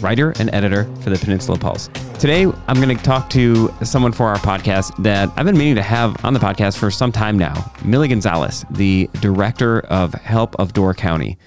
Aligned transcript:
writer 0.00 0.32
and 0.38 0.52
editor 0.54 0.84
for 1.02 1.10
the 1.10 1.18
Peninsula 1.18 1.58
Pulse. 1.58 1.88
Today, 2.18 2.44
I'm 2.44 2.80
going 2.80 2.96
to 2.96 3.02
talk 3.02 3.30
to 3.30 3.72
someone 3.82 4.12
for 4.12 4.26
our 4.26 4.36
podcast 4.38 4.96
that 5.02 5.30
I've 5.36 5.46
been 5.46 5.56
meaning 5.56 5.76
to 5.76 5.82
have 5.82 6.24
on 6.24 6.34
the 6.34 6.40
podcast 6.40 6.78
for 6.78 6.90
some 6.90 7.12
time 7.12 7.38
now, 7.38 7.72
Millie 7.84 8.08
Gonzalez, 8.08 8.64
the 8.70 9.08
director 9.20 9.80
of 9.80 10.12
Help 10.14 10.56
of 10.58 10.72
Door 10.72 10.94
County. 10.94 11.38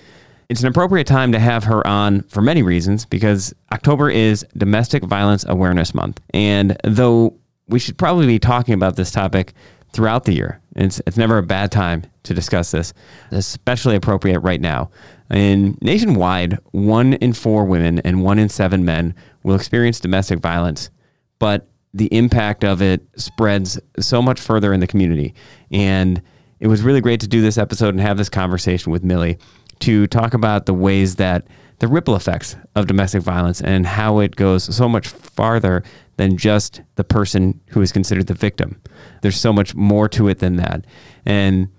It's 0.50 0.62
an 0.62 0.68
appropriate 0.68 1.08
time 1.08 1.32
to 1.32 1.40
have 1.40 1.64
her 1.64 1.86
on 1.88 2.22
for 2.24 2.42
many 2.42 2.64
reasons 2.64 3.06
because 3.06 3.54
October 3.72 4.10
is 4.10 4.46
Domestic 4.56 5.04
Violence 5.04 5.46
Awareness 5.48 5.94
Month. 5.94 6.22
And 6.34 6.78
though 6.84 7.38
we 7.68 7.80
should 7.80 7.98
probably 7.98 8.28
be 8.28 8.40
talking 8.40 8.74
about 8.74 8.96
this 8.96 9.12
topic 9.12 9.54
throughout 9.92 10.26
the 10.26 10.34
year. 10.34 10.60
It's, 10.76 11.02
it's 11.06 11.18
never 11.18 11.38
a 11.38 11.44
bad 11.44 11.72
time 11.72 12.04
to 12.24 12.34
discuss 12.34 12.72
this, 12.72 12.94
especially 13.32 13.96
appropriate 13.96 14.40
right 14.40 14.60
now. 14.60 14.90
And 15.34 15.82
nationwide, 15.82 16.60
one 16.72 17.14
in 17.14 17.34
four 17.34 17.66
women 17.66 18.00
and 18.00 18.24
one 18.24 18.38
in 18.38 18.50
seven 18.50 18.86
men 18.86 19.16
will 19.42 19.56
experience 19.56 20.00
domestic 20.00 20.40
violence, 20.40 20.92
but 21.40 21.68
the 21.94 22.06
impact 22.16 22.64
of 22.64 22.82
it 22.82 23.02
spreads 23.16 23.80
so 24.00 24.22
much 24.22 24.40
further 24.40 24.74
in 24.74 24.80
the 24.80 24.88
community. 24.88 25.34
And 25.72 26.22
it 26.60 26.68
was 26.68 26.82
really 26.82 27.02
great 27.02 27.20
to 27.22 27.28
do 27.28 27.42
this 27.42 27.58
episode 27.58 27.90
and 27.90 28.00
have 28.00 28.18
this 28.18 28.30
conversation 28.30 28.92
with 28.92 29.04
Millie 29.04 29.38
to 29.80 30.08
talk 30.08 30.34
about 30.34 30.66
the 30.66 30.74
ways 30.74 31.16
that 31.16 31.48
the 31.80 31.88
ripple 31.88 32.16
effects 32.16 32.56
of 32.76 32.88
domestic 32.88 33.22
violence 33.24 33.60
and 33.60 33.86
how 33.86 34.20
it 34.20 34.36
goes 34.36 34.74
so 34.74 34.88
much 34.88 35.08
farther 35.08 35.84
than 36.18 36.38
just 36.38 36.82
the 36.96 37.04
person 37.04 37.60
who 37.70 37.82
is 37.82 37.92
considered 37.92 38.28
the 38.28 38.34
victim. 38.34 38.80
There's 39.22 39.40
so 39.40 39.52
much 39.52 39.74
more 39.74 40.08
to 40.10 40.28
it 40.28 40.40
than 40.40 40.58
that. 40.58 40.86
And 41.26 41.70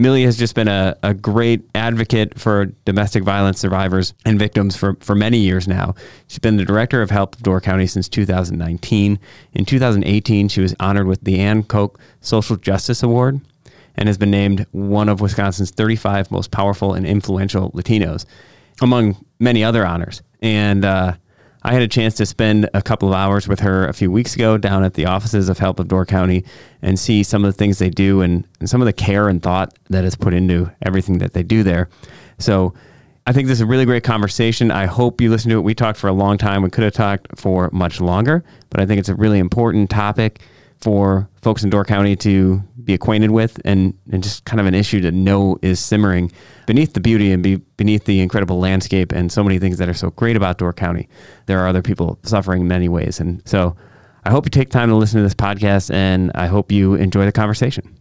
Millie 0.00 0.24
has 0.24 0.38
just 0.38 0.54
been 0.54 0.66
a, 0.66 0.96
a 1.02 1.12
great 1.12 1.68
advocate 1.74 2.40
for 2.40 2.66
domestic 2.86 3.22
violence 3.22 3.60
survivors 3.60 4.14
and 4.24 4.38
victims 4.38 4.74
for, 4.74 4.96
for 5.00 5.14
many 5.14 5.36
years 5.36 5.68
now. 5.68 5.94
She's 6.26 6.38
been 6.38 6.56
the 6.56 6.64
director 6.64 7.02
of 7.02 7.10
Help 7.10 7.36
of 7.36 7.42
Door 7.42 7.60
County 7.60 7.86
since 7.86 8.08
2019. 8.08 9.18
In 9.52 9.64
2018, 9.66 10.48
she 10.48 10.62
was 10.62 10.74
honored 10.80 11.06
with 11.06 11.22
the 11.22 11.38
Ann 11.38 11.64
Koch 11.64 12.00
Social 12.22 12.56
Justice 12.56 13.02
Award 13.02 13.42
and 13.94 14.08
has 14.08 14.16
been 14.16 14.30
named 14.30 14.64
one 14.72 15.10
of 15.10 15.20
Wisconsin's 15.20 15.70
35 15.70 16.30
most 16.30 16.50
powerful 16.50 16.94
and 16.94 17.06
influential 17.06 17.70
Latinos, 17.72 18.24
among 18.80 19.22
many 19.38 19.62
other 19.62 19.84
honors. 19.84 20.22
And 20.40 20.82
uh, 20.82 21.16
I 21.62 21.72
had 21.72 21.82
a 21.82 21.88
chance 21.88 22.14
to 22.14 22.26
spend 22.26 22.70
a 22.72 22.80
couple 22.80 23.08
of 23.08 23.14
hours 23.14 23.46
with 23.46 23.60
her 23.60 23.86
a 23.86 23.92
few 23.92 24.10
weeks 24.10 24.34
ago 24.34 24.56
down 24.56 24.82
at 24.82 24.94
the 24.94 25.06
offices 25.06 25.48
of 25.48 25.58
Help 25.58 25.78
of 25.78 25.88
Door 25.88 26.06
County 26.06 26.44
and 26.80 26.98
see 26.98 27.22
some 27.22 27.44
of 27.44 27.52
the 27.52 27.56
things 27.56 27.78
they 27.78 27.90
do 27.90 28.22
and, 28.22 28.46
and 28.60 28.70
some 28.70 28.80
of 28.80 28.86
the 28.86 28.92
care 28.92 29.28
and 29.28 29.42
thought 29.42 29.78
that 29.90 30.04
is 30.04 30.16
put 30.16 30.32
into 30.32 30.70
everything 30.82 31.18
that 31.18 31.34
they 31.34 31.42
do 31.42 31.62
there. 31.62 31.90
So 32.38 32.72
I 33.26 33.32
think 33.32 33.46
this 33.46 33.58
is 33.58 33.60
a 33.60 33.66
really 33.66 33.84
great 33.84 34.04
conversation. 34.04 34.70
I 34.70 34.86
hope 34.86 35.20
you 35.20 35.30
listen 35.30 35.50
to 35.50 35.58
it. 35.58 35.60
We 35.60 35.74
talked 35.74 35.98
for 35.98 36.08
a 36.08 36.12
long 36.12 36.38
time. 36.38 36.62
We 36.62 36.70
could 36.70 36.84
have 36.84 36.94
talked 36.94 37.38
for 37.38 37.68
much 37.72 38.00
longer, 38.00 38.42
but 38.70 38.80
I 38.80 38.86
think 38.86 38.98
it's 38.98 39.10
a 39.10 39.14
really 39.14 39.38
important 39.38 39.90
topic 39.90 40.40
for 40.80 41.28
folks 41.42 41.62
in 41.62 41.70
Door 41.70 41.84
County 41.84 42.16
to 42.16 42.62
be 42.82 42.94
acquainted 42.94 43.30
with 43.30 43.60
and, 43.64 43.94
and 44.10 44.22
just 44.22 44.44
kind 44.44 44.60
of 44.60 44.66
an 44.66 44.74
issue 44.74 45.00
to 45.00 45.12
know 45.12 45.58
is 45.62 45.78
simmering 45.78 46.32
beneath 46.66 46.94
the 46.94 47.00
beauty 47.00 47.32
and 47.32 47.42
be 47.42 47.56
beneath 47.56 48.04
the 48.04 48.20
incredible 48.20 48.58
landscape 48.58 49.12
and 49.12 49.30
so 49.30 49.44
many 49.44 49.58
things 49.58 49.78
that 49.78 49.88
are 49.88 49.94
so 49.94 50.10
great 50.10 50.36
about 50.36 50.58
Door 50.58 50.74
County. 50.74 51.08
There 51.46 51.58
are 51.60 51.68
other 51.68 51.82
people 51.82 52.18
suffering 52.22 52.62
in 52.62 52.68
many 52.68 52.88
ways. 52.88 53.20
And 53.20 53.42
so 53.46 53.76
I 54.24 54.30
hope 54.30 54.46
you 54.46 54.50
take 54.50 54.70
time 54.70 54.88
to 54.88 54.96
listen 54.96 55.18
to 55.18 55.22
this 55.22 55.34
podcast 55.34 55.92
and 55.92 56.30
I 56.34 56.46
hope 56.46 56.72
you 56.72 56.94
enjoy 56.94 57.24
the 57.24 57.32
conversation. 57.32 57.96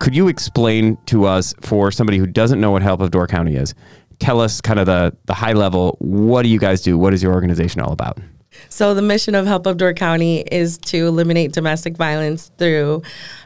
Could 0.00 0.16
you 0.16 0.26
explain 0.26 0.98
to 1.06 1.26
us, 1.26 1.54
for 1.60 1.92
somebody 1.92 2.18
who 2.18 2.26
doesn't 2.26 2.60
know 2.60 2.72
what 2.72 2.82
Help 2.82 3.00
of 3.00 3.12
Door 3.12 3.28
County 3.28 3.54
is, 3.54 3.72
tell 4.18 4.40
us 4.40 4.60
kind 4.60 4.80
of 4.80 4.86
the, 4.86 5.16
the 5.26 5.34
high 5.34 5.52
level, 5.52 5.96
what 6.00 6.42
do 6.42 6.48
you 6.48 6.58
guys 6.58 6.82
do? 6.82 6.98
What 6.98 7.14
is 7.14 7.22
your 7.22 7.32
organization 7.32 7.80
all 7.80 7.92
about? 7.92 8.18
So, 8.68 8.94
the 8.94 9.02
mission 9.02 9.34
of 9.34 9.46
Help 9.46 9.66
of 9.66 9.76
Door 9.76 9.94
County 9.94 10.40
is 10.40 10.78
to 10.78 11.06
eliminate 11.06 11.52
domestic 11.52 11.96
violence 11.96 12.50
through 12.58 13.02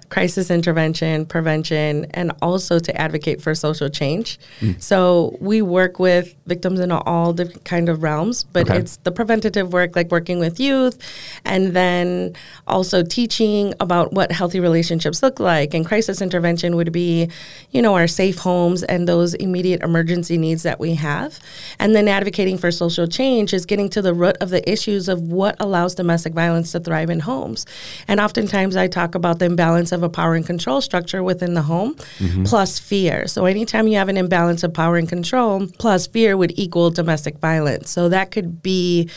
crisis 0.08 0.50
intervention, 0.50 1.26
prevention, 1.26 2.06
and 2.12 2.32
also 2.42 2.78
to 2.78 3.00
advocate 3.00 3.40
for 3.40 3.54
social 3.54 3.88
change. 3.88 4.38
Mm. 4.60 4.80
So 4.82 5.36
we 5.40 5.62
work 5.62 5.98
with 5.98 6.34
victims 6.46 6.80
in 6.80 6.92
all 6.92 7.32
different 7.32 7.64
kind 7.64 7.88
of 7.88 8.02
realms, 8.02 8.44
but 8.44 8.68
okay. 8.68 8.78
it's 8.78 8.96
the 8.98 9.12
preventative 9.12 9.72
work, 9.72 9.96
like 9.96 10.10
working 10.10 10.38
with 10.38 10.60
youth, 10.60 10.98
and 11.44 11.74
then 11.74 12.34
also 12.66 13.02
teaching 13.02 13.74
about 13.80 14.12
what 14.12 14.32
healthy 14.32 14.60
relationships 14.60 15.22
look 15.22 15.40
like. 15.40 15.74
And 15.74 15.84
crisis 15.84 16.22
intervention 16.22 16.76
would 16.76 16.92
be, 16.92 17.30
you 17.70 17.82
know, 17.82 17.94
our 17.94 18.06
safe 18.06 18.38
homes 18.38 18.82
and 18.82 19.08
those 19.08 19.34
immediate 19.34 19.82
emergency 19.82 20.38
needs 20.38 20.62
that 20.62 20.78
we 20.78 20.94
have. 20.94 21.38
And 21.78 21.94
then 21.94 22.08
advocating 22.08 22.58
for 22.58 22.70
social 22.70 23.06
change 23.06 23.52
is 23.52 23.66
getting 23.66 23.88
to 23.90 24.02
the 24.02 24.14
root 24.14 24.36
of 24.40 24.50
the 24.50 24.68
issues 24.70 25.08
of 25.08 25.22
what 25.22 25.56
allows 25.60 25.94
domestic 25.94 26.32
violence 26.32 26.72
to 26.72 26.80
thrive 26.80 27.10
in 27.10 27.20
homes. 27.20 27.66
And 28.08 28.20
oftentimes 28.20 28.76
I 28.76 28.86
talk 28.86 29.14
about 29.14 29.38
the 29.38 29.46
imbalance 29.46 29.92
of 29.92 29.95
a 30.02 30.08
power 30.08 30.34
and 30.34 30.46
control 30.46 30.80
structure 30.80 31.22
within 31.22 31.54
the 31.54 31.62
home 31.62 31.94
mm-hmm. 31.94 32.44
plus 32.44 32.78
fear. 32.78 33.26
So 33.26 33.46
anytime 33.46 33.88
you 33.88 33.96
have 33.96 34.08
an 34.08 34.16
imbalance 34.16 34.62
of 34.62 34.72
power 34.72 34.96
and 34.96 35.08
control 35.08 35.66
plus 35.78 36.06
fear 36.06 36.36
would 36.36 36.58
equal 36.58 36.90
domestic 36.90 37.38
violence. 37.38 37.90
So 37.90 38.08
that 38.08 38.30
could 38.30 38.62
be 38.62 39.10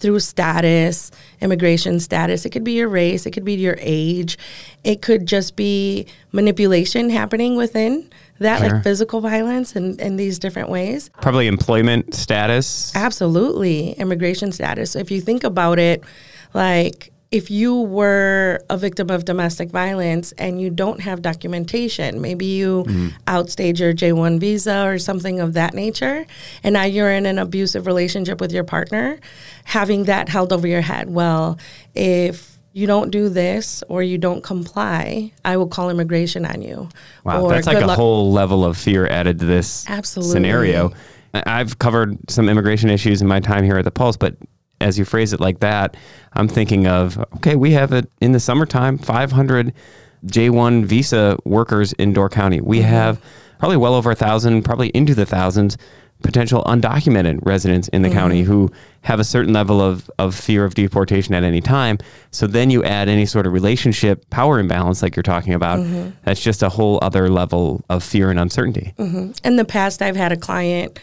through 0.00 0.18
status, 0.18 1.10
immigration 1.40 2.00
status. 2.00 2.44
It 2.46 2.50
could 2.50 2.64
be 2.64 2.72
your 2.72 2.88
race, 2.88 3.26
it 3.26 3.32
could 3.32 3.44
be 3.44 3.54
your 3.54 3.76
age. 3.78 4.38
It 4.82 5.02
could 5.02 5.26
just 5.26 5.56
be 5.56 6.06
manipulation 6.32 7.10
happening 7.10 7.56
within 7.56 8.10
that, 8.38 8.60
sure. 8.60 8.70
like 8.70 8.82
physical 8.82 9.20
violence 9.20 9.76
and 9.76 10.00
in 10.00 10.16
these 10.16 10.38
different 10.38 10.70
ways. 10.70 11.10
Probably 11.20 11.46
employment 11.46 12.14
status. 12.14 12.96
Absolutely. 12.96 13.92
Immigration 13.92 14.52
status. 14.52 14.92
So 14.92 14.98
if 14.98 15.10
you 15.10 15.20
think 15.20 15.44
about 15.44 15.78
it, 15.78 16.02
like 16.54 17.09
if 17.30 17.48
you 17.48 17.82
were 17.82 18.60
a 18.68 18.76
victim 18.76 19.08
of 19.08 19.24
domestic 19.24 19.70
violence 19.70 20.32
and 20.32 20.60
you 20.60 20.68
don't 20.68 21.00
have 21.00 21.22
documentation, 21.22 22.20
maybe 22.20 22.44
you 22.44 22.84
mm-hmm. 22.88 23.08
outstage 23.28 23.78
your 23.78 23.92
J 23.92 24.12
1 24.12 24.40
visa 24.40 24.84
or 24.84 24.98
something 24.98 25.38
of 25.38 25.52
that 25.54 25.72
nature, 25.72 26.26
and 26.64 26.72
now 26.72 26.84
you're 26.84 27.12
in 27.12 27.26
an 27.26 27.38
abusive 27.38 27.86
relationship 27.86 28.40
with 28.40 28.50
your 28.52 28.64
partner, 28.64 29.20
having 29.64 30.04
that 30.04 30.28
held 30.28 30.52
over 30.52 30.66
your 30.66 30.80
head. 30.80 31.08
Well, 31.08 31.58
if 31.94 32.58
you 32.72 32.88
don't 32.88 33.10
do 33.10 33.28
this 33.28 33.84
or 33.88 34.02
you 34.02 34.18
don't 34.18 34.42
comply, 34.42 35.32
I 35.44 35.56
will 35.56 35.68
call 35.68 35.88
immigration 35.88 36.44
on 36.44 36.62
you. 36.62 36.88
Wow, 37.24 37.42
or 37.42 37.50
that's 37.50 37.66
like 37.66 37.80
a 37.80 37.86
luck- 37.86 37.96
whole 37.96 38.32
level 38.32 38.64
of 38.64 38.76
fear 38.76 39.06
added 39.06 39.38
to 39.38 39.46
this 39.46 39.88
Absolutely. 39.88 40.32
scenario. 40.32 40.92
I've 41.32 41.78
covered 41.78 42.18
some 42.28 42.48
immigration 42.48 42.90
issues 42.90 43.22
in 43.22 43.28
my 43.28 43.38
time 43.38 43.62
here 43.62 43.76
at 43.76 43.84
the 43.84 43.92
Pulse, 43.92 44.16
but 44.16 44.34
as 44.80 44.98
you 44.98 45.04
phrase 45.04 45.32
it 45.32 45.40
like 45.40 45.60
that, 45.60 45.96
I'm 46.32 46.48
thinking 46.48 46.86
of 46.86 47.18
okay, 47.36 47.56
we 47.56 47.72
have 47.72 47.92
it 47.92 48.10
in 48.20 48.32
the 48.32 48.40
summertime 48.40 48.98
500 48.98 49.72
J1 50.26 50.84
visa 50.84 51.38
workers 51.44 51.92
in 51.94 52.12
Door 52.12 52.30
County. 52.30 52.60
We 52.60 52.78
mm-hmm. 52.78 52.88
have 52.88 53.22
probably 53.58 53.76
well 53.76 53.94
over 53.94 54.10
a 54.10 54.14
thousand, 54.14 54.62
probably 54.62 54.88
into 54.88 55.14
the 55.14 55.26
thousands 55.26 55.76
potential 56.22 56.62
undocumented 56.64 57.38
residents 57.42 57.88
in 57.88 58.02
the 58.02 58.08
mm-hmm. 58.08 58.18
county 58.18 58.42
who 58.42 58.70
have 59.02 59.20
a 59.20 59.24
certain 59.24 59.52
level 59.52 59.80
of, 59.80 60.10
of 60.18 60.34
fear 60.34 60.64
of 60.64 60.74
deportation 60.74 61.34
at 61.34 61.42
any 61.44 61.60
time. 61.60 61.98
So 62.30 62.46
then 62.46 62.70
you 62.70 62.84
add 62.84 63.08
any 63.08 63.26
sort 63.26 63.46
of 63.46 63.52
relationship 63.52 64.28
power 64.30 64.58
imbalance 64.58 65.02
like 65.02 65.16
you're 65.16 65.22
talking 65.22 65.54
about. 65.54 65.78
Mm-hmm. 65.78 66.10
That's 66.24 66.42
just 66.42 66.62
a 66.62 66.68
whole 66.68 66.98
other 67.02 67.28
level 67.30 67.82
of 67.88 68.04
fear 68.04 68.30
and 68.30 68.38
uncertainty. 68.38 68.92
Mm-hmm. 68.98 69.32
In 69.44 69.56
the 69.56 69.64
past, 69.64 70.02
I've 70.02 70.16
had 70.16 70.32
a 70.32 70.36
client 70.36 70.98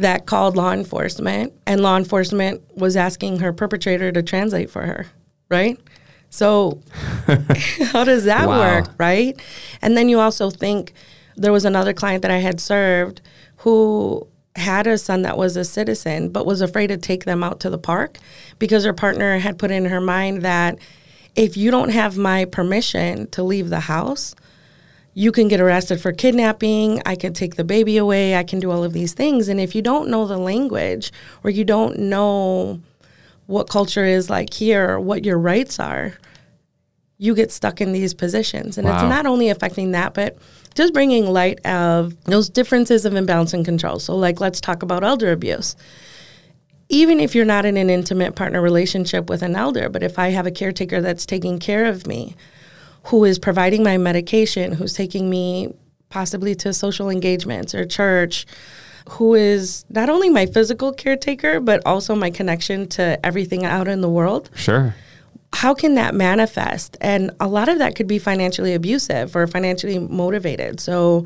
that 0.00 0.26
called 0.26 0.56
law 0.56 0.72
enforcement, 0.72 1.52
and 1.66 1.80
law 1.80 1.96
enforcement 1.96 2.62
was 2.76 2.96
asking 2.96 3.40
her 3.40 3.52
perpetrator 3.52 4.10
to 4.12 4.22
translate 4.22 4.70
for 4.70 4.82
her, 4.82 5.06
right? 5.48 5.78
So, 6.30 6.80
how 7.92 8.04
does 8.04 8.24
that 8.24 8.48
wow. 8.48 8.58
work, 8.58 8.94
right? 8.98 9.40
And 9.82 9.96
then 9.96 10.08
you 10.08 10.20
also 10.20 10.50
think 10.50 10.92
there 11.36 11.52
was 11.52 11.64
another 11.64 11.92
client 11.92 12.22
that 12.22 12.30
I 12.30 12.38
had 12.38 12.60
served 12.60 13.20
who 13.58 14.26
had 14.56 14.86
a 14.86 14.98
son 14.98 15.22
that 15.22 15.36
was 15.36 15.56
a 15.56 15.64
citizen, 15.64 16.30
but 16.30 16.46
was 16.46 16.60
afraid 16.60 16.88
to 16.88 16.96
take 16.96 17.24
them 17.24 17.42
out 17.42 17.60
to 17.60 17.70
the 17.70 17.78
park 17.78 18.18
because 18.58 18.84
her 18.84 18.92
partner 18.92 19.38
had 19.38 19.58
put 19.58 19.70
in 19.70 19.84
her 19.84 20.00
mind 20.00 20.42
that 20.42 20.78
if 21.36 21.56
you 21.56 21.70
don't 21.70 21.90
have 21.90 22.16
my 22.16 22.44
permission 22.44 23.28
to 23.30 23.42
leave 23.42 23.68
the 23.68 23.80
house, 23.80 24.34
you 25.20 25.32
can 25.32 25.48
get 25.48 25.60
arrested 25.60 26.00
for 26.00 26.12
kidnapping. 26.12 27.02
I 27.04 27.14
can 27.14 27.34
take 27.34 27.56
the 27.56 27.62
baby 27.62 27.98
away. 27.98 28.36
I 28.36 28.42
can 28.42 28.58
do 28.58 28.70
all 28.70 28.82
of 28.82 28.94
these 28.94 29.12
things. 29.12 29.48
And 29.48 29.60
if 29.60 29.74
you 29.74 29.82
don't 29.82 30.08
know 30.08 30.26
the 30.26 30.38
language 30.38 31.12
or 31.44 31.50
you 31.50 31.62
don't 31.62 31.98
know 31.98 32.80
what 33.44 33.68
culture 33.68 34.06
is 34.06 34.30
like 34.30 34.54
here, 34.54 34.92
or 34.92 34.98
what 34.98 35.26
your 35.26 35.38
rights 35.38 35.78
are, 35.78 36.14
you 37.18 37.34
get 37.34 37.52
stuck 37.52 37.82
in 37.82 37.92
these 37.92 38.14
positions. 38.14 38.78
And 38.78 38.88
Wow. 38.88 38.94
it's 38.94 39.10
not 39.10 39.26
only 39.26 39.50
affecting 39.50 39.90
that, 39.90 40.14
but 40.14 40.38
just 40.74 40.94
bringing 40.94 41.26
light 41.26 41.58
of 41.66 42.16
those 42.24 42.48
differences 42.48 43.04
of 43.04 43.14
imbalance 43.14 43.52
and 43.52 43.62
control. 43.62 43.98
So, 43.98 44.16
like, 44.16 44.40
let's 44.40 44.58
talk 44.58 44.82
about 44.82 45.04
elder 45.04 45.32
abuse. 45.32 45.76
Even 46.88 47.20
if 47.20 47.34
you're 47.34 47.44
not 47.44 47.66
in 47.66 47.76
an 47.76 47.90
intimate 47.90 48.36
partner 48.36 48.62
relationship 48.62 49.28
with 49.28 49.42
an 49.42 49.54
elder, 49.54 49.90
but 49.90 50.02
if 50.02 50.18
I 50.18 50.28
have 50.30 50.46
a 50.46 50.50
caretaker 50.50 51.02
that's 51.02 51.26
taking 51.26 51.58
care 51.58 51.84
of 51.84 52.06
me, 52.06 52.36
who 53.04 53.24
is 53.24 53.38
providing 53.38 53.82
my 53.82 53.98
medication, 53.98 54.72
who's 54.72 54.92
taking 54.94 55.28
me 55.30 55.74
possibly 56.10 56.54
to 56.56 56.72
social 56.72 57.08
engagements 57.10 57.74
or 57.74 57.84
church, 57.86 58.46
who 59.08 59.34
is 59.34 59.84
not 59.88 60.08
only 60.08 60.28
my 60.28 60.46
physical 60.46 60.92
caretaker, 60.92 61.60
but 61.60 61.80
also 61.86 62.14
my 62.14 62.30
connection 62.30 62.86
to 62.88 63.24
everything 63.24 63.64
out 63.64 63.88
in 63.88 64.00
the 64.00 64.08
world 64.08 64.50
Sure. 64.54 64.94
how 65.52 65.74
can 65.74 65.94
that 65.94 66.14
manifest? 66.14 66.96
And 67.00 67.30
a 67.40 67.48
lot 67.48 67.68
of 67.68 67.78
that 67.78 67.94
could 67.96 68.06
be 68.06 68.18
financially 68.18 68.74
abusive 68.74 69.34
or 69.34 69.46
financially 69.46 69.98
motivated. 69.98 70.80
So, 70.80 71.24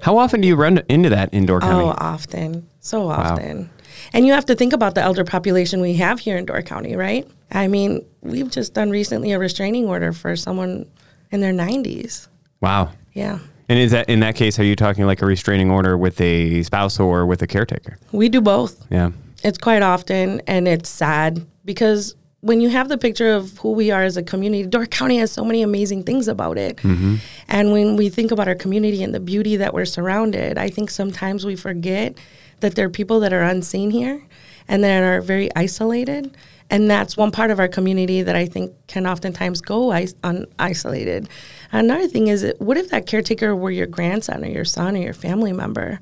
How 0.00 0.18
often 0.18 0.40
do 0.42 0.46
you 0.48 0.56
run 0.56 0.82
into 0.88 1.08
that 1.08 1.32
in 1.32 1.46
Door 1.46 1.60
County? 1.60 1.84
oh, 1.84 1.94
often, 1.96 2.68
so 2.80 3.08
often. 3.08 3.70
And 4.12 4.26
you 4.26 4.32
have 4.34 4.44
to 4.46 4.54
think 4.54 4.72
about 4.74 4.94
the 4.94 5.00
elder 5.02 5.24
population 5.24 5.80
we 5.80 5.94
have 5.94 6.20
here 6.20 6.36
in 6.36 6.44
Door 6.44 6.62
County, 6.62 6.94
right? 6.96 7.26
I 7.50 7.66
mean, 7.66 8.04
we've 8.20 8.50
just 8.50 8.74
done 8.74 8.90
recently 8.90 9.32
a 9.32 9.38
restraining 9.38 9.86
order 9.86 10.12
for 10.12 10.36
someone 10.36 10.84
in 11.30 11.40
their 11.40 11.52
90s. 11.52 12.28
Wow. 12.60 12.92
Yeah. 13.12 13.38
And 13.68 13.78
is 13.78 13.90
that 13.90 14.08
in 14.08 14.20
that 14.20 14.36
case? 14.36 14.58
Are 14.58 14.64
you 14.64 14.76
talking 14.76 15.06
like 15.06 15.22
a 15.22 15.26
restraining 15.26 15.70
order 15.70 15.98
with 15.98 16.20
a 16.20 16.62
spouse 16.62 17.00
or 17.00 17.26
with 17.26 17.42
a 17.42 17.46
caretaker? 17.46 17.98
We 18.12 18.28
do 18.28 18.40
both. 18.40 18.86
Yeah. 18.90 19.10
It's 19.42 19.58
quite 19.58 19.82
often, 19.82 20.40
and 20.46 20.66
it's 20.68 20.88
sad 20.88 21.44
because 21.64 22.14
when 22.40 22.60
you 22.60 22.68
have 22.68 22.88
the 22.88 22.98
picture 22.98 23.32
of 23.32 23.58
who 23.58 23.72
we 23.72 23.90
are 23.90 24.02
as 24.02 24.16
a 24.16 24.22
community, 24.22 24.64
Door 24.68 24.86
County 24.86 25.18
has 25.18 25.32
so 25.32 25.44
many 25.44 25.62
amazing 25.62 26.04
things 26.04 26.28
about 26.28 26.58
it. 26.58 26.76
Mm-hmm. 26.76 27.16
And 27.48 27.72
when 27.72 27.96
we 27.96 28.08
think 28.08 28.30
about 28.30 28.46
our 28.46 28.54
community 28.54 29.02
and 29.02 29.12
the 29.12 29.20
beauty 29.20 29.56
that 29.56 29.74
we're 29.74 29.84
surrounded, 29.84 30.58
I 30.58 30.70
think 30.70 30.90
sometimes 30.90 31.44
we 31.44 31.56
forget 31.56 32.16
that 32.60 32.76
there 32.76 32.86
are 32.86 32.90
people 32.90 33.20
that 33.20 33.32
are 33.32 33.42
unseen 33.42 33.90
here 33.90 34.22
and 34.68 34.82
that 34.84 35.02
are 35.02 35.20
very 35.20 35.48
isolated. 35.56 36.36
And 36.68 36.90
that's 36.90 37.16
one 37.16 37.30
part 37.30 37.50
of 37.52 37.60
our 37.60 37.68
community 37.68 38.22
that 38.22 38.34
I 38.34 38.46
think 38.46 38.72
can 38.88 39.06
oftentimes 39.06 39.60
go 39.60 39.92
is- 39.92 40.16
un- 40.24 40.46
isolated. 40.58 41.28
Another 41.70 42.08
thing 42.08 42.26
is, 42.26 42.52
what 42.58 42.76
if 42.76 42.90
that 42.90 43.06
caretaker 43.06 43.54
were 43.54 43.70
your 43.70 43.86
grandson 43.86 44.44
or 44.44 44.48
your 44.48 44.64
son 44.64 44.96
or 44.96 45.00
your 45.00 45.14
family 45.14 45.52
member? 45.52 46.00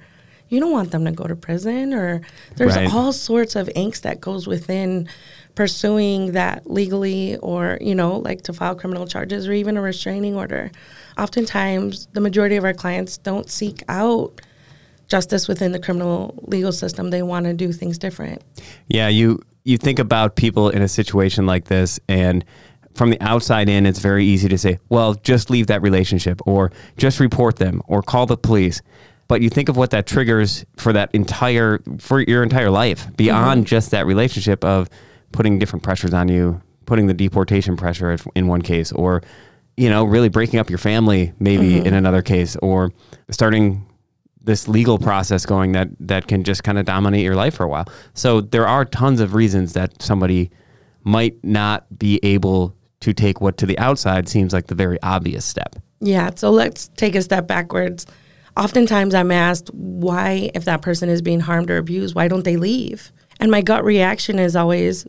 You 0.49 0.61
don't 0.61 0.72
want 0.72 0.90
them 0.90 1.05
to 1.06 1.11
go 1.12 1.25
to 1.25 1.34
prison, 1.37 1.93
or 1.93 2.20
there's 2.56 2.76
Right. 2.76 2.93
all 2.93 3.12
sorts 3.12 3.56
of 3.56 3.66
angst 3.76 4.02
that 4.02 4.20
goes 4.20 4.46
within 4.46 5.08
pursuing 5.55 6.32
that 6.32 6.70
legally, 6.70 7.37
or 7.38 7.78
you 7.81 7.94
know, 7.94 8.19
like 8.19 8.43
to 8.43 8.52
file 8.52 8.75
criminal 8.75 9.06
charges 9.06 9.46
or 9.49 9.52
even 9.52 9.76
a 9.76 9.81
restraining 9.82 10.34
order. 10.34 10.70
Oftentimes, 11.19 12.08
the 12.12 12.20
majority 12.20 12.56
of 12.56 12.64
our 12.64 12.75
clients 12.75 13.19
don't 13.19 13.50
seek 13.50 13.82
out 13.88 14.40
justice 15.09 15.49
within 15.49 15.73
the 15.73 15.79
criminal 15.79 16.35
legal 16.47 16.73
system. 16.73 17.11
They 17.11 17.23
want 17.23 17.47
to 17.47 17.55
do 17.55 17.73
things 17.73 17.99
different. 17.99 18.43
Yeah, 18.89 19.09
you 19.09 19.41
you 19.65 19.79
think 19.79 19.99
about 19.99 20.37
people 20.37 20.71
in 20.71 20.83
a 20.83 20.89
situation 20.89 21.47
like 21.47 21.65
this 21.65 21.99
and 22.09 22.45
from 22.95 23.11
the 23.11 23.21
outside 23.21 23.69
in 23.69 23.87
it's 23.87 23.99
very 23.99 24.25
easy 24.25 24.49
to 24.49 24.59
say, 24.59 24.79
"Well, 24.89 25.15
just 25.15 25.51
leave 25.51 25.67
that 25.67 25.83
relationship 25.83 26.41
or 26.47 26.71
just 26.97 27.21
report 27.21 27.56
them 27.56 27.83
or 27.87 28.03
call 28.03 28.27
the 28.27 28.37
police." 28.37 28.83
But 29.27 29.41
you 29.41 29.49
think 29.49 29.69
of 29.69 29.77
what 29.77 29.91
that 29.91 30.06
triggers 30.06 30.65
for 30.77 30.93
that 30.93 31.11
entire 31.15 31.81
for 31.99 32.21
your 32.21 32.43
entire 32.43 32.71
life 32.71 33.09
beyond 33.17 33.61
mm-hmm. 33.62 33.69
just 33.69 33.91
that 33.91 34.07
relationship 34.07 34.65
of 34.65 34.89
putting 35.33 35.59
different 35.59 35.83
pressures 35.83 36.15
on 36.15 36.29
you, 36.29 36.61
putting 36.87 37.07
the 37.07 37.15
deportation 37.15 37.77
pressure 37.77 38.17
in 38.35 38.47
one 38.47 38.62
case 38.62 38.93
or 38.93 39.23
you 39.77 39.91
know, 39.91 40.05
really 40.05 40.29
breaking 40.29 40.61
up 40.61 40.71
your 40.71 40.79
family 40.79 41.33
maybe 41.41 41.73
mm-hmm. 41.73 41.87
in 41.87 41.95
another 41.95 42.23
case 42.23 42.55
or 42.62 42.93
starting 43.31 43.85
this 44.44 44.69
legal 44.69 44.99
process 44.99 45.46
going 45.46 45.73
that 45.73 45.88
that 46.00 46.29
can 46.29 46.44
just 46.44 46.62
kind 46.62 46.79
of 46.79 46.85
dominate 46.85 47.23
your 47.23 47.35
life 47.35 47.55
for 47.55 47.64
a 47.64 47.69
while. 47.69 47.87
So 48.12 48.41
there 48.41 48.69
are 48.69 48.85
tons 48.85 49.20
of 49.20 49.35
reasons 49.35 49.73
that 49.73 50.00
somebody 50.02 50.50
might 51.02 51.43
not 51.43 51.99
be 51.99 52.20
able 52.23 52.75
to 53.00 53.12
take 53.12 53.41
what 53.41 53.58
to 53.58 53.67
the 53.67 53.79
outside 53.79 54.29
seems 54.29 54.52
like 54.52 54.67
the 54.69 54.75
very 54.75 55.00
obvious 55.02 55.44
step. 55.44 55.76
Yeah, 56.00 56.31
so 56.35 56.50
let's 56.50 56.88
take 56.96 57.14
a 57.14 57.23
step 57.23 57.46
backwards. 57.46 58.06
Oftentimes 58.56 59.14
I'm 59.14 59.31
asked 59.31 59.70
why, 59.75 60.50
if 60.55 60.64
that 60.64 60.82
person 60.82 61.08
is 61.08 61.20
being 61.20 61.40
harmed 61.40 61.70
or 61.70 61.76
abused, 61.76 62.14
why 62.14 62.29
don't 62.29 62.44
they 62.44 62.56
leave? 62.56 63.12
And 63.40 63.50
my 63.50 63.62
gut 63.62 63.85
reaction 63.85 64.38
is 64.38 64.55
always, 64.55 65.06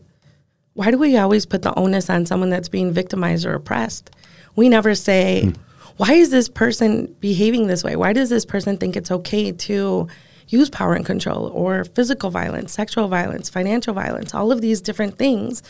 why 0.73 0.91
do 0.91 0.97
we 0.97 1.17
always 1.17 1.45
put 1.45 1.61
the 1.61 1.73
onus 1.75 2.09
on 2.09 2.25
someone 2.25 2.49
that's 2.49 2.69
being 2.69 2.91
victimized 2.91 3.45
or 3.45 3.53
oppressed? 3.53 4.09
We 4.55 4.67
never 4.67 4.95
say, 4.95 5.43
hmm. 5.43 5.51
Why 5.97 6.13
is 6.13 6.29
this 6.29 6.49
person 6.49 7.15
behaving 7.19 7.67
this 7.67 7.83
way? 7.83 7.95
Why 7.95 8.13
does 8.13 8.29
this 8.29 8.45
person 8.45 8.77
think 8.77 8.95
it's 8.95 9.11
okay 9.11 9.51
to 9.51 10.07
use 10.47 10.69
power 10.69 10.93
and 10.93 11.05
control 11.05 11.47
or 11.47 11.85
physical 11.85 12.29
violence, 12.29 12.73
sexual 12.73 13.07
violence, 13.07 13.49
financial 13.49 13.93
violence, 13.93 14.33
all 14.33 14.51
of 14.51 14.61
these 14.61 14.81
different 14.81 15.17
things? 15.17 15.63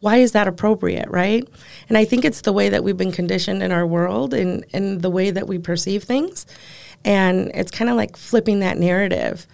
why 0.00 0.16
is 0.16 0.32
that 0.32 0.48
appropriate, 0.48 1.08
right? 1.08 1.46
And 1.88 1.96
I 1.96 2.04
think 2.04 2.24
it's 2.24 2.40
the 2.40 2.52
way 2.52 2.70
that 2.70 2.82
we've 2.82 2.96
been 2.96 3.12
conditioned 3.12 3.62
in 3.62 3.70
our 3.70 3.86
world 3.86 4.34
and, 4.34 4.64
and 4.72 5.00
the 5.00 5.10
way 5.10 5.30
that 5.30 5.46
we 5.46 5.58
perceive 5.58 6.04
things. 6.04 6.46
And 7.04 7.50
it's 7.54 7.70
kind 7.70 7.90
of 7.90 7.96
like 7.96 8.16
flipping 8.16 8.60
that 8.60 8.78
narrative. 8.78 9.46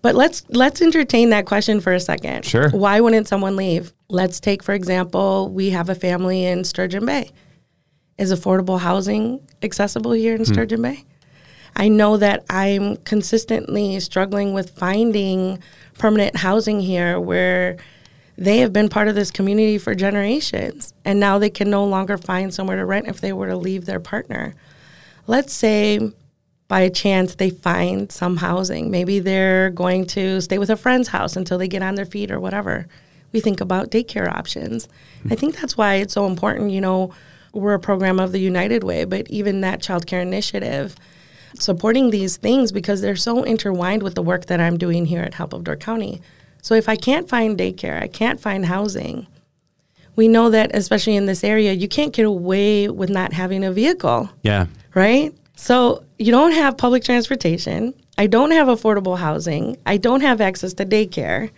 But 0.00 0.14
let's 0.14 0.44
let's 0.50 0.80
entertain 0.80 1.30
that 1.30 1.46
question 1.46 1.80
for 1.80 1.92
a 1.92 1.98
second. 1.98 2.44
Sure. 2.44 2.70
Why 2.70 3.00
wouldn't 3.00 3.26
someone 3.26 3.56
leave? 3.56 3.92
Let's 4.08 4.38
take, 4.38 4.62
for 4.62 4.72
example, 4.72 5.50
we 5.50 5.70
have 5.70 5.88
a 5.88 5.94
family 5.94 6.44
in 6.44 6.62
Sturgeon 6.62 7.04
Bay. 7.04 7.32
Is 8.18 8.32
affordable 8.32 8.80
housing 8.80 9.40
accessible 9.62 10.12
here 10.12 10.34
in 10.34 10.44
hmm. 10.44 10.52
Sturgeon 10.52 10.82
Bay? 10.82 11.04
I 11.76 11.88
know 11.88 12.16
that 12.16 12.44
I'm 12.50 12.96
consistently 12.98 14.00
struggling 14.00 14.52
with 14.52 14.70
finding 14.70 15.62
permanent 15.98 16.36
housing 16.36 16.80
here 16.80 17.20
where 17.20 17.76
they 18.36 18.58
have 18.58 18.72
been 18.72 18.88
part 18.88 19.08
of 19.08 19.14
this 19.14 19.30
community 19.30 19.78
for 19.78 19.94
generations 19.94 20.92
and 21.04 21.20
now 21.20 21.38
they 21.38 21.50
can 21.50 21.70
no 21.70 21.84
longer 21.84 22.18
find 22.18 22.52
somewhere 22.52 22.76
to 22.76 22.84
rent 22.84 23.08
if 23.08 23.20
they 23.20 23.32
were 23.32 23.48
to 23.48 23.56
leave 23.56 23.84
their 23.84 24.00
partner. 24.00 24.54
Let's 25.26 25.52
say 25.52 26.12
by 26.68 26.80
a 26.80 26.90
chance 26.90 27.34
they 27.34 27.50
find 27.50 28.10
some 28.12 28.36
housing. 28.36 28.90
Maybe 28.90 29.20
they're 29.20 29.70
going 29.70 30.06
to 30.08 30.40
stay 30.40 30.58
with 30.58 30.70
a 30.70 30.76
friend's 30.76 31.08
house 31.08 31.36
until 31.36 31.58
they 31.58 31.68
get 31.68 31.82
on 31.82 31.94
their 31.94 32.04
feet 32.04 32.30
or 32.30 32.38
whatever. 32.38 32.86
We 33.32 33.40
think 33.40 33.60
about 33.60 33.90
daycare 33.90 34.28
options. 34.28 34.88
Hmm. 35.22 35.32
I 35.32 35.34
think 35.36 35.56
that's 35.56 35.76
why 35.76 35.96
it's 35.96 36.14
so 36.14 36.26
important, 36.26 36.70
you 36.70 36.80
know, 36.80 37.12
we're 37.58 37.74
a 37.74 37.78
program 37.80 38.18
of 38.20 38.32
the 38.32 38.40
United 38.40 38.84
Way, 38.84 39.04
but 39.04 39.28
even 39.28 39.60
that 39.62 39.82
child 39.82 40.06
care 40.06 40.20
initiative 40.20 40.96
supporting 41.58 42.10
these 42.10 42.36
things 42.36 42.72
because 42.72 43.00
they're 43.00 43.16
so 43.16 43.42
intertwined 43.42 44.02
with 44.02 44.14
the 44.14 44.22
work 44.22 44.46
that 44.46 44.60
I'm 44.60 44.76
doing 44.78 45.06
here 45.06 45.22
at 45.22 45.34
Help 45.34 45.52
of 45.52 45.64
Door 45.64 45.76
County. 45.76 46.20
So 46.62 46.74
if 46.74 46.88
I 46.88 46.96
can't 46.96 47.28
find 47.28 47.58
daycare, 47.58 48.00
I 48.02 48.08
can't 48.08 48.40
find 48.40 48.66
housing. 48.66 49.26
We 50.16 50.28
know 50.28 50.50
that 50.50 50.74
especially 50.74 51.16
in 51.16 51.26
this 51.26 51.44
area, 51.44 51.72
you 51.72 51.88
can't 51.88 52.12
get 52.12 52.26
away 52.26 52.88
with 52.88 53.08
not 53.08 53.32
having 53.32 53.64
a 53.64 53.72
vehicle, 53.72 54.28
Yeah. 54.42 54.66
right? 54.94 55.32
So 55.56 56.02
you 56.18 56.30
don't 56.32 56.52
have 56.52 56.76
public 56.76 57.04
transportation. 57.04 57.94
I 58.16 58.26
don't 58.26 58.50
have 58.50 58.66
affordable 58.66 59.16
housing. 59.16 59.76
I 59.86 59.96
don't 59.96 60.20
have 60.22 60.40
access 60.40 60.74
to 60.74 60.84
daycare. 60.84 61.50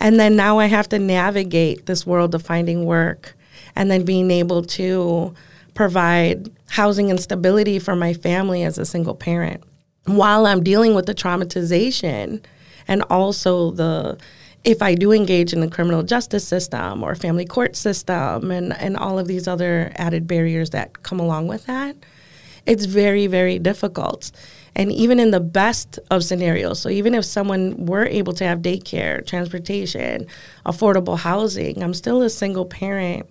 And 0.00 0.18
then 0.18 0.34
now 0.36 0.58
I 0.58 0.66
have 0.66 0.88
to 0.90 0.98
navigate 0.98 1.86
this 1.86 2.04
world 2.06 2.34
of 2.34 2.42
finding 2.42 2.84
work 2.84 3.36
and 3.76 3.90
then 3.90 4.04
being 4.04 4.30
able 4.32 4.62
to 4.62 5.32
provide 5.78 6.50
housing 6.70 7.08
and 7.08 7.20
stability 7.20 7.78
for 7.78 7.94
my 7.94 8.12
family 8.12 8.64
as 8.64 8.78
a 8.78 8.84
single 8.84 9.14
parent 9.14 9.62
while 10.06 10.44
I'm 10.44 10.64
dealing 10.64 10.92
with 10.92 11.06
the 11.06 11.14
traumatization 11.14 12.42
and 12.88 13.02
also 13.04 13.70
the 13.70 14.18
if 14.64 14.82
I 14.82 14.96
do 14.96 15.12
engage 15.12 15.52
in 15.52 15.60
the 15.60 15.70
criminal 15.70 16.02
justice 16.02 16.44
system 16.44 17.04
or 17.04 17.14
family 17.14 17.44
court 17.44 17.76
system 17.76 18.50
and, 18.50 18.76
and 18.76 18.96
all 18.96 19.20
of 19.20 19.28
these 19.28 19.46
other 19.46 19.92
added 19.94 20.26
barriers 20.26 20.70
that 20.70 21.04
come 21.04 21.20
along 21.20 21.46
with 21.46 21.66
that, 21.66 21.94
it's 22.66 22.84
very, 22.84 23.28
very 23.28 23.60
difficult. 23.60 24.32
And 24.74 24.90
even 24.90 25.20
in 25.20 25.30
the 25.30 25.38
best 25.38 26.00
of 26.10 26.24
scenarios, 26.24 26.80
so 26.80 26.88
even 26.88 27.14
if 27.14 27.24
someone 27.24 27.86
were 27.86 28.04
able 28.04 28.32
to 28.32 28.44
have 28.44 28.62
daycare, 28.62 29.24
transportation, 29.24 30.26
affordable 30.66 31.16
housing, 31.16 31.84
I'm 31.84 31.94
still 31.94 32.20
a 32.22 32.30
single 32.30 32.66
parent 32.66 33.28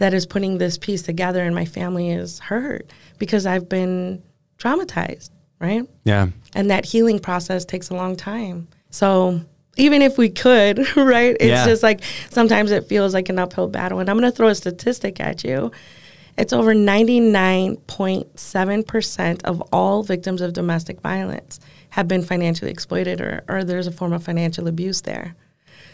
that 0.00 0.12
is 0.14 0.26
putting 0.26 0.58
this 0.58 0.78
piece 0.78 1.02
together 1.02 1.42
and 1.44 1.54
my 1.54 1.64
family 1.64 2.10
is 2.10 2.38
hurt 2.40 2.90
because 3.18 3.46
I've 3.46 3.68
been 3.68 4.22
traumatized, 4.58 5.30
right? 5.60 5.84
Yeah. 6.04 6.28
And 6.54 6.70
that 6.70 6.84
healing 6.84 7.18
process 7.18 7.64
takes 7.64 7.90
a 7.90 7.94
long 7.94 8.16
time. 8.16 8.68
So 8.90 9.40
even 9.76 10.02
if 10.02 10.18
we 10.18 10.28
could, 10.30 10.78
right? 10.96 11.36
It's 11.38 11.44
Yeah. 11.44 11.66
just 11.66 11.82
like 11.82 12.02
sometimes 12.30 12.70
it 12.70 12.86
feels 12.86 13.14
like 13.14 13.28
an 13.28 13.38
uphill 13.38 13.68
battle. 13.68 14.00
And 14.00 14.08
I'm 14.10 14.18
going 14.18 14.30
to 14.30 14.36
throw 14.36 14.48
a 14.48 14.54
statistic 14.54 15.20
at 15.20 15.44
you. 15.44 15.70
It's 16.38 16.52
over 16.52 16.74
99.7% 16.74 19.42
of 19.44 19.60
all 19.72 20.02
victims 20.02 20.40
of 20.40 20.52
domestic 20.52 21.00
violence 21.00 21.60
have 21.90 22.08
been 22.08 22.22
financially 22.22 22.70
exploited 22.70 23.20
or, 23.20 23.42
or 23.48 23.64
there's 23.64 23.86
a 23.86 23.92
form 23.92 24.12
of 24.14 24.24
financial 24.24 24.66
abuse 24.66 25.02
there. 25.02 25.34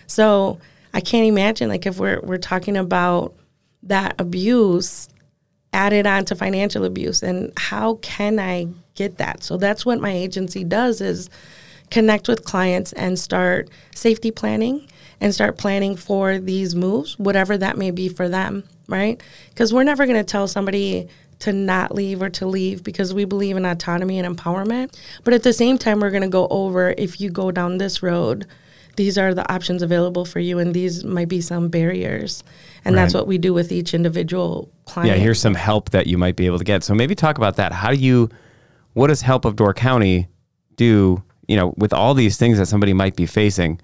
So 0.07 0.59
I 0.95 1.01
can't 1.01 1.27
imagine 1.27 1.69
like 1.69 1.87
if 1.87 1.99
we're 1.99 2.21
we're 2.23 2.39
talking 2.39 2.77
about 2.77 3.35
that 3.89 4.15
abuse 4.21 5.09
added 5.73 6.07
on 6.07 6.25
to 6.25 6.35
financial 6.35 6.85
abuse 6.85 7.23
and 7.23 7.53
how 7.59 7.95
can 7.97 8.39
I 8.39 8.69
get 8.95 9.19
that? 9.19 9.43
So 9.43 9.57
that's 9.57 9.85
what 9.85 10.01
my 10.01 10.13
agency 10.13 10.65
does 10.65 11.01
is 11.01 11.29
connect 11.91 12.29
with 12.29 12.45
clients 12.45 12.93
and 12.95 13.19
start 13.19 13.69
safety 13.95 14.31
planning 14.31 14.89
and 15.21 15.35
start 15.35 15.59
planning 15.59 15.97
for 15.97 16.39
these 16.39 16.75
moves, 16.75 17.19
whatever 17.19 17.57
that 17.59 17.79
may 17.79 17.91
be 17.91 18.09
for 18.09 18.29
them, 18.29 18.65
right? 18.89 19.23
Because 19.51 19.73
we're 19.73 19.85
never 19.85 20.07
going 20.07 20.19
to 20.19 20.25
tell 20.25 20.49
somebody 20.49 21.09
to 21.39 21.53
not 21.53 21.95
leave 21.95 22.23
or 22.23 22.31
to 22.31 22.47
leave 22.47 22.83
because 22.83 23.13
we 23.13 23.25
believe 23.25 23.57
in 23.57 23.65
autonomy 23.65 24.19
and 24.19 24.37
empowerment. 24.37 24.97
But 25.25 25.35
at 25.35 25.43
the 25.43 25.53
same 25.53 25.79
time, 25.79 26.01
we're 26.01 26.11
going 26.11 26.23
to 26.23 26.29
go 26.29 26.49
over 26.51 26.95
if 26.97 27.21
you 27.21 27.31
go 27.31 27.51
down 27.51 27.79
this 27.79 28.03
road, 28.03 28.47
these 28.97 29.19
are 29.19 29.35
the 29.35 29.51
options 29.53 29.83
available 29.83 30.25
for 30.25 30.41
you, 30.41 30.59
and 30.59 30.73
these 30.73 31.05
might 31.05 31.29
be 31.29 31.43
some 31.43 31.69
barriers. 31.69 32.43
And 32.87 32.95
right. 32.95 33.03
that's 33.03 33.15
what 33.15 33.27
we 33.27 33.37
do 33.37 33.53
with 33.53 33.73
each 33.73 33.95
individual 33.95 34.71
client. 34.85 35.11
Yeah, 35.11 35.17
here's 35.17 35.41
some 35.41 35.55
help 35.55 35.91
that 35.91 36.07
you 36.07 36.17
might 36.17 36.37
be 36.37 36.47
able 36.47 36.59
to 36.59 36.65
get. 36.65 36.85
So 36.85 36.95
maybe 36.95 37.17
talk 37.17 37.37
about 37.37 37.57
that. 37.57 37.73
How 37.73 37.91
do 37.91 37.97
you, 37.97 38.31
what 38.93 39.09
does 39.09 39.23
Help 39.23 39.45
of 39.45 39.57
Door 39.57 39.75
County 39.75 40.29
do, 40.77 41.21
you 41.49 41.57
know, 41.57 41.75
with 41.77 41.93
all 41.93 42.15
these 42.15 42.37
things 42.37 42.59
that 42.59 42.67
somebody 42.67 42.93
might 42.93 43.17
be 43.17 43.27
facing? 43.27 43.81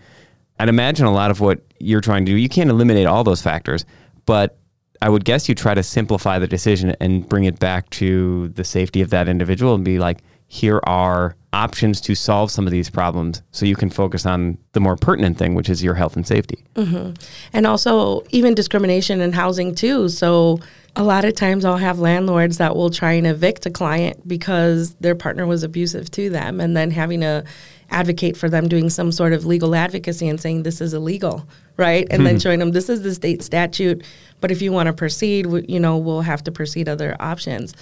I'd 0.61 0.68
imagine 0.68 1.06
a 1.06 1.12
lot 1.12 1.32
of 1.32 1.40
what 1.40 1.62
you're 1.80 2.00
trying 2.00 2.25
to 2.26 2.32
do, 2.32 2.38
you 2.38 2.49
can't 2.49 2.71
eliminate 2.71 3.06
all 3.06 3.25
those 3.25 3.42
factors, 3.42 3.85
but 4.25 4.56
I 5.00 5.09
would 5.09 5.25
guess 5.25 5.49
you 5.49 5.56
try 5.56 5.75
to 5.75 5.82
simplify 5.82 6.38
the 6.38 6.47
decision 6.47 6.94
and 7.00 7.28
bring 7.28 7.42
it 7.42 7.59
back 7.59 7.90
to 7.90 8.50
the 8.50 8.62
safety 8.62 9.00
of 9.00 9.11
that 9.11 9.26
individual 9.26 9.75
and 9.75 9.85
be 9.85 9.99
like, 9.99 10.18
here 10.47 10.80
are 10.85 11.35
options 11.52 12.00
to 12.00 12.14
solve 12.14 12.50
some 12.50 12.66
of 12.66 12.71
these 12.71 12.88
problems 12.88 13.42
so 13.50 13.66
you 13.66 13.76
can 13.76 13.90
focus 13.90 14.25
on 14.25 14.56
the 14.73 14.80
more 14.80 14.97
pertinent 14.97 15.37
thing, 15.37 15.54
which 15.54 15.68
is 15.68 15.82
your 15.82 15.94
health 15.94 16.16
and 16.16 16.26
safety. 16.26 16.64
Mm-hmm. 16.75 17.12
And 17.52 17.66
also, 17.66 18.23
even 18.30 18.54
discrimination 18.54 19.21
in 19.21 19.32
housing, 19.32 19.75
too. 19.75 20.09
So, 20.09 20.61
a 20.94 21.02
lot 21.02 21.25
of 21.25 21.35
times 21.35 21.64
I'll 21.64 21.78
have 21.78 22.00
landlords 22.00 22.59
that 22.59 22.76
will 22.76 22.90
try 22.90 23.12
and 23.12 23.26
evict 23.26 23.64
a 23.64 23.71
client 23.71 24.28
because 24.28 24.94
their 24.97 25.14
partner 25.14 25.47
was 25.47 25.62
abusive 25.62 26.11
to 26.12 26.28
them, 26.28 26.61
and 26.61 26.76
then 26.76 26.90
having 26.90 27.21
to 27.21 27.44
advocate 27.90 28.37
for 28.37 28.49
them 28.49 28.68
doing 28.68 28.90
some 28.90 29.12
sort 29.12 29.32
of 29.32 29.47
legal 29.47 29.75
advocacy 29.75 30.28
and 30.28 30.40
saying 30.40 30.62
this 30.62 30.80
is 30.80 30.94
illegal, 30.94 31.47
right? 31.76 32.06
And 32.11 32.26
then 32.26 32.35
mm-hmm. 32.35 32.40
showing 32.40 32.59
them 32.59 32.73
this 32.73 32.88
is 32.88 33.02
the 33.02 33.14
state 33.14 33.42
statute, 33.42 34.04
but 34.40 34.50
if 34.50 34.61
you 34.62 34.73
want 34.73 34.87
to 34.88 34.92
proceed, 34.92 35.47
you 35.68 35.78
know, 35.78 35.99
we'll 35.99 36.23
have 36.23 36.42
to 36.44 36.52
proceed 36.52 36.88
other 36.88 37.16
options. 37.21 37.75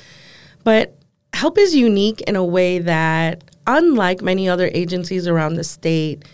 But 0.64 0.96
help 1.32 1.58
is 1.58 1.74
unique 1.74 2.20
in 2.22 2.36
a 2.36 2.44
way 2.44 2.80
that, 2.80 3.44
unlike 3.76 4.20
many 4.20 4.48
other 4.48 4.70
agencies 4.74 5.26
around 5.26 5.54
the 5.54 5.64
state, 5.64 6.24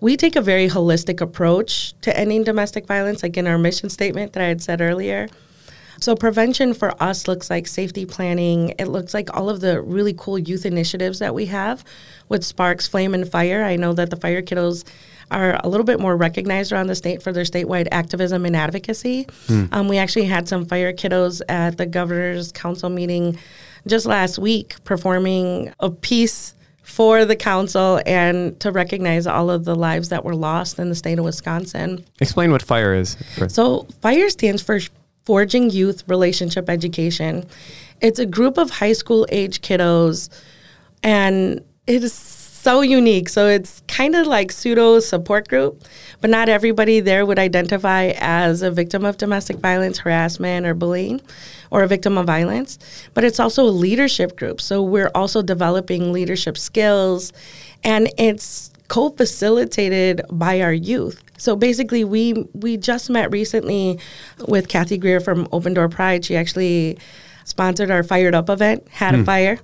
we 0.00 0.16
take 0.16 0.36
a 0.36 0.40
very 0.40 0.68
holistic 0.68 1.20
approach 1.20 1.92
to 2.00 2.16
ending 2.16 2.44
domestic 2.44 2.86
violence, 2.86 3.22
like 3.22 3.36
in 3.36 3.46
our 3.46 3.58
mission 3.58 3.90
statement 3.90 4.32
that 4.32 4.42
I 4.42 4.46
had 4.46 4.62
said 4.62 4.80
earlier. 4.80 5.28
So, 6.00 6.14
prevention 6.14 6.74
for 6.74 7.00
us 7.02 7.26
looks 7.26 7.50
like 7.50 7.66
safety 7.66 8.06
planning. 8.06 8.74
It 8.78 8.86
looks 8.86 9.12
like 9.12 9.36
all 9.36 9.50
of 9.50 9.60
the 9.60 9.82
really 9.82 10.14
cool 10.16 10.38
youth 10.38 10.64
initiatives 10.64 11.18
that 11.18 11.34
we 11.34 11.46
have 11.46 11.84
with 12.28 12.44
Sparks, 12.44 12.86
Flame, 12.86 13.14
and 13.14 13.28
Fire. 13.28 13.64
I 13.64 13.74
know 13.74 13.92
that 13.94 14.10
the 14.10 14.16
Fire 14.16 14.40
Kiddos 14.40 14.84
are 15.32 15.60
a 15.62 15.68
little 15.68 15.84
bit 15.84 15.98
more 15.98 16.16
recognized 16.16 16.72
around 16.72 16.86
the 16.86 16.94
state 16.94 17.20
for 17.20 17.32
their 17.32 17.42
statewide 17.42 17.88
activism 17.90 18.46
and 18.46 18.54
advocacy. 18.54 19.26
Hmm. 19.48 19.64
Um, 19.72 19.88
we 19.88 19.98
actually 19.98 20.26
had 20.26 20.48
some 20.48 20.64
Fire 20.64 20.92
Kiddos 20.92 21.42
at 21.48 21.76
the 21.76 21.84
Governor's 21.84 22.52
Council 22.52 22.88
meeting 22.88 23.36
just 23.86 24.06
last 24.06 24.38
week 24.38 24.76
performing 24.84 25.72
a 25.80 25.90
piece 25.90 26.54
for 26.88 27.26
the 27.26 27.36
council 27.36 28.00
and 28.06 28.58
to 28.60 28.72
recognize 28.72 29.26
all 29.26 29.50
of 29.50 29.66
the 29.66 29.74
lives 29.76 30.08
that 30.08 30.24
were 30.24 30.34
lost 30.34 30.78
in 30.78 30.88
the 30.88 30.94
state 30.94 31.18
of 31.18 31.24
Wisconsin. 31.24 32.02
Explain 32.18 32.50
what 32.50 32.62
FIRE 32.62 32.94
is. 32.94 33.16
So, 33.48 33.86
FIRE 34.00 34.30
stands 34.30 34.62
for 34.62 34.80
Forging 35.24 35.68
Youth 35.68 36.02
Relationship 36.08 36.70
Education. 36.70 37.44
It's 38.00 38.18
a 38.18 38.24
group 38.24 38.56
of 38.56 38.70
high 38.70 38.94
school 38.94 39.26
age 39.30 39.60
kiddos, 39.60 40.30
and 41.02 41.62
it 41.86 42.02
is 42.02 42.14
so 42.58 42.80
unique. 42.80 43.28
So 43.28 43.46
it's 43.46 43.82
kind 43.88 44.14
of 44.14 44.26
like 44.26 44.52
pseudo 44.52 45.00
support 45.00 45.48
group, 45.48 45.82
but 46.20 46.30
not 46.30 46.48
everybody 46.48 47.00
there 47.00 47.24
would 47.24 47.38
identify 47.38 48.12
as 48.16 48.62
a 48.62 48.70
victim 48.70 49.04
of 49.04 49.16
domestic 49.16 49.58
violence, 49.58 49.98
harassment, 49.98 50.66
or 50.66 50.74
bullying, 50.74 51.20
or 51.70 51.82
a 51.82 51.88
victim 51.88 52.18
of 52.18 52.26
violence. 52.26 52.78
But 53.14 53.24
it's 53.24 53.40
also 53.40 53.64
a 53.64 53.70
leadership 53.70 54.36
group. 54.36 54.60
So 54.60 54.82
we're 54.82 55.10
also 55.14 55.42
developing 55.42 56.12
leadership 56.12 56.58
skills, 56.58 57.32
and 57.84 58.10
it's 58.18 58.70
co-facilitated 58.88 60.22
by 60.30 60.60
our 60.60 60.72
youth. 60.72 61.22
So 61.36 61.54
basically, 61.54 62.04
we 62.04 62.48
we 62.52 62.76
just 62.76 63.08
met 63.08 63.30
recently 63.30 64.00
with 64.48 64.68
Kathy 64.68 64.98
Greer 64.98 65.20
from 65.20 65.46
Open 65.52 65.74
Door 65.74 65.90
Pride. 65.90 66.24
She 66.24 66.36
actually 66.36 66.98
sponsored 67.48 67.90
our 67.90 68.02
Fired 68.02 68.34
Up 68.34 68.50
event, 68.50 68.86
had 68.88 69.14
a 69.14 69.18
hmm. 69.18 69.24
fire, 69.24 69.58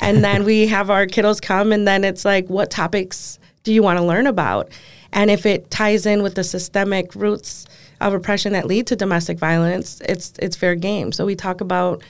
and 0.00 0.22
then 0.22 0.44
we 0.44 0.66
have 0.66 0.90
our 0.90 1.06
kiddos 1.06 1.40
come, 1.40 1.72
and 1.72 1.88
then 1.88 2.04
it's 2.04 2.24
like, 2.24 2.48
what 2.48 2.70
topics 2.70 3.38
do 3.64 3.72
you 3.72 3.82
want 3.82 3.98
to 3.98 4.04
learn 4.04 4.26
about? 4.26 4.70
And 5.12 5.30
if 5.30 5.46
it 5.46 5.70
ties 5.70 6.06
in 6.06 6.22
with 6.22 6.34
the 6.34 6.44
systemic 6.44 7.14
roots 7.14 7.66
of 8.00 8.12
oppression 8.12 8.52
that 8.52 8.66
lead 8.66 8.86
to 8.88 8.96
domestic 8.96 9.38
violence, 9.38 10.00
it's 10.04 10.34
it's 10.38 10.56
fair 10.56 10.74
game. 10.74 11.12
So 11.12 11.26
we 11.26 11.34
talk 11.34 11.60
about 11.60 12.02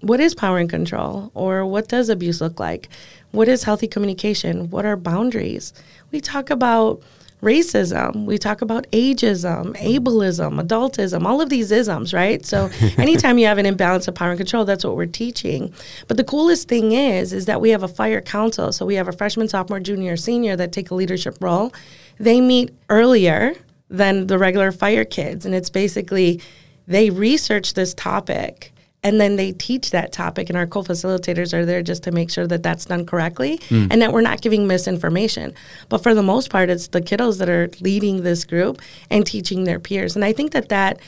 what 0.00 0.20
is 0.20 0.34
power 0.34 0.58
and 0.58 0.70
control, 0.70 1.30
or 1.34 1.66
what 1.66 1.88
does 1.88 2.08
abuse 2.08 2.40
look 2.40 2.58
like? 2.58 2.88
What 3.32 3.48
is 3.48 3.62
healthy 3.64 3.88
communication? 3.88 4.70
What 4.70 4.86
are 4.86 4.96
boundaries? 4.96 5.72
We 6.12 6.20
talk 6.20 6.50
about 6.50 7.02
racism. 7.42 8.24
We 8.24 8.38
talk 8.38 8.62
about 8.62 8.86
ageism, 8.90 9.76
ableism, 9.76 10.60
adultism, 10.60 11.24
all 11.24 11.40
of 11.40 11.50
these 11.50 11.70
isms, 11.70 12.12
right? 12.12 12.44
So 12.44 12.70
anytime 12.98 13.38
you 13.38 13.46
have 13.46 13.58
an 13.58 13.66
imbalance 13.66 14.08
of 14.08 14.14
power 14.14 14.30
and 14.30 14.38
control, 14.38 14.64
that's 14.64 14.84
what 14.84 14.96
we're 14.96 15.06
teaching. 15.06 15.72
But 16.08 16.16
the 16.16 16.24
coolest 16.24 16.68
thing 16.68 16.92
is, 16.92 17.32
is 17.32 17.46
that 17.46 17.60
we 17.60 17.70
have 17.70 17.82
a 17.82 17.88
fire 17.88 18.20
council. 18.20 18.72
So 18.72 18.84
we 18.84 18.96
have 18.96 19.08
a 19.08 19.12
freshman, 19.12 19.48
sophomore, 19.48 19.80
junior, 19.80 20.16
senior 20.16 20.56
that 20.56 20.72
take 20.72 20.90
a 20.90 20.94
leadership 20.94 21.36
role. 21.40 21.72
They 22.18 22.40
meet 22.40 22.74
earlier 22.88 23.54
than 23.88 24.26
the 24.26 24.38
regular 24.38 24.72
fire 24.72 25.04
kids. 25.04 25.46
And 25.46 25.54
it's 25.54 25.70
basically 25.70 26.40
they 26.86 27.10
research 27.10 27.74
this 27.74 27.94
topic 27.94 28.72
and 29.02 29.20
then 29.20 29.36
they 29.36 29.52
teach 29.52 29.90
that 29.90 30.12
topic 30.12 30.48
and 30.48 30.58
our 30.58 30.66
co-facilitators 30.66 31.52
are 31.52 31.64
there 31.64 31.82
just 31.82 32.02
to 32.02 32.10
make 32.10 32.30
sure 32.30 32.46
that 32.46 32.62
that's 32.62 32.86
done 32.86 33.06
correctly 33.06 33.58
mm. 33.68 33.86
and 33.90 34.02
that 34.02 34.12
we're 34.12 34.20
not 34.20 34.40
giving 34.40 34.66
misinformation 34.66 35.54
but 35.88 36.02
for 36.02 36.14
the 36.14 36.22
most 36.22 36.50
part 36.50 36.70
it's 36.70 36.88
the 36.88 37.00
kiddos 37.00 37.38
that 37.38 37.48
are 37.48 37.70
leading 37.80 38.22
this 38.22 38.44
group 38.44 38.80
and 39.10 39.26
teaching 39.26 39.64
their 39.64 39.78
peers 39.78 40.16
and 40.16 40.24
i 40.24 40.32
think 40.32 40.52
that 40.52 40.68
that 40.68 40.98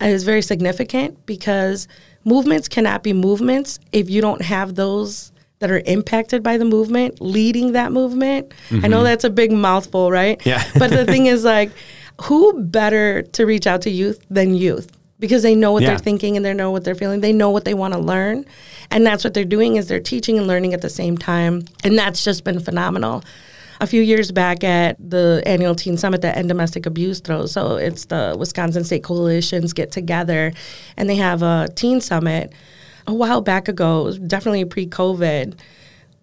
is 0.00 0.24
very 0.24 0.42
significant 0.42 1.26
because 1.26 1.88
movements 2.24 2.68
cannot 2.68 3.02
be 3.02 3.12
movements 3.12 3.78
if 3.92 4.10
you 4.10 4.20
don't 4.20 4.42
have 4.42 4.74
those 4.74 5.32
that 5.60 5.70
are 5.70 5.82
impacted 5.86 6.42
by 6.42 6.56
the 6.56 6.64
movement 6.64 7.20
leading 7.20 7.72
that 7.72 7.92
movement 7.92 8.50
mm-hmm. 8.68 8.84
i 8.84 8.88
know 8.88 8.98
mm-hmm. 8.98 9.04
that's 9.04 9.24
a 9.24 9.30
big 9.30 9.50
mouthful 9.50 10.10
right 10.10 10.44
yeah 10.44 10.62
but 10.78 10.90
the 10.90 11.04
thing 11.04 11.26
is 11.26 11.44
like 11.44 11.70
who 12.22 12.62
better 12.64 13.22
to 13.22 13.46
reach 13.46 13.66
out 13.66 13.82
to 13.82 13.90
youth 13.90 14.24
than 14.28 14.54
youth 14.54 14.90
because 15.18 15.42
they 15.42 15.54
know 15.54 15.72
what 15.72 15.82
yeah. 15.82 15.90
they're 15.90 15.98
thinking 15.98 16.36
and 16.36 16.44
they 16.44 16.54
know 16.54 16.70
what 16.70 16.84
they're 16.84 16.94
feeling. 16.94 17.20
They 17.20 17.32
know 17.32 17.50
what 17.50 17.64
they 17.64 17.74
want 17.74 17.94
to 17.94 18.00
learn. 18.00 18.44
And 18.90 19.06
that's 19.06 19.24
what 19.24 19.34
they're 19.34 19.44
doing 19.44 19.76
is 19.76 19.88
they're 19.88 20.00
teaching 20.00 20.38
and 20.38 20.46
learning 20.46 20.74
at 20.74 20.82
the 20.82 20.90
same 20.90 21.18
time. 21.18 21.64
And 21.84 21.98
that's 21.98 22.24
just 22.24 22.44
been 22.44 22.60
phenomenal. 22.60 23.24
A 23.80 23.86
few 23.86 24.02
years 24.02 24.32
back 24.32 24.64
at 24.64 24.96
the 24.98 25.42
annual 25.46 25.74
teen 25.74 25.96
summit 25.96 26.22
that 26.22 26.36
end 26.36 26.48
domestic 26.48 26.86
abuse 26.86 27.20
throws. 27.20 27.52
So 27.52 27.76
it's 27.76 28.06
the 28.06 28.36
Wisconsin 28.38 28.84
State 28.84 29.04
Coalitions 29.04 29.72
get 29.72 29.92
together 29.92 30.52
and 30.96 31.08
they 31.08 31.16
have 31.16 31.42
a 31.42 31.68
teen 31.74 32.00
summit 32.00 32.52
a 33.06 33.14
while 33.14 33.40
back 33.40 33.68
ago, 33.68 34.12
definitely 34.18 34.64
pre-COVID 34.64 35.58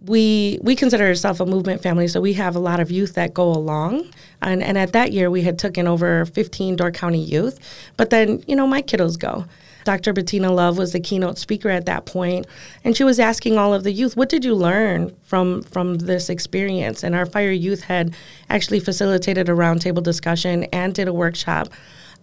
we 0.07 0.59
we 0.62 0.75
consider 0.75 1.05
ourselves 1.05 1.39
a 1.39 1.45
movement 1.45 1.81
family, 1.81 2.07
so 2.07 2.21
we 2.21 2.33
have 2.33 2.55
a 2.55 2.59
lot 2.59 2.79
of 2.79 2.91
youth 2.91 3.15
that 3.15 3.33
go 3.33 3.50
along. 3.50 4.12
And, 4.41 4.62
and 4.62 4.77
at 4.77 4.93
that 4.93 5.12
year, 5.12 5.31
we 5.31 5.41
had 5.41 5.57
taken 5.57 5.88
over 5.88 6.25
15 6.25 6.75
Door 6.75 6.91
County 6.91 7.19
youth. 7.19 7.59
But 7.97 8.12
then, 8.12 8.43
you 8.47 8.55
know, 8.55 8.67
my 8.67 8.81
kiddos 8.81 9.17
go. 9.17 9.45
Dr. 9.85 10.13
Bettina 10.13 10.51
Love 10.51 10.77
was 10.77 10.93
the 10.93 11.00
keynote 11.00 11.38
speaker 11.38 11.69
at 11.69 11.85
that 11.85 12.05
point, 12.05 12.47
and 12.83 12.97
she 12.97 13.03
was 13.03 13.19
asking 13.19 13.57
all 13.57 13.74
of 13.74 13.83
the 13.83 13.91
youth, 13.91 14.17
"What 14.17 14.29
did 14.29 14.43
you 14.43 14.55
learn 14.55 15.15
from 15.24 15.62
from 15.62 16.00
this 16.00 16.29
experience?" 16.29 17.03
And 17.03 17.13
our 17.13 17.25
fire 17.25 17.51
youth 17.51 17.81
had 17.81 18.15
actually 18.50 18.79
facilitated 18.79 19.47
a 19.47 19.51
roundtable 19.51 20.01
discussion 20.01 20.63
and 20.65 20.93
did 20.93 21.07
a 21.07 21.13
workshop 21.13 21.69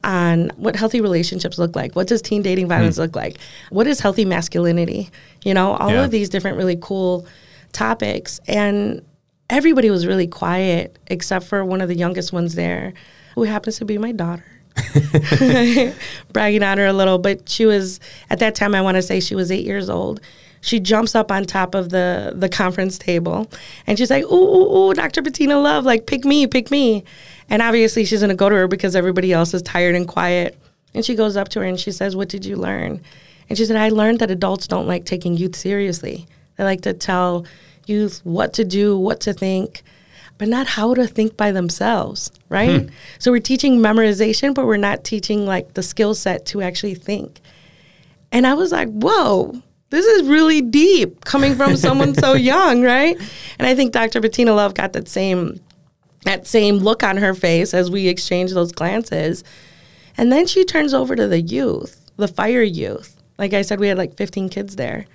on 0.04 0.50
what 0.56 0.74
healthy 0.74 1.00
relationships 1.00 1.58
look 1.58 1.76
like. 1.76 1.94
What 1.94 2.08
does 2.08 2.20
teen 2.20 2.42
dating 2.42 2.66
violence 2.66 2.96
mm. 2.96 3.02
look 3.02 3.14
like? 3.14 3.38
What 3.70 3.86
is 3.86 4.00
healthy 4.00 4.24
masculinity? 4.24 5.10
You 5.44 5.54
know, 5.54 5.74
all 5.76 5.92
yeah. 5.92 6.04
of 6.04 6.10
these 6.10 6.28
different 6.28 6.56
really 6.56 6.78
cool 6.80 7.26
topics. 7.72 8.40
And 8.46 9.04
everybody 9.50 9.90
was 9.90 10.06
really 10.06 10.26
quiet 10.26 10.98
except 11.06 11.46
for 11.46 11.64
one 11.64 11.80
of 11.80 11.88
the 11.88 11.96
youngest 11.96 12.32
ones 12.32 12.54
there, 12.54 12.94
who 13.34 13.44
happens 13.44 13.78
to 13.78 13.84
be 13.84 13.98
my 13.98 14.12
daughter. 14.12 14.44
Bragging 16.32 16.62
on 16.62 16.78
her 16.78 16.86
a 16.86 16.92
little, 16.92 17.18
but 17.18 17.48
she 17.48 17.66
was 17.66 18.00
at 18.30 18.38
that 18.38 18.54
time. 18.54 18.74
I 18.74 18.80
want 18.82 18.96
to 18.96 19.02
say 19.02 19.20
she 19.20 19.34
was 19.34 19.50
eight 19.50 19.66
years 19.66 19.90
old. 19.90 20.20
She 20.60 20.78
jumps 20.78 21.14
up 21.14 21.32
on 21.32 21.44
top 21.44 21.74
of 21.74 21.90
the 21.90 22.32
the 22.36 22.48
conference 22.48 22.96
table, 22.96 23.50
and 23.86 23.98
she's 23.98 24.10
like, 24.10 24.24
"Ooh, 24.24 24.34
ooh, 24.34 24.90
ooh, 24.90 24.94
Dr. 24.94 25.20
Bettina 25.20 25.58
Love, 25.58 25.84
like 25.84 26.06
pick 26.06 26.24
me, 26.24 26.46
pick 26.46 26.70
me." 26.70 27.04
And 27.50 27.60
obviously, 27.60 28.04
she's 28.04 28.20
gonna 28.20 28.34
go 28.34 28.48
to 28.48 28.54
her 28.54 28.68
because 28.68 28.94
everybody 28.94 29.32
else 29.32 29.52
is 29.52 29.60
tired 29.60 29.96
and 29.96 30.06
quiet. 30.06 30.56
And 30.94 31.04
she 31.04 31.16
goes 31.16 31.36
up 31.36 31.48
to 31.50 31.60
her 31.60 31.66
and 31.66 31.80
she 31.80 31.90
says, 31.90 32.14
"What 32.14 32.28
did 32.28 32.44
you 32.44 32.56
learn?" 32.56 33.02
And 33.52 33.58
she 33.58 33.66
said, 33.66 33.76
I 33.76 33.90
learned 33.90 34.20
that 34.20 34.30
adults 34.30 34.66
don't 34.66 34.86
like 34.86 35.04
taking 35.04 35.36
youth 35.36 35.56
seriously. 35.56 36.26
They 36.62 36.66
like 36.66 36.82
to 36.82 36.92
tell 36.92 37.44
youth 37.86 38.20
what 38.22 38.52
to 38.54 38.64
do, 38.64 38.96
what 38.96 39.20
to 39.22 39.32
think, 39.32 39.82
but 40.38 40.46
not 40.46 40.68
how 40.68 40.94
to 40.94 41.08
think 41.08 41.36
by 41.36 41.50
themselves, 41.50 42.30
right? 42.48 42.82
Hmm. 42.82 42.88
So 43.18 43.32
we're 43.32 43.40
teaching 43.40 43.78
memorization, 43.78 44.54
but 44.54 44.66
we're 44.66 44.76
not 44.76 45.02
teaching 45.02 45.44
like 45.44 45.74
the 45.74 45.82
skill 45.82 46.14
set 46.14 46.46
to 46.46 46.62
actually 46.62 46.94
think. 46.94 47.40
And 48.30 48.46
I 48.46 48.54
was 48.54 48.70
like, 48.70 48.88
whoa, 48.90 49.60
this 49.90 50.06
is 50.06 50.28
really 50.28 50.60
deep 50.62 51.24
coming 51.24 51.56
from 51.56 51.76
someone 51.76 52.14
so 52.14 52.34
young, 52.52 52.82
right? 52.82 53.16
And 53.58 53.66
I 53.66 53.74
think 53.74 53.92
Dr. 53.92 54.20
Bettina 54.20 54.54
Love 54.54 54.74
got 54.74 54.92
that 54.92 55.08
same 55.08 55.60
that 56.24 56.46
same 56.46 56.76
look 56.76 57.02
on 57.02 57.16
her 57.16 57.34
face 57.34 57.74
as 57.74 57.90
we 57.90 58.06
exchange 58.06 58.52
those 58.52 58.70
glances. 58.70 59.42
And 60.16 60.30
then 60.30 60.46
she 60.46 60.64
turns 60.64 60.94
over 60.94 61.16
to 61.16 61.26
the 61.26 61.40
youth, 61.40 62.08
the 62.18 62.28
fire 62.28 62.62
youth. 62.62 63.20
Like 63.36 63.52
I 63.52 63.62
said, 63.62 63.80
we 63.80 63.88
had 63.88 63.98
like 63.98 64.14
15 64.16 64.48
kids 64.48 64.76
there. 64.76 65.06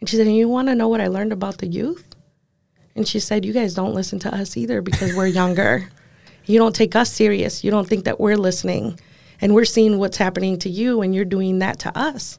And 0.00 0.08
she 0.08 0.16
said, 0.16 0.26
And 0.26 0.36
you 0.36 0.48
want 0.48 0.68
to 0.68 0.74
know 0.74 0.88
what 0.88 1.00
I 1.00 1.08
learned 1.08 1.32
about 1.32 1.58
the 1.58 1.66
youth? 1.66 2.14
And 2.96 3.06
she 3.06 3.20
said, 3.20 3.44
You 3.44 3.52
guys 3.52 3.74
don't 3.74 3.94
listen 3.94 4.18
to 4.20 4.34
us 4.34 4.56
either 4.56 4.82
because 4.82 5.14
we're 5.14 5.26
younger. 5.26 5.88
You 6.46 6.58
don't 6.58 6.74
take 6.74 6.96
us 6.96 7.12
serious. 7.12 7.62
You 7.62 7.70
don't 7.70 7.88
think 7.88 8.04
that 8.04 8.18
we're 8.18 8.36
listening. 8.36 8.98
And 9.40 9.54
we're 9.54 9.64
seeing 9.64 9.98
what's 9.98 10.16
happening 10.16 10.58
to 10.58 10.68
you, 10.68 11.00
and 11.00 11.14
you're 11.14 11.24
doing 11.24 11.60
that 11.60 11.78
to 11.80 11.96
us. 11.96 12.38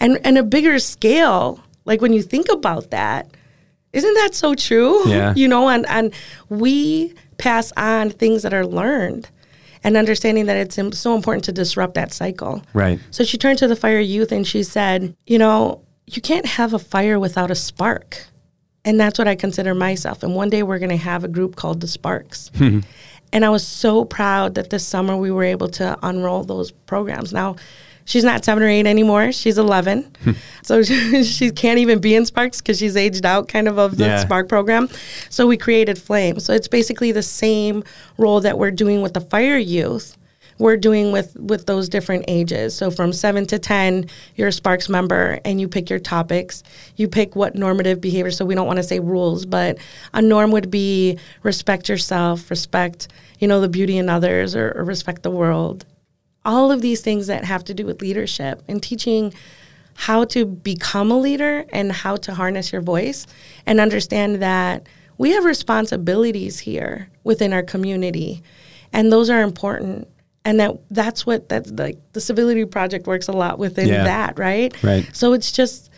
And, 0.00 0.18
and 0.24 0.38
a 0.38 0.42
bigger 0.42 0.78
scale, 0.78 1.60
like 1.84 2.00
when 2.00 2.12
you 2.12 2.22
think 2.22 2.48
about 2.50 2.90
that, 2.90 3.28
isn't 3.92 4.14
that 4.14 4.34
so 4.34 4.54
true? 4.54 5.06
Yeah. 5.08 5.34
You 5.36 5.48
know, 5.48 5.68
and, 5.68 5.86
and 5.88 6.14
we 6.48 7.14
pass 7.38 7.72
on 7.76 8.10
things 8.10 8.42
that 8.42 8.54
are 8.54 8.66
learned 8.66 9.28
and 9.84 9.96
understanding 9.96 10.46
that 10.46 10.56
it's 10.56 10.98
so 10.98 11.14
important 11.14 11.44
to 11.44 11.52
disrupt 11.52 11.94
that 11.94 12.12
cycle. 12.12 12.62
Right. 12.72 13.00
So 13.10 13.24
she 13.24 13.36
turned 13.36 13.58
to 13.58 13.68
the 13.68 13.76
fire 13.76 13.98
youth 13.98 14.32
and 14.32 14.46
she 14.46 14.62
said, 14.62 15.16
You 15.26 15.38
know, 15.38 15.82
you 16.06 16.20
can't 16.22 16.46
have 16.46 16.74
a 16.74 16.78
fire 16.78 17.18
without 17.18 17.50
a 17.50 17.54
spark. 17.54 18.26
And 18.84 18.98
that's 18.98 19.18
what 19.18 19.28
I 19.28 19.36
consider 19.36 19.74
myself. 19.74 20.22
And 20.24 20.34
one 20.34 20.50
day 20.50 20.62
we're 20.64 20.80
going 20.80 20.90
to 20.90 20.96
have 20.96 21.22
a 21.22 21.28
group 21.28 21.54
called 21.54 21.80
the 21.80 21.86
Sparks. 21.86 22.50
Mm-hmm. 22.54 22.80
and 23.32 23.44
I 23.44 23.48
was 23.48 23.64
so 23.66 24.04
proud 24.04 24.56
that 24.56 24.70
this 24.70 24.84
summer 24.86 25.16
we 25.16 25.30
were 25.30 25.44
able 25.44 25.68
to 25.68 25.96
unroll 26.02 26.42
those 26.42 26.72
programs. 26.72 27.32
Now, 27.32 27.54
she's 28.04 28.24
not 28.24 28.44
seven 28.44 28.60
or 28.64 28.66
eight 28.68 28.86
anymore. 28.88 29.30
She's 29.30 29.56
11. 29.56 30.02
Hmm. 30.24 30.32
so 30.64 30.82
she, 30.82 31.22
she 31.36 31.50
can't 31.52 31.78
even 31.78 32.00
be 32.00 32.16
in 32.16 32.26
Sparks 32.26 32.60
because 32.60 32.76
she's 32.78 32.96
aged 32.96 33.24
out 33.24 33.46
kind 33.46 33.68
of 33.68 33.78
of 33.78 33.96
the 33.98 34.04
Yeah. 34.06 34.18
Spark 34.20 34.48
program. 34.48 34.88
So 35.30 35.46
we 35.46 35.56
created 35.56 35.96
Flame. 35.96 36.40
So 36.40 36.52
it's 36.52 36.66
basically 36.68 37.12
the 37.12 37.22
same 37.22 37.84
role 38.18 38.40
that 38.40 38.58
we're 38.58 38.72
doing 38.72 39.00
with 39.00 39.14
the 39.14 39.20
fire 39.20 39.56
youth. 39.58 40.16
We're 40.58 40.76
doing 40.76 41.12
with 41.12 41.36
with 41.36 41.66
those 41.66 41.88
different 41.88 42.24
ages. 42.28 42.74
So 42.74 42.90
from 42.90 43.12
seven 43.12 43.46
to 43.46 43.58
ten, 43.58 44.06
you're 44.36 44.48
a 44.48 44.52
Sparks 44.52 44.88
member, 44.88 45.40
and 45.44 45.60
you 45.60 45.68
pick 45.68 45.90
your 45.90 45.98
topics. 45.98 46.62
You 46.96 47.08
pick 47.08 47.34
what 47.36 47.54
normative 47.54 48.00
behavior. 48.00 48.30
So 48.30 48.44
we 48.44 48.54
don't 48.54 48.66
want 48.66 48.78
to 48.78 48.82
say 48.82 49.00
rules, 49.00 49.46
but 49.46 49.78
a 50.12 50.22
norm 50.22 50.50
would 50.52 50.70
be 50.70 51.18
respect 51.42 51.88
yourself, 51.88 52.50
respect 52.50 53.08
you 53.38 53.48
know 53.48 53.60
the 53.60 53.68
beauty 53.68 53.98
in 53.98 54.08
others, 54.08 54.54
or, 54.54 54.72
or 54.72 54.84
respect 54.84 55.22
the 55.22 55.30
world. 55.30 55.84
All 56.44 56.72
of 56.72 56.80
these 56.80 57.00
things 57.00 57.28
that 57.28 57.44
have 57.44 57.64
to 57.64 57.74
do 57.74 57.86
with 57.86 58.02
leadership 58.02 58.62
and 58.68 58.82
teaching 58.82 59.32
how 59.94 60.24
to 60.24 60.46
become 60.46 61.10
a 61.10 61.18
leader 61.18 61.64
and 61.72 61.92
how 61.92 62.16
to 62.16 62.34
harness 62.34 62.72
your 62.72 62.80
voice 62.80 63.26
and 63.66 63.80
understand 63.80 64.42
that 64.42 64.86
we 65.18 65.30
have 65.30 65.44
responsibilities 65.44 66.58
here 66.58 67.08
within 67.24 67.52
our 67.52 67.62
community 67.62 68.42
and 68.92 69.12
those 69.12 69.30
are 69.30 69.42
important 69.42 70.08
and 70.44 70.58
that 70.60 70.76
that's 70.90 71.24
what 71.26 71.48
that's 71.48 71.70
like 71.72 71.98
the 72.12 72.20
civility 72.20 72.64
project 72.64 73.06
works 73.06 73.28
a 73.28 73.32
lot 73.32 73.58
within 73.58 73.88
Yeah. 73.88 74.04
that 74.04 74.38
right 74.38 74.80
Right. 74.82 75.08
so 75.12 75.32
it's 75.32 75.52
just 75.52 75.90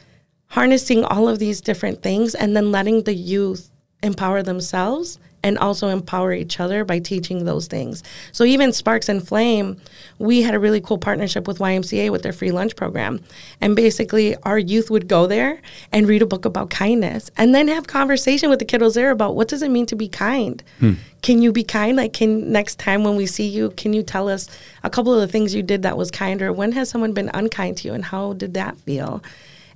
harnessing 0.46 1.04
all 1.04 1.28
of 1.28 1.38
these 1.38 1.60
different 1.60 2.02
things 2.02 2.34
and 2.34 2.56
then 2.56 2.70
letting 2.70 3.02
the 3.02 3.14
youth 3.14 3.70
empower 4.02 4.42
themselves 4.42 5.18
and 5.44 5.58
also 5.58 5.88
empower 5.88 6.32
each 6.32 6.58
other 6.58 6.86
by 6.86 6.98
teaching 6.98 7.44
those 7.44 7.66
things. 7.66 8.02
So 8.32 8.44
even 8.44 8.72
Sparks 8.72 9.10
and 9.10 9.26
Flame, 9.26 9.76
we 10.18 10.40
had 10.40 10.54
a 10.54 10.58
really 10.58 10.80
cool 10.80 10.96
partnership 10.96 11.46
with 11.46 11.58
YMCA 11.58 12.10
with 12.10 12.22
their 12.22 12.32
free 12.32 12.50
lunch 12.50 12.74
program. 12.76 13.22
And 13.60 13.76
basically 13.76 14.34
our 14.36 14.58
youth 14.58 14.90
would 14.90 15.06
go 15.06 15.26
there 15.26 15.60
and 15.92 16.08
read 16.08 16.22
a 16.22 16.26
book 16.26 16.46
about 16.46 16.70
kindness 16.70 17.30
and 17.36 17.54
then 17.54 17.68
have 17.68 17.86
conversation 17.86 18.48
with 18.48 18.58
the 18.58 18.64
kiddos 18.64 18.94
there 18.94 19.10
about 19.10 19.36
what 19.36 19.48
does 19.48 19.62
it 19.62 19.70
mean 19.70 19.84
to 19.86 19.96
be 19.96 20.08
kind? 20.08 20.62
Hmm. 20.80 20.94
Can 21.20 21.42
you 21.42 21.52
be 21.52 21.62
kind? 21.62 21.98
Like 21.98 22.14
can 22.14 22.50
next 22.50 22.78
time 22.78 23.04
when 23.04 23.14
we 23.14 23.26
see 23.26 23.46
you, 23.46 23.70
can 23.72 23.92
you 23.92 24.02
tell 24.02 24.30
us 24.30 24.48
a 24.82 24.88
couple 24.88 25.12
of 25.12 25.20
the 25.20 25.28
things 25.28 25.54
you 25.54 25.62
did 25.62 25.82
that 25.82 25.98
was 25.98 26.10
kind 26.10 26.40
or 26.40 26.54
when 26.54 26.72
has 26.72 26.88
someone 26.88 27.12
been 27.12 27.30
unkind 27.34 27.76
to 27.78 27.88
you 27.88 27.92
and 27.92 28.04
how 28.04 28.32
did 28.32 28.54
that 28.54 28.78
feel? 28.78 29.22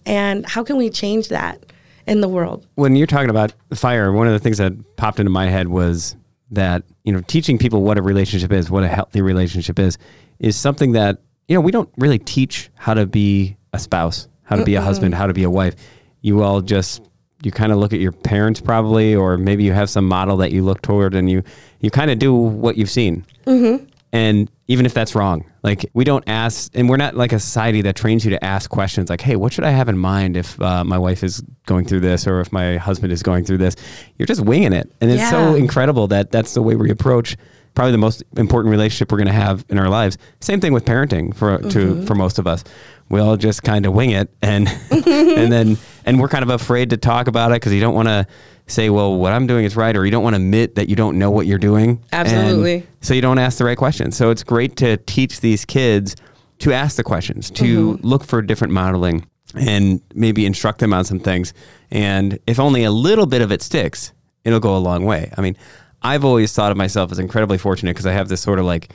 And 0.07 0.47
how 0.47 0.65
can 0.65 0.79
we 0.79 0.89
change 0.89 1.29
that 1.29 1.63
in 2.09 2.21
the 2.21 2.29
world? 2.29 2.67
when 2.75 2.97
you're 2.97 3.07
talking 3.07 3.31
about 3.31 3.53
fire, 3.75 4.13
one 4.13 4.27
of 4.27 4.33
the 4.33 4.39
things 4.39 4.59
that 4.59 4.73
popped 4.97 5.21
into 5.21 5.31
my 5.31 5.47
head 5.47 5.69
was 5.69 6.17
that 6.51 6.83
you 7.05 7.13
know 7.13 7.21
teaching 7.23 7.59
people 7.59 7.83
what 7.83 7.99
a 7.99 8.03
relationship 8.03 8.53
is, 8.53 8.71
what 8.71 8.85
a 8.85 8.89
healthy 8.89 9.21
relationship 9.21 9.79
is, 9.79 9.99
is 10.39 10.57
something 10.57 10.93
that 10.93 11.19
you 11.47 11.55
know 11.55 11.61
we 11.61 11.73
don't 11.73 11.91
really 11.97 12.19
teach 12.19 12.71
how 12.75 12.95
to 12.95 13.07
be 13.07 13.57
a 13.73 13.79
spouse, 13.79 14.29
how 14.45 14.57
to 14.57 14.65
be 14.65 14.75
a 14.75 14.81
husband, 14.81 15.15
how 15.15 15.27
to 15.27 15.35
be 15.35 15.45
a 15.45 15.51
wife. 15.51 15.75
You 16.23 16.43
all 16.43 16.61
just 16.61 17.03
you 17.43 17.51
kind 17.53 17.71
of 17.71 17.79
look 17.79 17.93
at 17.93 18.01
your 18.01 18.13
parents 18.13 18.61
probably, 18.61 19.15
or 19.15 19.39
maybe 19.39 19.63
you 19.63 19.73
have 19.73 19.89
some 19.89 20.07
model 20.09 20.37
that 20.39 20.53
you 20.53 20.65
look 20.65 20.83
toward, 20.83 21.15
and 21.15 21.31
you 21.31 21.43
you 21.81 21.91
kind 21.91 22.11
of 22.11 22.19
do 22.19 22.35
what 22.35 22.77
you've 22.77 22.91
seen. 22.91 23.25
Mm-hmm. 23.47 23.85
And 24.13 24.51
even 24.69 24.87
if 24.87 24.93
that's 24.95 25.15
wrong, 25.15 25.45
like 25.63 25.91
we 25.95 26.05
don't 26.05 26.25
ask, 26.27 26.71
and 26.75 26.89
we're 26.89 26.99
not 26.99 27.17
like 27.17 27.33
a 27.33 27.41
society 27.41 27.83
that 27.83 27.97
trains 27.97 28.25
you 28.25 28.31
to 28.31 28.45
ask 28.45 28.69
questions 28.69 29.09
like, 29.09 29.23
hey, 29.23 29.35
what 29.35 29.53
should 29.53 29.65
I 29.65 29.71
have 29.71 29.89
in 29.89 29.97
mind 29.97 30.37
if 30.37 30.61
uh, 30.61 30.85
my 30.85 30.99
wife 30.99 31.25
is 31.25 31.43
going 31.67 31.87
through 31.87 32.01
this 32.01 32.27
or 32.27 32.41
if 32.41 32.53
my 32.53 32.77
husband 32.77 33.13
is 33.13 33.23
going 33.23 33.45
through 33.45 33.59
this? 33.59 33.77
You're 34.17 34.27
just 34.27 34.43
winging 34.43 34.75
it. 34.75 34.93
And 35.01 35.11
it's 35.11 35.29
so 35.31 35.55
incredible 35.55 36.07
that 36.09 36.31
that's 36.31 36.55
the 36.55 36.63
way 36.63 36.77
we 36.77 36.91
approach 36.91 37.37
probably 37.75 37.93
the 37.93 37.99
most 37.99 38.25
important 38.37 38.73
relationship 38.73 39.13
we're 39.13 39.19
going 39.19 39.29
to 39.29 39.33
have 39.33 39.65
in 39.69 39.79
our 39.79 39.89
lives. 39.89 40.19
Same 40.41 40.61
thing 40.61 40.73
with 40.73 40.85
parenting 40.85 41.33
for 41.33 41.59
to 41.59 42.05
for 42.07 42.17
most 42.17 42.39
of 42.39 42.47
us. 42.47 42.65
We 43.09 43.21
all 43.21 43.37
just 43.37 43.63
kind 43.63 43.87
of 43.87 43.95
wing 43.95 44.11
it 44.11 44.29
and 44.43 44.69
and 44.91 45.53
then 45.53 45.79
and 46.09 46.21
we're 46.21 46.29
kind 46.29 46.43
of 46.43 46.51
afraid 46.51 46.91
to 46.91 46.97
talk 46.97 47.29
about 47.29 47.51
it 47.53 47.57
because 47.57 47.73
you 47.73 47.81
don't 47.81 47.95
want 47.95 48.09
to 48.09 48.27
say, 48.67 48.91
well, 48.91 49.15
what 49.15 49.33
I'm 49.33 49.47
doing 49.47 49.65
is 49.65 49.77
right, 49.77 49.97
or 49.97 50.05
you 50.05 50.11
don't 50.11 50.23
want 50.23 50.35
to 50.37 50.43
admit 50.43 50.75
that 50.75 50.89
you 50.89 50.97
don't 50.97 51.19
know 51.19 51.31
what 51.31 51.47
you're 51.47 51.59
doing. 51.59 52.03
And 52.13 52.27
Absolutely. 52.29 52.87
so 53.01 53.15
you 53.15 53.23
don't 53.23 53.39
ask 53.39 53.59
the 53.59 53.65
right 53.65 53.79
questions. 53.79 54.17
So 54.17 54.31
it's 54.31 54.43
great 54.43 54.77
to 54.77 54.97
teach 54.99 55.41
these 55.41 55.65
kids 55.65 56.17
to 56.59 56.73
ask 56.73 56.97
the 56.97 57.05
questions, 57.05 57.51
to 57.53 57.95
Mm-hmm. 57.95 58.07
look 58.07 58.25
for 58.25 58.43
different 58.43 58.73
modeling 58.75 59.27
and 59.55 60.03
maybe 60.15 60.45
instruct 60.45 60.81
them 60.81 60.93
on 60.93 61.05
some 61.05 61.19
things. 61.21 61.55
And 61.91 62.39
if 62.47 62.59
only 62.61 62.85
a 62.85 62.91
little 62.91 63.27
bit 63.27 63.41
of 63.41 63.51
it 63.53 63.63
sticks, 63.63 64.13
it'll 64.45 64.61
go 64.61 64.77
a 64.77 64.79
long 64.79 65.05
way. 65.05 65.33
I 65.39 65.41
mean, 65.41 65.57
I've 66.03 66.25
always 66.25 66.53
thought 66.53 66.71
of 66.71 66.77
myself 66.77 67.11
as 67.11 67.19
incredibly 67.19 67.59
fortunate 67.59 67.93
because 67.93 68.07
I 68.07 68.13
have 68.13 68.29
this 68.29 68.41
sort 68.43 68.59
of 68.59 68.67
like 68.67 68.93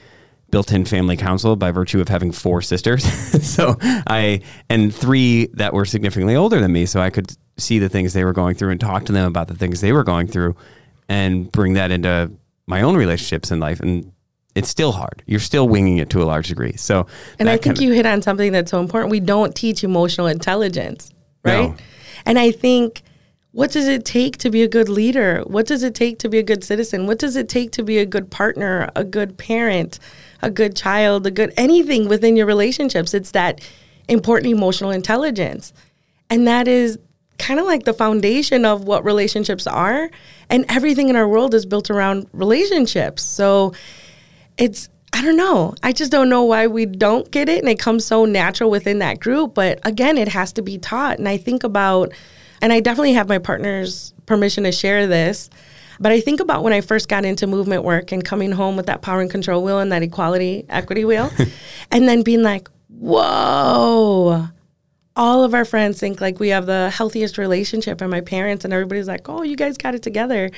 built-in 0.53 0.85
family 0.85 1.17
council 1.17 1.55
by 1.55 1.71
virtue 1.71 1.99
of 1.99 2.07
having 2.07 2.31
four 2.31 2.61
sisters. 2.61 3.03
so 3.43 3.75
I 3.81 4.41
and 4.69 4.93
three 4.93 5.47
that 5.53 5.73
were 5.73 5.83
significantly 5.83 6.35
older 6.35 6.61
than 6.61 6.71
me, 6.71 6.85
so 6.85 7.01
I 7.01 7.09
could 7.09 7.35
see 7.57 7.79
the 7.79 7.89
things 7.89 8.13
they 8.13 8.23
were 8.23 8.33
going 8.33 8.53
through 8.53 8.69
and 8.69 8.79
talk 8.79 9.05
to 9.05 9.11
them 9.11 9.27
about 9.27 9.47
the 9.47 9.55
things 9.55 9.81
they 9.81 9.91
were 9.91 10.03
going 10.03 10.27
through 10.27 10.55
and 11.09 11.51
bring 11.51 11.73
that 11.73 11.89
into 11.89 12.31
my 12.67 12.83
own 12.83 12.95
relationships 12.95 13.49
in 13.49 13.59
life 13.59 13.79
and 13.79 14.11
it's 14.53 14.69
still 14.69 14.91
hard. 14.91 15.23
You're 15.25 15.39
still 15.39 15.67
winging 15.67 15.97
it 15.97 16.11
to 16.11 16.21
a 16.21 16.25
large 16.25 16.49
degree. 16.49 16.73
So 16.73 17.07
And 17.39 17.49
I 17.49 17.57
think 17.57 17.81
you 17.81 17.91
hit 17.91 18.05
on 18.05 18.21
something 18.21 18.51
that's 18.51 18.69
so 18.69 18.79
important. 18.79 19.09
We 19.09 19.21
don't 19.21 19.55
teach 19.55 19.83
emotional 19.83 20.27
intelligence, 20.27 21.09
right? 21.43 21.69
No. 21.69 21.75
And 22.27 22.37
I 22.37 22.51
think 22.51 23.01
what 23.53 23.71
does 23.71 23.87
it 23.87 24.05
take 24.05 24.37
to 24.37 24.51
be 24.51 24.61
a 24.61 24.67
good 24.67 24.89
leader? 24.89 25.41
What 25.47 25.65
does 25.65 25.81
it 25.81 25.95
take 25.95 26.19
to 26.19 26.29
be 26.29 26.37
a 26.37 26.43
good 26.43 26.63
citizen? 26.63 27.07
What 27.07 27.17
does 27.17 27.35
it 27.35 27.49
take 27.49 27.71
to 27.71 27.83
be 27.83 27.97
a 27.97 28.05
good 28.05 28.29
partner, 28.29 28.91
a 28.95 29.03
good 29.03 29.35
parent, 29.37 29.99
a 30.43 30.51
good 30.51 30.75
child, 30.75 31.25
a 31.25 31.31
good 31.31 31.53
anything 31.57 32.07
within 32.07 32.35
your 32.35 32.45
relationships? 32.45 33.13
It's 33.13 33.31
that 33.31 33.61
important 34.07 34.51
emotional 34.51 34.91
intelligence. 34.91 35.73
And 36.29 36.47
that 36.47 36.67
is 36.67 36.99
kind 37.39 37.59
of 37.59 37.65
like 37.65 37.83
the 37.83 37.93
foundation 37.93 38.65
of 38.65 38.83
what 38.83 39.03
relationships 39.03 39.65
are. 39.67 40.09
And 40.49 40.65
everything 40.69 41.09
in 41.09 41.15
our 41.15 41.27
world 41.27 41.53
is 41.53 41.65
built 41.65 41.89
around 41.89 42.27
relationships. 42.33 43.23
So 43.23 43.73
it's 44.57 44.89
I 45.15 45.21
don't 45.21 45.37
know. 45.37 45.75
I 45.83 45.91
just 45.91 46.11
don't 46.11 46.27
know 46.27 46.43
why 46.43 46.65
we 46.65 46.87
don't 46.87 47.29
get 47.29 47.47
it 47.47 47.59
and 47.59 47.69
it 47.69 47.77
comes 47.77 48.03
so 48.03 48.25
natural 48.25 48.71
within 48.71 48.97
that 48.99 49.19
group, 49.19 49.53
but 49.53 49.79
again, 49.83 50.17
it 50.17 50.27
has 50.27 50.51
to 50.53 50.63
be 50.63 50.79
taught. 50.79 51.19
And 51.19 51.29
I 51.29 51.37
think 51.37 51.63
about 51.63 52.11
and 52.63 52.73
I 52.73 52.79
definitely 52.79 53.13
have 53.13 53.29
my 53.29 53.37
partner's 53.37 54.13
permission 54.25 54.63
to 54.63 54.71
share 54.71 55.05
this, 55.05 55.49
but 56.03 56.11
I 56.11 56.19
think 56.19 56.41
about 56.41 56.63
when 56.63 56.73
I 56.73 56.81
first 56.81 57.07
got 57.07 57.23
into 57.23 57.47
movement 57.47 57.83
work 57.85 58.11
and 58.11 58.23
coming 58.23 58.51
home 58.51 58.75
with 58.75 58.87
that 58.87 59.01
power 59.01 59.21
and 59.21 59.31
control 59.31 59.63
wheel 59.63 59.79
and 59.79 59.89
that 59.93 60.03
equality 60.03 60.65
equity 60.67 61.05
wheel 61.05 61.31
and 61.91 62.09
then 62.09 62.23
being 62.23 62.43
like, 62.43 62.67
"Whoa, 62.89 64.49
all 65.15 65.43
of 65.45 65.53
our 65.53 65.63
friends 65.63 66.01
think 66.01 66.19
like 66.19 66.41
we 66.41 66.49
have 66.49 66.65
the 66.65 66.89
healthiest 66.89 67.37
relationship 67.37 68.01
and 68.01 68.11
my 68.11 68.19
parents 68.19 68.65
and 68.65 68.73
everybody's 68.73 69.07
like, 69.07 69.29
"Oh, 69.29 69.43
you 69.43 69.55
guys 69.55 69.77
got 69.77 69.95
it 69.95 70.03
together." 70.03 70.51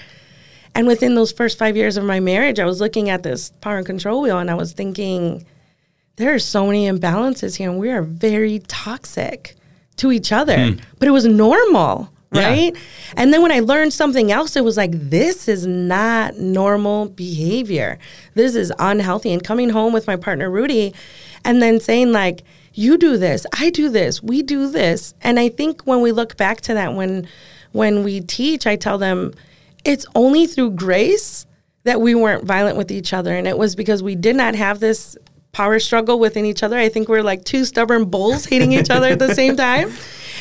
And 0.73 0.87
within 0.87 1.13
those 1.13 1.31
first 1.31 1.59
5 1.59 1.77
years 1.77 1.95
of 1.95 2.03
my 2.03 2.19
marriage, 2.19 2.59
I 2.59 2.65
was 2.65 2.81
looking 2.81 3.09
at 3.11 3.21
this 3.21 3.51
power 3.61 3.77
and 3.77 3.85
control 3.85 4.21
wheel 4.23 4.39
and 4.39 4.49
I 4.49 4.55
was 4.55 4.73
thinking, 4.73 5.45
there 6.15 6.33
are 6.33 6.39
so 6.39 6.65
many 6.65 6.89
imbalances 6.89 7.55
here 7.55 7.69
and 7.69 7.79
we 7.79 7.91
are 7.91 8.01
very 8.01 8.59
toxic 8.67 9.55
to 9.97 10.11
each 10.11 10.31
other. 10.31 10.71
Hmm. 10.71 10.79
But 10.99 11.07
it 11.07 11.11
was 11.11 11.25
normal, 11.25 12.09
Yeah. 12.35 12.49
right? 12.49 12.75
And 13.15 13.33
then 13.33 13.41
when 13.41 13.51
I 13.51 13.59
learned 13.59 13.93
something 13.93 14.31
else, 14.31 14.55
it 14.55 14.63
was 14.63 14.77
like, 14.77 14.91
this 14.93 15.47
is 15.47 15.65
not 15.65 16.37
normal 16.37 17.09
behavior. 17.09 17.97
This 18.33 18.55
is 18.55 18.71
unhealthy. 18.79 19.31
And 19.33 19.43
coming 19.43 19.69
home 19.69 19.93
with 19.93 20.07
my 20.07 20.15
partner, 20.15 20.49
Rudy, 20.49 20.93
and 21.43 21.61
then 21.61 21.79
saying, 21.79 22.11
like, 22.11 22.43
you 22.73 22.97
do 22.97 23.17
this, 23.17 23.45
I 23.57 23.69
do 23.69 23.89
this, 23.89 24.21
we 24.21 24.41
do 24.41 24.69
this. 24.69 25.13
And 25.21 25.39
I 25.39 25.49
think 25.49 25.83
when 25.83 26.01
we 26.01 26.11
look 26.11 26.35
back 26.35 26.61
to 26.61 26.73
that, 26.73 26.93
when 26.93 27.27
when 27.71 28.03
we 28.03 28.21
teach, 28.21 28.65
I 28.67 28.75
tell 28.75 28.97
them 28.97 29.33
it's 29.83 30.05
only 30.15 30.47
through 30.47 30.71
grace 30.71 31.45
that 31.83 32.01
we 32.01 32.15
weren't 32.15 32.45
violent 32.45 32.77
with 32.77 32.91
each 32.91 33.13
other. 33.13 33.35
And 33.35 33.47
it 33.47 33.57
was 33.57 33.75
because 33.75 34.01
we 34.01 34.15
did 34.15 34.35
not 34.35 34.55
have 34.55 34.79
this 34.79 35.17
power 35.55 35.79
struggle 35.79 36.19
within 36.19 36.43
each 36.43 36.63
other. 36.63 36.77
I 36.77 36.89
think 36.89 37.07
we're 37.07 37.23
like 37.23 37.45
two 37.45 37.63
stubborn 37.63 38.09
bulls 38.09 38.43
hating 38.43 38.73
each 38.73 38.89
other 38.89 39.07
at 39.07 39.19
the 39.19 39.33
same 39.33 39.55
time. 39.67 39.89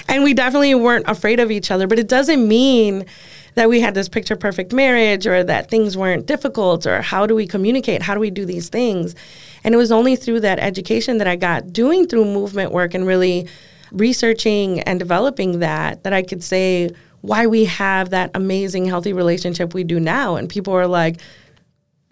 And 0.09 0.25
we 0.25 0.35
definitely 0.35 0.75
weren't 0.75 1.09
afraid 1.09 1.39
of 1.39 1.53
each 1.53 1.71
other. 1.71 1.87
But 1.87 2.01
it 2.01 2.09
doesn't 2.09 2.47
mean 2.47 3.07
that 3.55 3.69
we 3.69 3.81
had 3.81 3.95
this 3.95 4.09
picture 4.09 4.35
perfect 4.35 4.73
marriage 4.73 5.25
or 5.25 5.45
that 5.45 5.71
things 5.71 5.97
weren't 5.97 6.27
difficult 6.27 6.85
or 6.85 7.01
how 7.01 7.29
do 7.29 7.37
we 7.37 7.47
communicate? 7.47 8.03
How 8.03 8.15
do 8.15 8.19
we 8.19 8.31
do 8.31 8.45
these 8.45 8.69
things? 8.69 9.15
And 9.63 9.73
it 9.73 9.79
was 9.79 9.93
only 9.93 10.17
through 10.17 10.41
that 10.41 10.59
education 10.59 11.19
that 11.19 11.29
I 11.29 11.37
got 11.37 11.73
doing 11.73 12.09
through 12.09 12.25
movement 12.25 12.73
work 12.73 12.93
and 12.93 13.07
really 13.07 13.47
researching 13.93 14.81
and 14.81 14.99
developing 14.99 15.61
that 15.61 16.03
that 16.03 16.13
I 16.13 16.23
could 16.23 16.43
say 16.43 16.91
why 17.21 17.47
we 17.47 17.67
have 17.67 18.11
that 18.11 18.33
amazing 18.35 18.87
healthy 18.87 19.13
relationship 19.13 19.75
we 19.75 19.85
do 19.85 20.01
now. 20.01 20.35
And 20.35 20.49
people 20.49 20.75
are 20.75 20.89
like, 20.89 21.21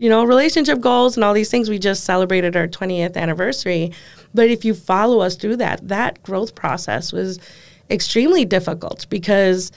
you 0.03 0.09
know, 0.09 0.25
relationship 0.25 0.81
goals 0.81 1.17
and 1.17 1.23
all 1.23 1.33
these 1.33 1.49
things. 1.49 1.71
We 1.71 1.79
just 1.79 2.03
celebrated 2.03 2.57
our 2.57 2.67
20th 2.67 3.17
anniversary. 3.17 3.93
But 4.35 4.51
if 4.51 4.65
you 4.65 4.75
follow 4.75 5.21
us 5.21 5.37
through 5.37 5.59
that, 5.59 5.87
that 5.87 6.21
growth 6.25 6.57
process 6.57 7.13
was 7.13 7.39
extremely 7.89 8.45
difficult 8.45 9.07
because 9.11 9.71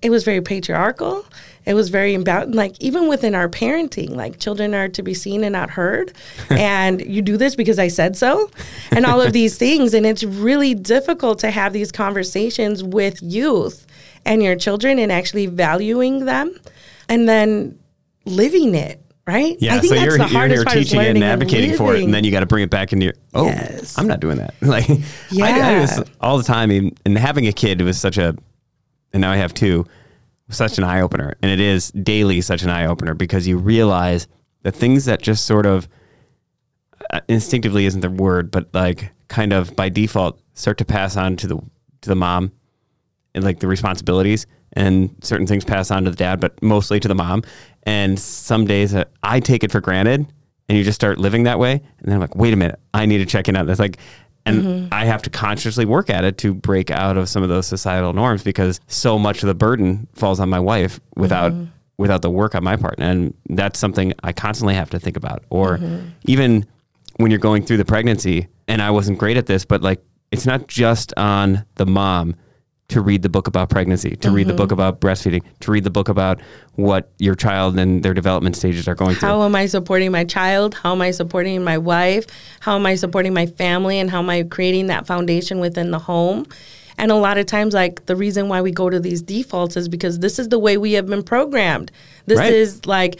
it 0.00 0.10
was 0.10 0.22
very 0.22 0.40
patriarchal. 0.40 1.26
It 1.66 1.74
was 1.74 1.88
very 1.88 2.14
about 2.14 2.52
like 2.52 2.76
even 2.78 3.08
within 3.08 3.34
our 3.34 3.48
parenting, 3.48 4.10
like 4.10 4.38
children 4.38 4.72
are 4.72 4.88
to 4.90 5.02
be 5.02 5.14
seen 5.14 5.42
and 5.42 5.52
not 5.52 5.70
heard, 5.70 6.12
and 6.50 7.04
you 7.04 7.20
do 7.20 7.36
this 7.36 7.56
because 7.56 7.80
I 7.80 7.88
said 7.88 8.16
so, 8.16 8.50
and 8.92 9.04
all 9.04 9.20
of 9.20 9.32
these 9.40 9.58
things, 9.58 9.94
and 9.94 10.06
it's 10.06 10.22
really 10.22 10.74
difficult 10.74 11.40
to 11.40 11.50
have 11.50 11.72
these 11.72 11.90
conversations 11.90 12.84
with 12.84 13.20
youth 13.20 13.84
and 14.24 14.44
your 14.44 14.54
children 14.54 15.00
and 15.00 15.10
actually 15.10 15.46
valuing 15.46 16.24
them, 16.24 16.56
and 17.08 17.28
then 17.28 17.78
living 18.24 18.76
it. 18.76 19.00
Right? 19.26 19.56
Yeah, 19.60 19.76
I 19.76 19.78
think 19.78 19.92
so 19.92 19.94
that's 20.00 20.04
you're, 20.04 20.18
the 20.18 20.32
you're 20.32 20.48
here 20.48 20.64
teaching 20.64 21.00
it 21.00 21.14
and 21.14 21.22
advocating 21.22 21.76
for 21.76 21.94
it, 21.94 22.02
and 22.02 22.12
then 22.12 22.24
you 22.24 22.32
got 22.32 22.40
to 22.40 22.46
bring 22.46 22.64
it 22.64 22.70
back 22.70 22.92
into 22.92 23.04
your. 23.04 23.14
Oh, 23.34 23.46
Yes. 23.46 23.96
I'm 23.96 24.08
not 24.08 24.18
doing 24.20 24.38
that. 24.38 24.54
Like, 24.62 24.88
I, 24.90 24.94
I 25.42 25.74
do 25.74 25.80
this 25.86 26.00
all 26.20 26.38
the 26.38 26.44
time, 26.44 26.70
and, 26.72 26.98
and 27.04 27.16
having 27.16 27.46
a 27.46 27.52
kid 27.52 27.80
was 27.82 28.00
such 28.00 28.18
a, 28.18 28.34
and 29.12 29.20
now 29.20 29.30
I 29.30 29.36
have 29.36 29.54
two, 29.54 29.86
such 30.48 30.76
an 30.78 30.84
eye 30.84 31.00
opener, 31.02 31.34
and 31.40 31.52
it 31.52 31.60
is 31.60 31.90
daily 31.92 32.40
such 32.40 32.62
an 32.64 32.70
eye 32.70 32.86
opener 32.86 33.14
because 33.14 33.46
you 33.46 33.58
realize 33.58 34.26
the 34.62 34.72
things 34.72 35.04
that 35.04 35.22
just 35.22 35.44
sort 35.44 35.66
of 35.66 35.88
uh, 37.10 37.20
instinctively 37.28 37.86
isn't 37.86 38.00
the 38.00 38.10
word, 38.10 38.50
but 38.50 38.74
like 38.74 39.12
kind 39.28 39.52
of 39.52 39.74
by 39.76 39.88
default 39.88 40.40
start 40.54 40.78
to 40.78 40.84
pass 40.84 41.16
on 41.16 41.36
to 41.36 41.46
the 41.46 41.56
to 41.56 42.08
the 42.08 42.16
mom 42.16 42.52
and 43.34 43.44
like 43.44 43.60
the 43.60 43.66
responsibilities 43.68 44.46
and 44.74 45.14
certain 45.22 45.46
things 45.46 45.64
pass 45.64 45.90
on 45.90 46.04
to 46.04 46.10
the 46.10 46.16
dad, 46.16 46.40
but 46.40 46.60
mostly 46.62 47.00
to 47.00 47.08
the 47.08 47.14
mom. 47.14 47.42
And 47.84 48.18
some 48.18 48.66
days 48.66 48.94
uh, 48.94 49.04
I 49.22 49.40
take 49.40 49.64
it 49.64 49.72
for 49.72 49.80
granted 49.80 50.26
and 50.68 50.78
you 50.78 50.84
just 50.84 50.94
start 50.94 51.18
living 51.18 51.44
that 51.44 51.58
way. 51.58 51.72
And 51.72 51.82
then 52.06 52.14
I'm 52.14 52.20
like, 52.20 52.36
wait 52.36 52.52
a 52.54 52.56
minute, 52.56 52.80
I 52.94 53.06
need 53.06 53.18
to 53.18 53.26
check 53.26 53.48
in 53.48 53.56
on 53.56 53.66
this. 53.66 53.78
Like, 53.78 53.98
and 54.44 54.92
I 54.92 55.04
have 55.04 55.22
to 55.22 55.30
consciously 55.30 55.84
work 55.84 56.10
at 56.10 56.24
it 56.24 56.38
to 56.38 56.52
break 56.52 56.90
out 56.90 57.16
of 57.16 57.28
some 57.28 57.42
of 57.44 57.48
those 57.48 57.66
societal 57.66 58.12
norms 58.12 58.42
because 58.42 58.80
so 58.88 59.18
much 59.18 59.42
of 59.42 59.46
the 59.46 59.54
burden 59.54 60.08
falls 60.14 60.40
on 60.40 60.48
my 60.48 60.58
wife 60.58 60.98
without 61.14 61.52
without 61.98 62.22
the 62.22 62.30
work 62.30 62.54
on 62.56 62.64
my 62.64 62.74
part. 62.74 62.96
And 62.98 63.34
that's 63.50 63.78
something 63.78 64.12
I 64.24 64.32
constantly 64.32 64.74
have 64.74 64.90
to 64.90 64.98
think 64.98 65.16
about. 65.16 65.44
Or 65.50 65.78
even 66.24 66.66
when 67.18 67.30
you're 67.30 67.38
going 67.38 67.64
through 67.64 67.76
the 67.76 67.84
pregnancy, 67.84 68.48
and 68.66 68.82
I 68.82 68.90
wasn't 68.90 69.18
great 69.18 69.36
at 69.36 69.46
this, 69.46 69.64
but 69.64 69.82
like 69.82 70.02
it's 70.32 70.46
not 70.46 70.66
just 70.66 71.12
on 71.16 71.64
the 71.76 71.86
mom 71.86 72.34
to 72.92 73.00
read 73.00 73.22
the 73.22 73.28
book 73.28 73.46
about 73.46 73.68
pregnancy, 73.68 74.16
to 74.16 74.30
read 74.30 74.46
the 74.46 74.52
mm-hmm. 74.52 74.58
book 74.58 74.72
about 74.72 75.00
breastfeeding, 75.00 75.42
to 75.60 75.70
read 75.70 75.84
the 75.84 75.90
book 75.90 76.08
about 76.08 76.40
what 76.76 77.10
your 77.18 77.34
child 77.34 77.78
and 77.78 78.02
their 78.02 78.14
development 78.14 78.56
stages 78.56 78.88
are 78.88 78.94
going 78.94 79.14
through. 79.14 79.28
How 79.28 79.42
am 79.42 79.54
I 79.54 79.66
supporting 79.66 80.12
my 80.12 80.24
child? 80.24 80.74
How 80.74 80.92
am 80.92 81.02
I 81.02 81.10
supporting 81.10 81.62
my 81.64 81.78
wife? 81.78 82.26
How 82.60 82.76
am 82.76 82.86
I 82.86 82.94
supporting 82.94 83.34
my 83.34 83.46
family? 83.46 83.98
And 83.98 84.10
how 84.10 84.20
am 84.20 84.30
I 84.30 84.44
creating 84.44 84.86
that 84.86 85.06
foundation 85.06 85.60
within 85.60 85.90
the 85.90 85.98
home? 85.98 86.46
And 86.98 87.10
a 87.10 87.16
lot 87.16 87.38
of 87.38 87.46
times, 87.46 87.74
like 87.74 88.06
the 88.06 88.16
reason 88.16 88.48
why 88.48 88.60
we 88.60 88.70
go 88.70 88.90
to 88.90 89.00
these 89.00 89.22
defaults 89.22 89.76
is 89.76 89.88
because 89.88 90.18
this 90.18 90.38
is 90.38 90.48
the 90.48 90.58
way 90.58 90.76
we 90.76 90.92
have 90.92 91.06
been 91.06 91.22
programmed. 91.22 91.90
This 92.26 92.38
Right. 92.38 92.52
is 92.52 92.84
like, 92.86 93.18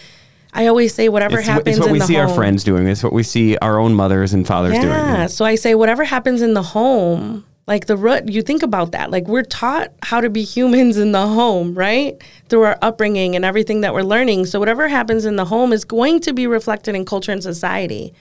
I 0.52 0.66
always 0.66 0.94
say, 0.94 1.08
whatever 1.08 1.38
it's, 1.38 1.48
happens 1.48 1.76
it's 1.76 1.78
what 1.78 1.86
in 1.86 1.92
we 1.94 1.98
the 1.98 2.04
see 2.04 2.14
home. 2.14 2.28
our 2.28 2.34
friends 2.34 2.62
doing. 2.62 2.86
It's 2.86 3.02
what 3.02 3.14
we 3.14 3.22
see 3.22 3.56
our 3.58 3.78
own 3.78 3.94
mothers 3.94 4.34
and 4.34 4.46
fathers 4.46 4.74
doing. 4.74 4.88
Yeah. 4.88 5.26
So 5.26 5.46
I 5.46 5.54
say, 5.54 5.74
whatever 5.74 6.04
happens 6.04 6.42
in 6.42 6.52
the 6.52 6.62
home, 6.62 7.44
like 7.72 7.86
the 7.86 7.96
root, 7.96 8.28
you 8.28 8.42
think 8.42 8.62
about 8.62 8.92
that. 8.92 9.10
Like 9.10 9.26
we're 9.28 9.44
taught 9.44 9.88
how 10.02 10.20
to 10.20 10.28
be 10.28 10.42
humans 10.44 10.98
in 10.98 11.12
the 11.12 11.26
home, 11.26 11.74
right? 11.74 12.22
Through 12.50 12.64
our 12.64 12.78
upbringing 12.82 13.34
and 13.34 13.46
everything 13.46 13.80
that 13.80 13.94
we're 13.94 14.02
learning. 14.02 14.44
So 14.44 14.58
whatever 14.58 14.88
happens 14.88 15.24
in 15.24 15.36
the 15.36 15.46
home 15.46 15.72
is 15.72 15.82
going 15.86 16.20
to 16.20 16.34
be 16.34 16.46
reflected 16.46 16.94
in 16.94 17.06
culture 17.06 17.32
and 17.32 17.42
society. 17.42 18.12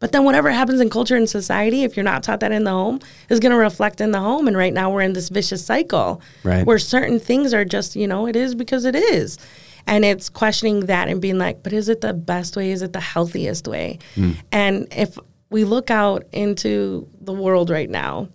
But 0.00 0.12
then 0.12 0.24
whatever 0.24 0.50
happens 0.50 0.80
in 0.82 0.90
culture 0.90 1.16
and 1.16 1.26
society, 1.26 1.82
if 1.82 1.96
you're 1.96 2.04
not 2.04 2.22
taught 2.22 2.40
that 2.40 2.52
in 2.52 2.64
the 2.64 2.72
home, 2.72 3.00
is 3.30 3.40
going 3.40 3.52
to 3.52 3.56
reflect 3.58 4.02
in 4.02 4.10
the 4.10 4.20
home. 4.20 4.46
And 4.46 4.54
right 4.54 4.74
now 4.74 4.90
we're 4.92 5.00
in 5.00 5.14
this 5.14 5.30
vicious 5.30 5.64
cycle 5.64 6.20
Right. 6.44 6.66
where 6.66 6.78
certain 6.78 7.18
things 7.18 7.54
are 7.54 7.64
just, 7.64 7.96
you 7.96 8.06
know, 8.06 8.26
it 8.26 8.36
is 8.36 8.54
because 8.54 8.84
it 8.84 8.94
is. 8.94 9.38
And 9.86 10.04
it's 10.04 10.28
questioning 10.28 10.80
that 10.86 11.08
and 11.08 11.22
being 11.22 11.38
like, 11.38 11.62
but 11.62 11.72
is 11.72 11.88
it 11.88 12.02
the 12.02 12.12
best 12.12 12.54
way? 12.54 12.70
Is 12.70 12.82
it 12.82 12.92
the 12.92 13.00
healthiest 13.00 13.66
way? 13.66 13.98
Hmm. 14.14 14.32
And 14.52 14.88
if 14.94 15.18
we 15.48 15.64
look 15.64 15.90
out 15.90 16.26
into 16.32 17.08
the 17.22 17.32
world 17.32 17.70
right 17.70 17.88
now, 17.88 18.28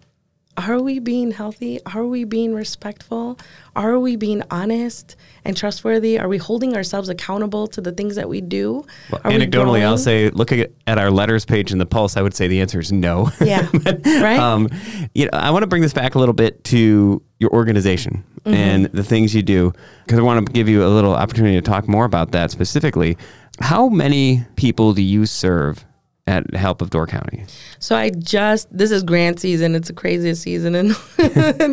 are 0.58 0.82
we 0.82 1.00
being 1.00 1.32
healthy? 1.32 1.80
Are 1.86 2.06
we 2.06 2.24
being 2.24 2.54
respectful? 2.54 3.38
Are 3.76 4.00
we 4.00 4.16
being 4.16 4.42
honest 4.50 5.16
and 5.44 5.56
trustworthy? 5.56 6.18
Are 6.18 6.28
we 6.28 6.38
holding 6.38 6.76
ourselves 6.76 7.10
accountable 7.10 7.68
to 7.68 7.82
the 7.82 7.92
things 7.92 8.16
that 8.16 8.30
we 8.30 8.42
do? 8.42 8.86
Well, 9.12 9.22
Are 9.24 9.32
we 9.32 9.38
anecdotally, 9.38 9.82
I'll 9.84 9.98
say, 9.98 10.30
looking 10.30 10.62
at, 10.62 10.72
at 10.88 10.98
our 10.98 11.12
letters 11.12 11.46
page 11.46 11.72
in 11.72 11.78
the 11.78 11.86
Pulse, 11.86 12.16
I 12.16 12.22
would 12.22 12.34
say 12.34 12.48
the 12.48 12.62
answer 12.62 12.80
is 12.80 12.92
no. 12.92 13.32
Yeah. 13.42 13.68
right? 14.06 14.40
um, 14.40 14.70
you 15.14 15.26
know, 15.26 15.32
I 15.34 15.52
want 15.52 15.64
to 15.64 15.68
bring 15.68 15.82
this 15.82 15.94
back 15.94 16.16
a 16.16 16.20
little 16.20 16.34
bit 16.34 16.64
to 16.66 17.22
your 17.40 17.52
organization 17.52 18.24
Mm-hmm. 18.46 18.54
and 18.54 18.86
the 18.86 19.04
things 19.04 19.34
you 19.34 19.42
do 19.42 19.74
because 20.06 20.20
I 20.20 20.22
want 20.22 20.46
to 20.46 20.54
give 20.54 20.70
you 20.70 20.86
a 20.86 20.88
little 20.88 21.16
opportunity 21.16 21.56
to 21.56 21.64
talk 21.64 21.88
more 21.88 22.06
about 22.06 22.32
that 22.34 22.52
specifically. 22.52 23.18
How 23.60 23.90
many 23.90 24.46
people 24.56 24.94
do 24.94 25.02
you 25.02 25.26
serve 25.26 25.84
at 26.28 26.54
Help 26.54 26.82
of 26.82 26.90
Door 26.90 27.08
County? 27.08 27.46
So 27.80 27.96
I 27.96 28.10
just 28.10 28.76
this 28.76 28.92
is 28.92 29.04
grant 29.04 29.40
season. 29.40 29.76
It's 29.76 29.88
the 29.88 29.94
craziest 29.94 30.42
season 30.42 30.76
in, 30.76 30.88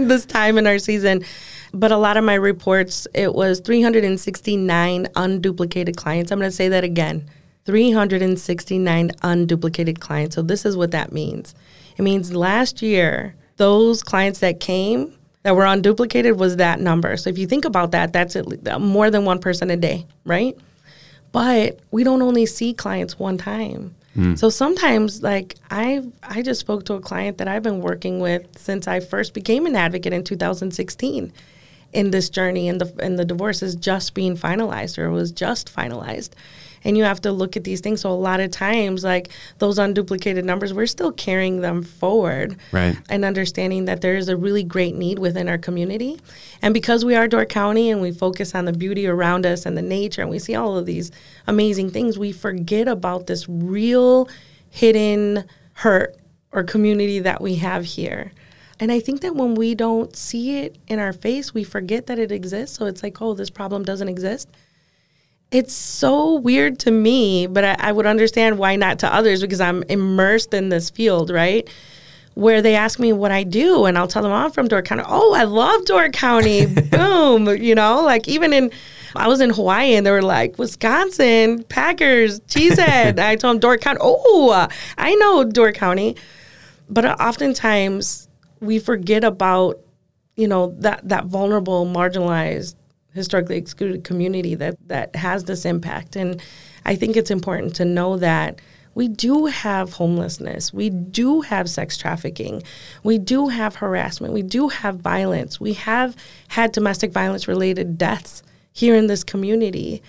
this 0.08 0.26
time 0.26 0.58
in 0.58 0.66
our 0.66 0.78
season. 0.78 1.24
But 1.74 1.90
a 1.90 1.96
lot 1.96 2.16
of 2.16 2.24
my 2.24 2.34
reports, 2.34 3.06
it 3.14 3.34
was 3.34 3.60
369 3.60 5.06
unduplicated 5.06 5.96
clients. 5.96 6.30
I'm 6.30 6.38
going 6.38 6.50
to 6.50 6.56
say 6.56 6.68
that 6.68 6.84
again. 6.84 7.28
369 7.64 9.10
unduplicated 9.22 10.00
clients. 10.00 10.34
So 10.34 10.42
this 10.42 10.66
is 10.66 10.76
what 10.76 10.90
that 10.90 11.12
means. 11.12 11.54
It 11.96 12.02
means 12.02 12.34
last 12.34 12.82
year, 12.82 13.34
those 13.56 14.02
clients 14.02 14.40
that 14.40 14.60
came 14.60 15.16
that 15.44 15.56
were 15.56 15.64
unduplicated 15.64 16.36
was 16.36 16.56
that 16.56 16.78
number. 16.78 17.16
So 17.16 17.30
if 17.30 17.38
you 17.38 17.46
think 17.46 17.64
about 17.64 17.92
that, 17.92 18.12
that's 18.12 18.36
more 18.78 19.10
than 19.10 19.24
one 19.24 19.38
person 19.38 19.70
a 19.70 19.76
day, 19.76 20.06
right? 20.24 20.56
but 21.32 21.80
we 21.90 22.04
don't 22.04 22.22
only 22.22 22.46
see 22.46 22.72
clients 22.74 23.18
one 23.18 23.38
time. 23.38 23.94
Mm. 24.16 24.38
So 24.38 24.50
sometimes, 24.50 25.22
like 25.22 25.56
I, 25.70 26.02
I 26.22 26.42
just 26.42 26.60
spoke 26.60 26.84
to 26.86 26.94
a 26.94 27.00
client 27.00 27.38
that 27.38 27.48
I've 27.48 27.62
been 27.62 27.80
working 27.80 28.20
with 28.20 28.58
since 28.58 28.86
I 28.86 29.00
first 29.00 29.32
became 29.34 29.66
an 29.66 29.76
advocate 29.76 30.12
in 30.12 30.24
2016. 30.24 31.32
In 31.94 32.10
this 32.10 32.30
journey, 32.30 32.70
and 32.70 32.80
the 32.80 32.90
and 33.04 33.18
the 33.18 33.24
divorce 33.26 33.62
is 33.62 33.74
just 33.74 34.14
being 34.14 34.34
finalized, 34.34 34.96
or 34.96 35.10
was 35.10 35.30
just 35.30 35.70
finalized, 35.70 36.30
and 36.84 36.96
you 36.96 37.04
have 37.04 37.20
to 37.22 37.32
look 37.32 37.56
at 37.56 37.64
these 37.64 37.80
things. 37.80 38.00
So 38.00 38.10
a 38.10 38.14
lot 38.14 38.40
of 38.40 38.50
times, 38.50 39.04
like 39.04 39.30
those 39.58 39.78
unduplicated 39.78 40.44
numbers, 40.44 40.72
we're 40.74 40.86
still 40.86 41.12
carrying 41.12 41.60
them 41.60 41.82
forward, 41.82 42.56
Right. 42.72 42.96
and 43.08 43.24
understanding 43.24 43.84
that 43.86 44.00
there 44.00 44.16
is 44.16 44.28
a 44.28 44.36
really 44.36 44.62
great 44.64 44.94
need 44.94 45.18
within 45.18 45.48
our 45.48 45.58
community. 45.58 46.18
And 46.60 46.74
because 46.74 47.04
we 47.04 47.14
are 47.14 47.28
Door 47.28 47.46
County 47.46 47.90
and 47.90 48.00
we 48.00 48.10
focus 48.12 48.54
on 48.54 48.64
the 48.64 48.72
beauty 48.72 49.06
around 49.06 49.46
us 49.46 49.66
and 49.66 49.76
the 49.76 49.82
nature 49.82 50.22
and 50.22 50.30
we 50.30 50.38
see 50.38 50.54
all 50.54 50.76
of 50.76 50.86
these 50.86 51.10
amazing 51.46 51.90
things, 51.90 52.18
we 52.18 52.32
forget 52.32 52.88
about 52.88 53.26
this 53.26 53.48
real 53.48 54.28
hidden 54.70 55.44
hurt 55.74 56.16
or 56.52 56.62
community 56.62 57.18
that 57.20 57.40
we 57.40 57.56
have 57.56 57.84
here. 57.84 58.32
And 58.80 58.90
I 58.90 59.00
think 59.00 59.20
that 59.20 59.36
when 59.36 59.54
we 59.54 59.74
don't 59.74 60.14
see 60.16 60.58
it 60.58 60.76
in 60.88 60.98
our 60.98 61.12
face, 61.12 61.54
we 61.54 61.62
forget 61.62 62.06
that 62.06 62.18
it 62.18 62.32
exists. 62.32 62.76
So 62.76 62.86
it's 62.86 63.02
like, 63.02 63.22
oh, 63.22 63.34
this 63.34 63.50
problem 63.50 63.84
doesn't 63.84 64.08
exist. 64.08 64.48
It's 65.52 65.74
so 65.74 66.36
weird 66.36 66.78
to 66.80 66.90
me, 66.90 67.46
but 67.46 67.64
I, 67.64 67.76
I 67.78 67.92
would 67.92 68.06
understand 68.06 68.58
why 68.58 68.76
not 68.76 68.98
to 69.00 69.14
others 69.14 69.40
because 69.40 69.60
I'm 69.60 69.82
immersed 69.84 70.54
in 70.54 70.70
this 70.70 70.90
field, 70.90 71.30
right? 71.30 71.68
Where 72.34 72.62
they 72.62 72.74
ask 72.74 72.98
me 72.98 73.12
what 73.12 73.30
I 73.30 73.42
do, 73.44 73.84
and 73.84 73.98
I'll 73.98 74.08
tell 74.08 74.22
them 74.22 74.32
oh, 74.32 74.36
I'm 74.36 74.50
from 74.50 74.66
Door 74.66 74.82
County. 74.82 75.04
Oh, 75.06 75.34
I 75.34 75.44
love 75.44 75.84
Door 75.84 76.08
County. 76.10 76.66
Boom, 76.90 77.46
you 77.62 77.74
know, 77.74 78.02
like 78.02 78.26
even 78.26 78.52
in 78.52 78.72
I 79.14 79.28
was 79.28 79.40
in 79.40 79.50
Hawaii 79.50 79.94
and 79.94 80.06
they 80.06 80.10
were 80.10 80.22
like, 80.22 80.58
Wisconsin, 80.58 81.64
Packers, 81.64 82.40
Cheesehead. 82.40 83.18
I 83.18 83.36
told 83.36 83.56
them 83.56 83.60
Door 83.60 83.78
County. 83.78 84.00
Oh, 84.02 84.68
I 84.98 85.14
know 85.16 85.44
Door 85.44 85.72
County. 85.72 86.16
But 86.88 87.20
oftentimes 87.20 88.28
we 88.60 88.78
forget 88.78 89.24
about, 89.24 89.80
you 90.36 90.48
know, 90.48 90.74
that, 90.78 91.06
that 91.08 91.26
vulnerable, 91.26 91.86
marginalized, 91.86 92.74
historically 93.14 93.56
excluded 93.56 94.04
community 94.04 94.54
that, 94.54 94.76
that 94.88 95.14
has 95.16 95.44
this 95.44 95.64
impact. 95.64 96.16
And 96.16 96.40
I 96.84 96.96
think 96.96 97.16
it's 97.16 97.30
important 97.30 97.74
to 97.76 97.84
know 97.84 98.16
that 98.18 98.60
we 98.94 99.08
do 99.08 99.46
have 99.46 99.94
homelessness. 99.94 100.72
We 100.72 100.90
do 100.90 101.40
have 101.40 101.68
sex 101.70 101.96
trafficking. 101.96 102.62
We 103.02 103.18
do 103.18 103.48
have 103.48 103.76
harassment. 103.76 104.34
We 104.34 104.42
do 104.42 104.68
have 104.68 104.96
violence. 104.96 105.58
We 105.58 105.72
have 105.74 106.14
had 106.48 106.72
domestic 106.72 107.12
violence 107.12 107.48
related 107.48 107.96
deaths 107.96 108.42
here 108.72 108.94
in 108.94 109.06
this 109.06 109.24
community. 109.24 110.02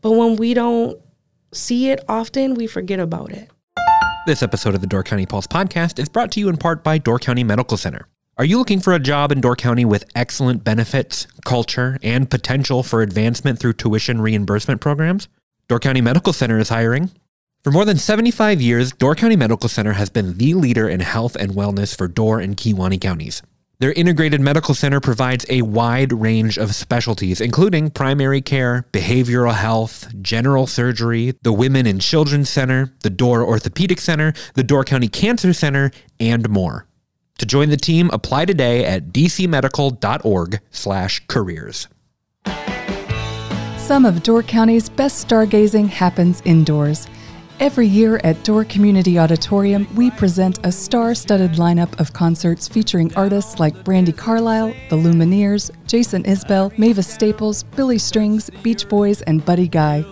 But 0.00 0.12
when 0.12 0.36
we 0.36 0.54
don't 0.54 1.00
see 1.52 1.90
it 1.90 2.00
often, 2.08 2.54
we 2.54 2.66
forget 2.66 3.00
about 3.00 3.32
it. 3.32 3.50
This 4.24 4.42
episode 4.42 4.76
of 4.76 4.80
the 4.80 4.86
Door 4.86 5.02
County 5.04 5.26
Pulse 5.26 5.48
podcast 5.48 5.98
is 5.98 6.08
brought 6.08 6.30
to 6.32 6.40
you 6.40 6.48
in 6.48 6.56
part 6.56 6.84
by 6.84 6.98
Door 6.98 7.18
County 7.20 7.42
Medical 7.42 7.76
Center. 7.76 8.06
Are 8.38 8.46
you 8.46 8.56
looking 8.56 8.80
for 8.80 8.94
a 8.94 8.98
job 8.98 9.30
in 9.30 9.42
Door 9.42 9.56
County 9.56 9.84
with 9.84 10.10
excellent 10.14 10.64
benefits, 10.64 11.26
culture, 11.44 11.98
and 12.02 12.30
potential 12.30 12.82
for 12.82 13.02
advancement 13.02 13.58
through 13.58 13.74
tuition 13.74 14.22
reimbursement 14.22 14.80
programs? 14.80 15.28
Door 15.68 15.80
County 15.80 16.00
Medical 16.00 16.32
Center 16.32 16.58
is 16.58 16.70
hiring. 16.70 17.10
For 17.62 17.70
more 17.70 17.84
than 17.84 17.98
75 17.98 18.62
years, 18.62 18.92
Door 18.92 19.16
County 19.16 19.36
Medical 19.36 19.68
Center 19.68 19.92
has 19.92 20.08
been 20.08 20.38
the 20.38 20.54
leader 20.54 20.88
in 20.88 21.00
health 21.00 21.36
and 21.36 21.52
wellness 21.52 21.94
for 21.94 22.08
Door 22.08 22.40
and 22.40 22.56
Kewaunee 22.56 22.98
counties. 22.98 23.42
Their 23.80 23.92
integrated 23.92 24.40
medical 24.40 24.74
center 24.74 25.00
provides 25.00 25.44
a 25.50 25.60
wide 25.60 26.14
range 26.14 26.56
of 26.56 26.74
specialties, 26.74 27.38
including 27.38 27.90
primary 27.90 28.40
care, 28.40 28.86
behavioral 28.92 29.54
health, 29.54 30.10
general 30.22 30.66
surgery, 30.66 31.34
the 31.42 31.52
Women 31.52 31.86
and 31.86 32.00
Children's 32.00 32.48
Center, 32.48 32.94
the 33.02 33.10
Door 33.10 33.42
Orthopedic 33.42 34.00
Center, 34.00 34.32
the 34.54 34.62
Door 34.62 34.84
County 34.84 35.08
Cancer 35.08 35.52
Center, 35.52 35.90
and 36.18 36.48
more. 36.48 36.86
To 37.38 37.46
join 37.46 37.70
the 37.70 37.76
team, 37.76 38.08
apply 38.12 38.44
today 38.44 38.84
at 38.84 39.12
dcmedical.org/careers. 39.12 41.88
Some 43.78 44.04
of 44.06 44.22
Door 44.22 44.44
County's 44.44 44.88
best 44.88 45.26
stargazing 45.26 45.88
happens 45.88 46.40
indoors. 46.44 47.08
Every 47.60 47.86
year 47.86 48.18
at 48.24 48.42
Door 48.42 48.64
Community 48.64 49.18
Auditorium, 49.18 49.86
we 49.94 50.10
present 50.10 50.58
a 50.64 50.72
star 50.72 51.14
studded 51.14 51.52
lineup 51.52 52.00
of 52.00 52.12
concerts 52.12 52.66
featuring 52.66 53.14
artists 53.14 53.60
like 53.60 53.84
Brandi 53.84 54.16
Carlile, 54.16 54.74
The 54.88 54.96
Lumineers, 54.96 55.70
Jason 55.86 56.24
Isbell, 56.24 56.76
Mavis 56.76 57.06
Staples, 57.06 57.62
Billy 57.62 57.98
Strings, 57.98 58.50
Beach 58.62 58.88
Boys, 58.88 59.22
and 59.22 59.44
Buddy 59.44 59.68
Guy. 59.68 60.04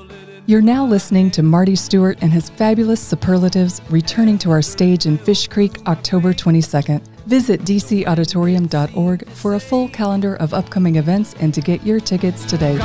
You're 0.50 0.60
now 0.60 0.84
listening 0.84 1.30
to 1.30 1.44
Marty 1.44 1.76
Stuart 1.76 2.18
and 2.22 2.32
his 2.32 2.50
fabulous 2.50 3.00
superlatives 3.00 3.80
returning 3.88 4.36
to 4.38 4.50
our 4.50 4.62
stage 4.62 5.06
in 5.06 5.16
Fish 5.16 5.46
Creek 5.46 5.78
October 5.86 6.34
22nd. 6.34 7.06
Visit 7.26 7.60
dcauditorium.org 7.60 9.28
for 9.28 9.54
a 9.54 9.60
full 9.60 9.88
calendar 9.90 10.34
of 10.34 10.52
upcoming 10.52 10.96
events 10.96 11.36
and 11.38 11.54
to 11.54 11.60
get 11.60 11.86
your 11.86 12.00
tickets 12.00 12.44
today. 12.44 12.76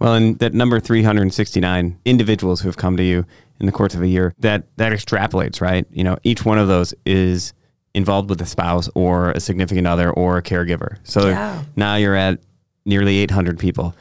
Well, 0.00 0.14
and 0.14 0.36
that 0.40 0.54
number 0.54 0.80
369 0.80 2.00
individuals 2.04 2.62
who 2.62 2.68
have 2.68 2.76
come 2.76 2.96
to 2.96 3.04
you 3.04 3.24
in 3.60 3.66
the 3.66 3.72
course 3.72 3.94
of 3.94 4.02
a 4.02 4.08
year, 4.08 4.34
that 4.40 4.76
that 4.78 4.90
extrapolates, 4.90 5.60
right? 5.60 5.86
You 5.92 6.02
know, 6.02 6.18
each 6.24 6.44
one 6.44 6.58
of 6.58 6.66
those 6.66 6.94
is 7.06 7.52
involved 7.94 8.30
with 8.30 8.40
a 8.40 8.46
spouse 8.46 8.88
or 8.94 9.32
a 9.32 9.40
significant 9.40 9.86
other 9.86 10.10
or 10.10 10.38
a 10.38 10.42
caregiver. 10.42 10.96
So 11.04 11.28
Yeah. 11.28 11.62
now 11.76 11.96
you're 11.96 12.16
at 12.16 12.38
nearly 12.84 13.18
800 13.18 13.58
people. 13.58 13.94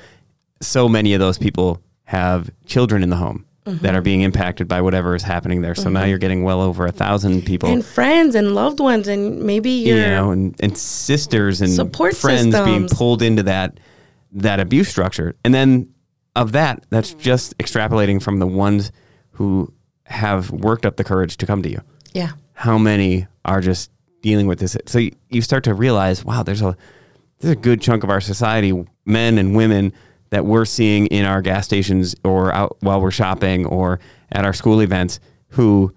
So 0.62 0.88
many 0.88 1.14
of 1.14 1.20
those 1.20 1.38
people 1.38 1.82
have 2.06 2.50
children 2.66 3.04
in 3.04 3.10
the 3.10 3.16
home 3.16 3.46
that 3.66 3.94
are 3.94 3.98
mm-hmm. 3.98 4.04
being 4.04 4.22
impacted 4.22 4.68
by 4.68 4.82
whatever 4.82 5.16
is 5.16 5.24
happening 5.24 5.62
there. 5.62 5.76
So 5.76 5.90
now 5.90 6.02
mm-hmm. 6.02 6.10
you're 6.10 6.18
getting 6.18 6.44
well 6.44 6.62
over 6.62 6.86
a 6.86 6.92
thousand 6.92 7.46
people. 7.46 7.70
And 7.70 7.86
friends 7.86 8.34
and 8.34 8.56
loved 8.56 8.80
ones, 8.80 9.08
and 9.08 9.44
maybe 9.44 9.70
you 9.70 9.96
know, 9.96 10.32
and, 10.32 10.56
and 10.60 10.78
sisters 10.78 11.62
and 11.62 11.72
Support 11.72 12.16
friends 12.16 12.60
being 12.62 12.88
pulled 12.88 13.22
into 13.22 13.44
that 13.44 13.80
that 14.34 14.60
abuse 14.60 14.90
structure. 14.90 15.36
And 15.44 15.54
then 15.54 15.94
of 16.36 16.54
that, 16.54 16.86
that's 16.90 17.14
just 17.14 17.58
extrapolating 17.58 18.22
from 18.22 18.40
the 18.40 18.48
ones 18.48 18.92
who 19.32 19.72
have 20.06 20.50
worked 20.52 20.86
up 20.86 20.98
the 20.98 21.04
courage 21.04 21.38
to 21.38 21.46
come 21.46 21.62
to 21.64 21.70
you. 21.70 21.82
yeah. 22.14 22.32
How 22.62 22.78
many 22.78 23.26
are 23.44 23.60
just 23.60 23.90
dealing 24.22 24.46
with 24.46 24.60
this? 24.60 24.78
So 24.86 25.00
you, 25.00 25.14
you 25.32 25.42
start 25.42 25.64
to 25.64 25.74
realize, 25.74 26.24
wow, 26.24 26.44
there's 26.44 26.62
a 26.62 26.78
there's 27.40 27.54
a 27.54 27.56
good 27.56 27.82
chunk 27.82 28.04
of 28.04 28.12
our 28.12 28.22
society, 28.22 28.86
men 29.04 29.40
and 29.40 29.56
women 29.56 29.94
that 30.30 30.46
we're 30.46 30.66
seeing 30.66 31.08
in 31.08 31.26
our 31.26 31.42
gas 31.42 31.66
stations 31.66 32.14
or 32.24 32.54
out 32.54 32.78
while 32.82 33.02
we're 33.02 33.10
shopping 33.10 33.66
or 33.66 34.00
at 34.32 34.46
our 34.46 34.54
school 34.54 34.80
events 34.80 35.20
who 35.48 35.92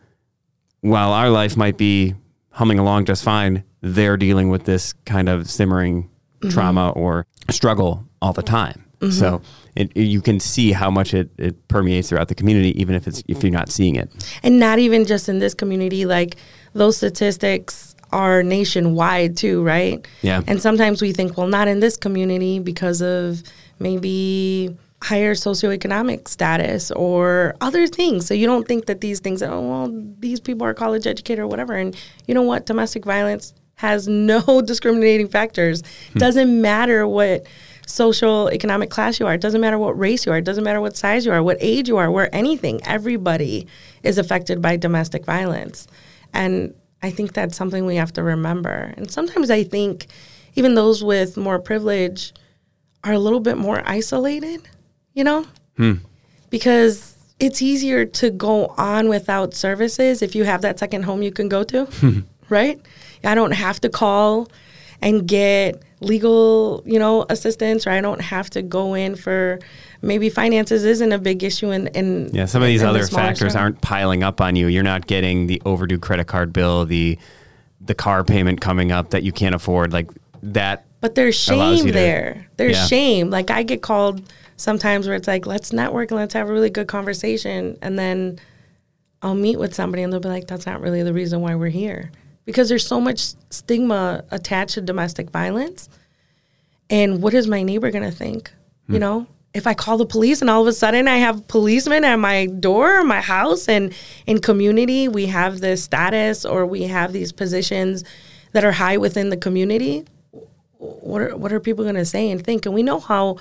while 0.81 1.12
our 1.12 1.29
life 1.29 1.55
might 1.55 1.77
be 1.77 2.14
humming 2.48 2.79
along 2.79 3.05
just 3.05 3.22
fine, 3.22 3.62
they're 3.83 4.16
dealing 4.16 4.48
with 4.48 4.64
this 4.64 4.94
kind 5.05 5.29
of 5.29 5.50
simmering 5.50 6.05
mm-hmm. 6.05 6.48
trauma 6.48 6.92
or 6.92 7.27
struggle 7.50 8.09
all 8.22 8.33
the 8.33 8.42
time. 8.42 8.87
So 9.00 9.07
mm-hmm. 9.11 9.63
It, 9.77 9.97
you 9.97 10.21
can 10.21 10.39
see 10.41 10.73
how 10.73 10.91
much 10.91 11.15
it, 11.15 11.31
it 11.39 11.69
permeates 11.69 12.09
throughout 12.09 12.29
the 12.29 12.35
community, 12.35 12.79
even 12.81 12.95
if 12.95 13.07
it's 13.07 13.23
if 13.27 13.43
you're 13.43 13.53
not 13.53 13.71
seeing 13.71 13.97
it. 13.97 14.11
And 14.43 14.59
not 14.59 14.79
even 14.79 15.05
just 15.05 15.29
in 15.29 15.39
this 15.39 15.55
community, 15.55 16.07
like 16.07 16.37
those 16.75 16.97
statistics 16.97 17.95
are 18.13 18.43
nationwide 18.43 19.37
too, 19.37 19.63
right? 19.65 20.07
Yeah. 20.23 20.43
And 20.47 20.63
sometimes 20.63 21.03
we 21.03 21.13
think, 21.13 21.37
well, 21.37 21.49
not 21.49 21.67
in 21.67 21.81
this 21.81 21.97
community 21.97 22.61
because 22.61 23.03
of 23.03 23.43
maybe 23.81 24.77
higher 25.03 25.35
socioeconomic 25.35 26.29
status 26.29 26.91
or 26.93 27.55
other 27.61 27.87
things. 27.87 28.27
So 28.27 28.33
you 28.33 28.47
don't 28.47 28.67
think 28.67 28.87
that 28.87 29.01
these 29.01 29.21
things, 29.21 29.43
oh, 29.43 29.61
well, 29.61 29.91
these 30.19 30.41
people 30.41 30.67
are 30.67 30.73
college 30.73 31.07
educated 31.07 31.41
or 31.41 31.47
whatever. 31.47 31.75
And 31.75 31.97
you 32.27 32.35
know 32.35 32.43
what? 32.43 32.67
Domestic 32.67 33.05
violence 33.05 33.53
has 33.75 34.09
no 34.31 34.63
discriminating 34.65 35.29
factors. 35.29 35.83
Hmm. 36.13 36.19
Doesn't 36.21 36.63
matter 36.63 37.07
what 37.07 37.47
social 37.87 38.49
economic 38.51 38.90
class 38.90 39.20
you 39.20 39.27
are. 39.27 39.35
It 39.35 39.40
doesn't 39.40 39.61
matter 39.61 39.79
what 39.79 39.99
race 39.99 40.27
you 40.27 40.33
are. 40.33 40.38
It 40.38 40.44
doesn't 40.44 40.64
matter 40.64 40.81
what 40.81 40.97
size 40.97 41.27
you 41.27 41.33
are, 41.33 41.42
what 41.42 41.59
age 41.61 41.88
you 41.88 41.97
are, 41.97 42.11
where 42.11 42.35
anything. 42.35 42.81
Everybody 42.85 43.66
is 44.03 44.18
affected 44.18 44.62
by 44.62 44.77
domestic 44.77 45.25
violence. 45.25 45.87
And 46.33 46.75
I 47.03 47.11
think 47.11 47.33
that's 47.33 47.57
something 47.57 47.87
we 47.87 47.97
have 47.97 48.12
to 48.14 48.23
remember. 48.23 48.94
And 48.97 49.11
sometimes 49.11 49.51
I 49.51 49.64
think 49.64 50.07
even 50.55 50.75
those 50.75 51.05
with 51.05 51.37
more 51.37 51.59
privilege 51.59 52.33
are 53.03 53.12
a 53.12 53.18
little 53.18 53.40
bit 53.40 53.59
more 53.59 53.83
isolated, 53.85 54.66
you 55.12 55.25
know? 55.25 55.47
Hmm. 55.77 55.94
Because 56.51 57.14
it's 57.40 57.61
easier 57.61 58.05
to 58.07 58.31
go 58.31 58.68
on 58.79 59.09
without 59.09 59.55
services 59.55 60.23
if 60.23 60.35
you 60.35 60.44
have 60.44 60.62
that 60.62 60.79
second 60.79 61.03
home 61.03 61.23
you 61.23 61.33
can 61.33 61.49
go 61.49 61.64
to, 61.64 61.88
right? 62.49 62.81
I 63.23 63.35
don't 63.35 63.53
have 63.53 63.81
to 63.81 63.88
call 63.88 64.49
and 65.05 65.29
get 65.29 65.83
legal, 66.01 66.83
you 66.85 66.99
know, 66.99 67.25
assistance, 67.31 67.87
or 67.87 67.90
I 67.90 68.01
don't 68.01 68.21
have 68.21 68.51
to 68.51 68.62
go 68.62 68.95
in 68.95 69.14
for 69.17 69.59
maybe 70.03 70.29
finances 70.29 70.85
isn't 70.85 71.12
a 71.12 71.19
big 71.19 71.43
issue 71.45 71.71
in, 71.71 71.87
in 71.88 72.31
Yeah, 72.33 72.47
some 72.47 72.62
of 72.62 72.67
these 72.69 72.81
in 72.83 72.87
the 72.87 72.90
other 72.90 73.05
smaller 73.05 73.29
factors 73.29 73.53
town. 73.55 73.62
aren't 73.62 73.81
piling 73.81 74.23
up 74.23 74.40
on 74.40 74.57
you. 74.57 74.67
You're 74.67 74.83
not 74.83 75.07
getting 75.07 75.47
the 75.47 75.62
overdue 75.64 75.99
credit 75.99 76.27
card 76.27 76.53
bill, 76.53 76.85
the 76.87 77.19
the 77.81 77.95
car 77.95 78.25
payment 78.25 78.61
coming 78.62 78.93
up 78.93 79.11
that 79.11 79.23
you 79.25 79.33
can't 79.33 79.55
afford, 79.55 79.93
like 79.93 80.11
that. 80.43 80.87
But 81.03 81.14
there's 81.14 81.37
shame 81.37 81.85
to- 81.87 81.93
there. 81.93 82.47
There's 82.57 82.77
Yeah. 82.77 82.87
shame. 82.87 83.31
Like 83.31 83.51
I 83.51 83.62
get 83.62 83.83
called 83.83 84.23
sometimes 84.57 85.07
where 85.07 85.17
it's 85.17 85.29
like, 85.29 85.45
let's 85.47 85.71
network 85.73 86.11
and 86.11 86.19
let's 86.19 86.33
have 86.33 86.49
a 86.49 86.53
really 86.53 86.71
good 86.71 86.87
conversation. 86.88 87.77
And 87.83 87.99
then 87.99 88.38
I'll 89.21 89.35
meet 89.35 89.59
with 89.59 89.75
somebody 89.75 90.03
and 90.03 90.11
they'll 90.12 90.21
be 90.21 90.29
like, 90.31 90.47
that's 90.47 90.64
not 90.64 90.81
really 90.81 91.03
the 91.03 91.12
reason 91.12 91.40
why 91.43 91.55
we're 91.57 91.69
here. 91.69 92.11
Because 92.45 92.69
there's 92.69 92.87
so 92.87 93.01
much 93.01 93.35
stigma 93.51 94.25
attached 94.31 94.75
to 94.75 94.81
domestic 94.81 95.31
violence. 95.31 95.89
And 96.91 97.23
what 97.23 97.35
is 97.35 97.47
my 97.47 97.63
neighbor 97.63 97.91
going 97.91 98.05
to 98.05 98.17
think? 98.17 98.53
Hmm. 98.87 98.95
You 98.95 98.99
know, 98.99 99.27
if 99.55 99.67
I 99.67 99.75
call 99.75 99.97
the 99.97 100.07
police 100.07 100.41
and 100.41 100.51
all 100.51 100.61
of 100.61 100.67
a 100.67 100.73
sudden 100.73 101.07
I 101.09 101.17
have 101.17 101.47
policemen 101.49 102.05
at 102.05 102.17
my 102.17 102.47
door, 102.47 103.05
my 103.05 103.21
house, 103.21 103.69
and 103.69 103.95
in 104.27 104.41
community 104.41 105.09
we 105.09 105.27
have 105.27 105.61
this 105.61 105.85
status 105.85 106.45
or 106.45 106.67
we 106.67 106.83
have 106.83 107.13
these 107.13 107.33
positions 107.33 108.05
that 108.53 108.65
are 108.65 108.73
high 108.73 108.97
within 108.97 109.31
the 109.31 109.37
community, 109.37 110.05
what 110.79 111.23
are 111.23 111.37
what 111.37 111.53
are 111.53 111.61
people 111.61 111.85
going 111.85 111.97
to 111.97 112.05
say 112.05 112.31
and 112.31 112.45
think? 112.45 112.67
And 112.67 112.75
we 112.75 112.83
know 112.83 113.01
how 113.01 113.39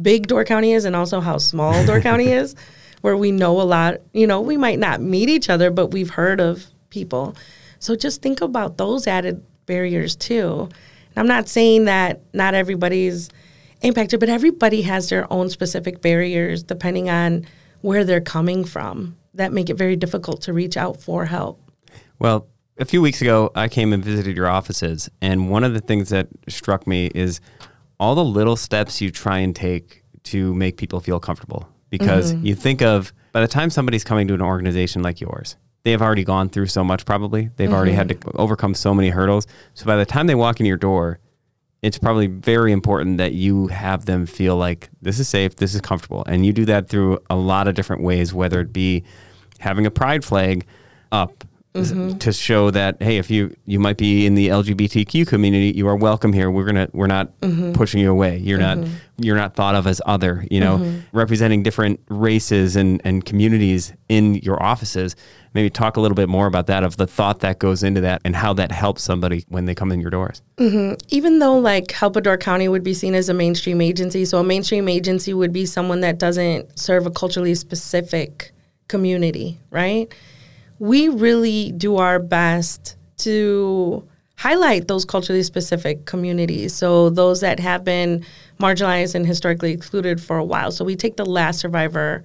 big 0.00 0.26
Door 0.26 0.44
County 0.44 0.72
is, 0.72 0.84
and 0.84 0.94
also 0.94 1.20
how 1.20 1.38
small 1.38 1.84
Door 1.86 2.00
County 2.08 2.32
is, 2.32 2.54
where 3.00 3.16
we 3.16 3.32
know 3.32 3.60
a 3.60 3.62
lot. 3.62 4.00
You 4.12 4.26
know, 4.26 4.40
we 4.40 4.56
might 4.56 4.78
not 4.78 5.00
meet 5.00 5.28
each 5.28 5.50
other, 5.50 5.70
but 5.70 5.88
we've 5.88 6.10
heard 6.10 6.40
of 6.40 6.66
people. 6.90 7.34
So 7.84 7.94
just 7.94 8.22
think 8.22 8.40
about 8.40 8.78
those 8.78 9.06
added 9.06 9.44
barriers 9.66 10.16
too. 10.16 10.70
And 11.10 11.18
I'm 11.18 11.26
not 11.26 11.50
saying 11.50 11.84
that 11.84 12.22
not 12.32 12.54
everybody's 12.54 13.28
impacted, 13.82 14.20
but 14.20 14.30
everybody 14.30 14.80
has 14.82 15.10
their 15.10 15.30
own 15.30 15.50
specific 15.50 16.00
barriers 16.00 16.62
depending 16.62 17.10
on 17.10 17.44
where 17.82 18.02
they're 18.02 18.22
coming 18.22 18.64
from 18.64 19.18
that 19.34 19.52
make 19.52 19.68
it 19.68 19.74
very 19.74 19.96
difficult 19.96 20.40
to 20.42 20.54
reach 20.54 20.78
out 20.78 21.02
for 21.02 21.26
help. 21.26 21.60
Well, 22.18 22.48
a 22.78 22.86
few 22.86 23.02
weeks 23.02 23.20
ago, 23.20 23.50
I 23.54 23.68
came 23.68 23.92
and 23.92 24.02
visited 24.02 24.34
your 24.34 24.48
offices, 24.48 25.10
and 25.20 25.50
one 25.50 25.62
of 25.62 25.74
the 25.74 25.80
things 25.80 26.08
that 26.08 26.28
struck 26.48 26.86
me 26.86 27.10
is 27.14 27.40
all 28.00 28.14
the 28.14 28.24
little 28.24 28.56
steps 28.56 29.02
you 29.02 29.10
try 29.10 29.40
and 29.40 29.54
take 29.54 30.02
to 30.24 30.54
make 30.54 30.78
people 30.78 31.00
feel 31.00 31.20
comfortable. 31.20 31.68
Because 31.90 32.32
mm-hmm. 32.32 32.46
you 32.46 32.54
think 32.54 32.80
of 32.80 33.12
by 33.32 33.42
the 33.42 33.46
time 33.46 33.68
somebody's 33.68 34.04
coming 34.04 34.26
to 34.28 34.34
an 34.34 34.42
organization 34.42 35.02
like 35.02 35.20
yours, 35.20 35.56
they 35.84 35.90
have 35.90 36.02
already 36.02 36.24
gone 36.24 36.48
through 36.48 36.66
so 36.66 36.82
much 36.82 37.04
probably. 37.04 37.50
They've 37.56 37.72
already 37.72 37.92
had 37.92 38.08
to 38.08 38.14
mm-hmm. 38.14 38.40
overcome 38.40 38.74
so 38.74 38.94
many 38.94 39.10
hurdles. 39.10 39.46
So 39.74 39.86
by 39.86 39.96
the 39.96 40.06
time 40.06 40.26
they 40.26 40.34
walk 40.34 40.58
in 40.58 40.66
your 40.66 40.78
door, 40.78 41.20
it's 41.82 41.98
probably 41.98 42.26
very 42.26 42.72
important 42.72 43.18
that 43.18 43.34
you 43.34 43.66
have 43.66 44.06
them 44.06 44.24
feel 44.24 44.56
like 44.56 44.88
this 45.02 45.20
is 45.20 45.28
safe, 45.28 45.56
this 45.56 45.74
is 45.74 45.82
comfortable. 45.82 46.24
And 46.26 46.46
you 46.46 46.54
do 46.54 46.64
that 46.64 46.88
through 46.88 47.18
a 47.28 47.36
lot 47.36 47.68
of 47.68 47.74
different 47.74 48.02
ways, 48.02 48.32
whether 48.32 48.60
it 48.60 48.72
be 48.72 49.04
having 49.58 49.84
a 49.84 49.90
pride 49.90 50.24
flag 50.24 50.66
up 51.12 51.44
s- 51.74 51.92
mm-hmm. 51.92 52.18
to 52.18 52.32
show 52.32 52.70
that 52.70 53.02
hey, 53.02 53.18
if 53.18 53.30
you 53.30 53.54
you 53.66 53.78
might 53.78 53.96
be 53.96 54.26
in 54.26 54.34
the 54.34 54.48
LGBTQ 54.48 55.26
community, 55.26 55.72
you 55.76 55.88
are 55.88 55.96
welcome 55.96 56.32
here. 56.32 56.50
We're 56.50 56.64
gonna 56.64 56.88
we're 56.92 57.06
not 57.06 57.38
mm-hmm. 57.40 57.72
pushing 57.72 58.00
you 58.00 58.10
away. 58.10 58.38
You're 58.38 58.58
not 58.58 58.78
mm-hmm. 58.78 58.94
you're 59.18 59.36
not 59.36 59.54
thought 59.54 59.74
of 59.74 59.86
as 59.86 60.00
other. 60.06 60.46
You 60.50 60.60
know, 60.60 61.02
representing 61.12 61.62
different 61.62 62.00
races 62.08 62.76
and 62.76 63.00
and 63.04 63.24
communities 63.24 63.92
in 64.08 64.36
your 64.36 64.62
offices. 64.62 65.16
Maybe 65.52 65.70
talk 65.70 65.96
a 65.96 66.00
little 66.00 66.16
bit 66.16 66.28
more 66.28 66.46
about 66.46 66.66
that 66.66 66.82
of 66.82 66.96
the 66.96 67.06
thought 67.06 67.40
that 67.40 67.60
goes 67.60 67.84
into 67.84 68.00
that 68.00 68.22
and 68.24 68.34
how 68.34 68.54
that 68.54 68.72
helps 68.72 69.04
somebody 69.04 69.44
when 69.48 69.66
they 69.66 69.74
come 69.74 69.92
in 69.92 70.00
your 70.00 70.10
doors. 70.10 70.42
even 71.10 71.38
though 71.38 71.58
like 71.58 71.92
Help 71.92 72.16
of 72.16 72.24
Door 72.24 72.38
County 72.38 72.66
would 72.66 72.82
be 72.82 72.92
seen 72.92 73.14
as 73.14 73.28
a 73.28 73.34
mainstream 73.34 73.80
agency, 73.80 74.24
so 74.24 74.38
a 74.38 74.44
mainstream 74.44 74.88
agency 74.88 75.32
would 75.32 75.52
be 75.52 75.64
someone 75.64 76.00
that 76.00 76.18
doesn't 76.18 76.76
serve 76.76 77.06
a 77.06 77.10
culturally 77.10 77.54
specific 77.54 78.50
community, 78.88 79.58
right? 79.70 80.12
We 80.84 81.08
really 81.08 81.72
do 81.72 81.96
our 81.96 82.18
best 82.18 82.98
to 83.20 84.06
highlight 84.36 84.86
those 84.86 85.06
culturally 85.06 85.42
specific 85.42 86.04
communities. 86.04 86.74
So 86.74 87.08
those 87.08 87.40
that 87.40 87.58
have 87.58 87.84
been 87.84 88.22
marginalized 88.60 89.14
and 89.14 89.26
historically 89.26 89.72
excluded 89.72 90.20
for 90.20 90.36
a 90.36 90.44
while. 90.44 90.70
So 90.72 90.84
we 90.84 90.94
take 90.94 91.16
the 91.16 91.24
last 91.24 91.58
survivor 91.58 92.22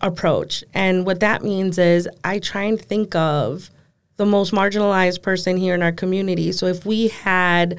approach. 0.00 0.64
And 0.72 1.04
what 1.04 1.20
that 1.20 1.42
means 1.42 1.76
is 1.76 2.08
I 2.24 2.38
try 2.38 2.62
and 2.62 2.80
think 2.80 3.14
of 3.14 3.68
the 4.16 4.24
most 4.24 4.54
marginalized 4.54 5.20
person 5.20 5.58
here 5.58 5.74
in 5.74 5.82
our 5.82 5.92
community. 5.92 6.52
So 6.52 6.68
if 6.68 6.86
we 6.86 7.08
had, 7.08 7.78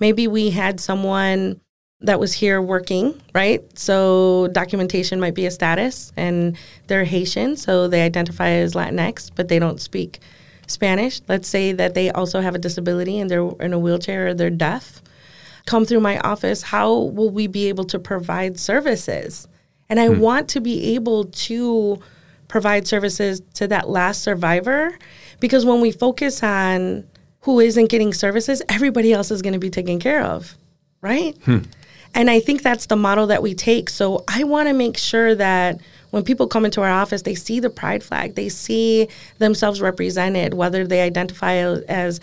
maybe 0.00 0.28
we 0.28 0.48
had 0.48 0.80
someone 0.80 1.60
that 2.00 2.20
was 2.20 2.32
here 2.32 2.62
working, 2.62 3.20
right? 3.34 3.62
So 3.76 4.48
documentation 4.52 5.18
might 5.18 5.34
be 5.34 5.46
a 5.46 5.50
status 5.50 6.12
and 6.16 6.56
they're 6.86 7.04
Haitian, 7.04 7.56
so 7.56 7.88
they 7.88 8.02
identify 8.02 8.50
as 8.50 8.74
Latinx, 8.74 9.30
but 9.34 9.48
they 9.48 9.58
don't 9.58 9.80
speak 9.80 10.20
Spanish. 10.68 11.20
Let's 11.28 11.48
say 11.48 11.72
that 11.72 11.94
they 11.94 12.10
also 12.10 12.40
have 12.40 12.54
a 12.54 12.58
disability 12.58 13.18
and 13.18 13.28
they're 13.28 13.50
in 13.60 13.72
a 13.72 13.78
wheelchair 13.78 14.28
or 14.28 14.34
they're 14.34 14.50
deaf. 14.50 15.02
Come 15.66 15.84
through 15.84 16.00
my 16.00 16.18
office, 16.20 16.62
how 16.62 16.94
will 16.94 17.30
we 17.30 17.46
be 17.46 17.68
able 17.68 17.84
to 17.84 17.98
provide 17.98 18.58
services? 18.58 19.48
And 19.88 19.98
I 19.98 20.06
hmm. 20.06 20.20
want 20.20 20.48
to 20.50 20.60
be 20.60 20.94
able 20.94 21.24
to 21.24 22.00
provide 22.46 22.86
services 22.86 23.42
to 23.54 23.66
that 23.68 23.90
last 23.90 24.22
survivor 24.22 24.96
because 25.40 25.66
when 25.66 25.80
we 25.80 25.90
focus 25.90 26.42
on 26.42 27.04
who 27.40 27.60
isn't 27.60 27.90
getting 27.90 28.12
services, 28.12 28.62
everybody 28.68 29.12
else 29.12 29.30
is 29.30 29.42
going 29.42 29.52
to 29.52 29.58
be 29.58 29.70
taken 29.70 29.98
care 29.98 30.22
of, 30.22 30.56
right? 31.00 31.36
Hmm. 31.44 31.58
And 32.18 32.28
I 32.28 32.40
think 32.40 32.62
that's 32.62 32.86
the 32.86 32.96
model 32.96 33.28
that 33.28 33.44
we 33.44 33.54
take. 33.54 33.88
So 33.88 34.24
I 34.26 34.42
want 34.42 34.66
to 34.66 34.74
make 34.74 34.98
sure 34.98 35.36
that 35.36 35.80
when 36.10 36.24
people 36.24 36.48
come 36.48 36.64
into 36.64 36.80
our 36.80 36.90
office, 36.90 37.22
they 37.22 37.36
see 37.36 37.60
the 37.60 37.70
pride 37.70 38.02
flag, 38.02 38.34
they 38.34 38.48
see 38.48 39.06
themselves 39.38 39.80
represented, 39.80 40.52
whether 40.52 40.84
they 40.84 41.00
identify 41.02 41.52
as 41.54 42.18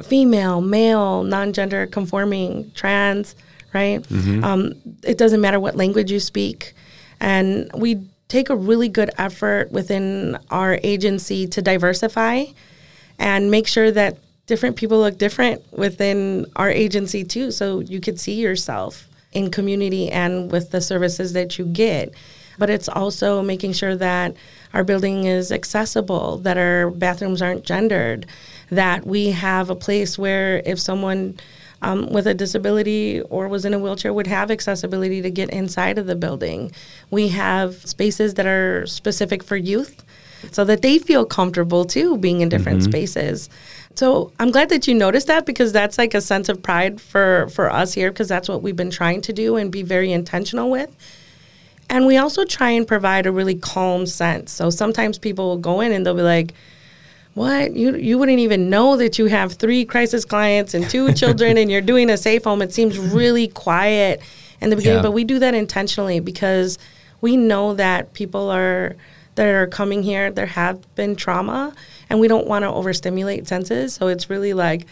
female, 0.00 0.60
male, 0.60 1.24
non 1.24 1.52
gender 1.52 1.88
conforming, 1.88 2.70
trans, 2.76 3.34
right? 3.74 4.08
Um, 4.44 4.74
it 5.02 5.18
doesn't 5.18 5.40
matter 5.40 5.58
what 5.58 5.74
language 5.74 6.12
you 6.12 6.20
speak. 6.20 6.72
And 7.18 7.68
we 7.74 8.00
take 8.28 8.48
a 8.48 8.54
really 8.54 8.88
good 8.88 9.10
effort 9.18 9.72
within 9.72 10.38
our 10.50 10.78
agency 10.84 11.48
to 11.48 11.60
diversify 11.60 12.44
and 13.18 13.50
make 13.50 13.66
sure 13.66 13.90
that 13.90 14.18
different 14.46 14.76
people 14.76 15.00
look 15.00 15.18
different 15.18 15.60
within 15.76 16.46
our 16.54 16.70
agency 16.70 17.24
too 17.24 17.50
so 17.50 17.80
you 17.80 18.00
could 18.00 18.20
see 18.20 18.34
yourself 18.34 19.08
in 19.32 19.50
community 19.50 20.10
and 20.10 20.50
with 20.50 20.70
the 20.70 20.80
services 20.80 21.32
that 21.32 21.58
you 21.58 21.64
get 21.64 22.12
but 22.58 22.68
it's 22.68 22.88
also 22.88 23.40
making 23.42 23.72
sure 23.72 23.96
that 23.96 24.36
our 24.74 24.84
building 24.84 25.24
is 25.24 25.50
accessible 25.50 26.38
that 26.38 26.58
our 26.58 26.90
bathrooms 26.90 27.40
aren't 27.40 27.64
gendered 27.64 28.26
that 28.70 29.06
we 29.06 29.30
have 29.30 29.70
a 29.70 29.74
place 29.74 30.18
where 30.18 30.62
if 30.64 30.78
someone 30.78 31.34
um, 31.82 32.10
with 32.10 32.26
a 32.26 32.34
disability 32.34 33.20
or 33.22 33.48
was 33.48 33.64
in 33.64 33.74
a 33.74 33.78
wheelchair 33.78 34.12
would 34.12 34.26
have 34.28 34.50
accessibility 34.50 35.20
to 35.20 35.30
get 35.30 35.50
inside 35.50 35.98
of 35.98 36.06
the 36.06 36.14
building. 36.14 36.70
We 37.10 37.28
have 37.28 37.74
spaces 37.86 38.34
that 38.34 38.46
are 38.46 38.86
specific 38.86 39.42
for 39.42 39.56
youth 39.56 40.04
so 40.50 40.64
that 40.64 40.82
they 40.82 40.98
feel 40.98 41.24
comfortable 41.24 41.84
too 41.84 42.16
being 42.18 42.40
in 42.40 42.48
different 42.48 42.82
spaces. 42.82 43.48
So 43.94 44.32
I'm 44.38 44.50
glad 44.50 44.68
that 44.70 44.88
you 44.88 44.94
noticed 44.94 45.26
that 45.26 45.46
because 45.46 45.72
that's 45.72 45.98
like 45.98 46.14
a 46.14 46.20
sense 46.20 46.48
of 46.48 46.62
pride 46.62 47.00
for, 47.00 47.48
for 47.50 47.70
us 47.70 47.92
here 47.92 48.10
because 48.10 48.28
that's 48.28 48.48
what 48.48 48.62
we've 48.62 48.76
been 48.76 48.90
trying 48.90 49.20
to 49.22 49.32
do 49.32 49.56
and 49.56 49.70
be 49.70 49.82
very 49.82 50.12
intentional 50.12 50.70
with. 50.70 50.94
And 51.90 52.06
we 52.06 52.16
also 52.16 52.44
try 52.44 52.70
and 52.70 52.86
provide 52.86 53.26
a 53.26 53.32
really 53.32 53.54
calm 53.54 54.06
sense. 54.06 54.50
So 54.50 54.70
sometimes 54.70 55.18
people 55.18 55.46
will 55.48 55.58
go 55.58 55.80
in 55.80 55.92
and 55.92 56.06
they'll 56.06 56.14
be 56.14 56.22
like, 56.22 56.54
what 57.34 57.74
you 57.74 57.96
you 57.96 58.18
wouldn't 58.18 58.40
even 58.40 58.68
know 58.68 58.96
that 58.96 59.18
you 59.18 59.26
have 59.26 59.54
three 59.54 59.84
crisis 59.84 60.24
clients 60.24 60.74
and 60.74 60.88
two 60.90 61.12
children 61.14 61.56
and 61.56 61.70
you're 61.70 61.80
doing 61.80 62.10
a 62.10 62.16
safe 62.16 62.44
home 62.44 62.60
it 62.60 62.74
seems 62.74 62.98
really 62.98 63.48
quiet 63.48 64.20
in 64.60 64.68
the 64.68 64.76
beginning 64.76 64.98
Yeah. 64.98 65.02
but 65.02 65.12
we 65.12 65.24
do 65.24 65.38
that 65.38 65.54
intentionally 65.54 66.20
because 66.20 66.78
we 67.22 67.38
know 67.38 67.72
that 67.74 68.12
people 68.12 68.50
are 68.50 68.96
that 69.36 69.46
are 69.46 69.66
coming 69.66 70.02
here 70.02 70.30
there 70.30 70.44
have 70.44 70.94
been 70.94 71.16
trauma 71.16 71.74
and 72.12 72.20
we 72.20 72.28
don't 72.28 72.46
want 72.46 72.62
to 72.62 72.68
overstimulate 72.70 73.48
senses 73.48 73.94
so 73.94 74.06
it's 74.06 74.28
really 74.30 74.52
like 74.52 74.86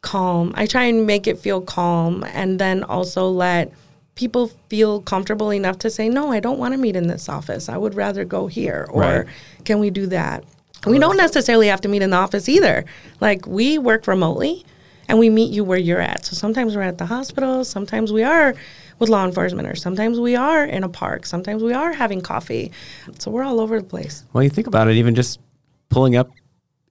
calm 0.00 0.52
i 0.56 0.66
try 0.66 0.84
and 0.84 1.06
make 1.06 1.26
it 1.26 1.38
feel 1.38 1.60
calm 1.60 2.24
and 2.32 2.58
then 2.58 2.82
also 2.82 3.28
let 3.28 3.70
people 4.14 4.48
feel 4.68 5.00
comfortable 5.02 5.50
enough 5.52 5.78
to 5.78 5.90
say 5.90 6.08
no 6.08 6.32
i 6.32 6.40
don't 6.40 6.58
want 6.58 6.72
to 6.72 6.78
meet 6.78 6.96
in 6.96 7.06
this 7.06 7.28
office 7.28 7.68
i 7.68 7.76
would 7.76 7.94
rather 7.94 8.24
go 8.24 8.46
here 8.46 8.86
or 8.90 9.00
Right. 9.02 9.26
can 9.64 9.78
we 9.78 9.90
do 9.90 10.06
that 10.06 10.44
we 10.86 10.98
don't 10.98 11.16
necessarily 11.16 11.68
have 11.68 11.80
to 11.82 11.88
meet 11.88 12.02
in 12.02 12.10
the 12.10 12.18
office 12.18 12.46
either. 12.46 12.84
Like 13.18 13.46
we 13.46 13.78
work 13.78 14.06
remotely 14.06 14.66
and 15.08 15.18
we 15.18 15.30
meet 15.30 15.50
you 15.50 15.64
where 15.64 15.78
you're 15.78 15.98
at. 16.00 16.26
So 16.26 16.34
sometimes 16.36 16.76
we're 16.76 16.82
at 16.82 16.98
the 16.98 17.06
hospital, 17.06 17.64
sometimes 17.64 18.12
we 18.12 18.22
are 18.22 18.54
with 18.98 19.08
law 19.08 19.24
enforcement, 19.24 19.66
or 19.66 19.76
sometimes 19.76 20.20
we 20.20 20.36
are 20.36 20.62
in 20.62 20.84
a 20.84 20.88
park, 20.90 21.24
sometimes 21.24 21.62
we 21.62 21.72
are 21.72 21.94
having 21.94 22.20
coffee. 22.20 22.70
So 23.18 23.30
we're 23.30 23.44
all 23.44 23.60
over 23.60 23.80
the 23.80 23.86
place. 23.86 24.26
Well, 24.34 24.44
you 24.44 24.50
think 24.50 24.66
about 24.66 24.88
it, 24.88 24.96
even 24.96 25.14
just 25.14 25.40
pulling 25.88 26.16
up 26.16 26.30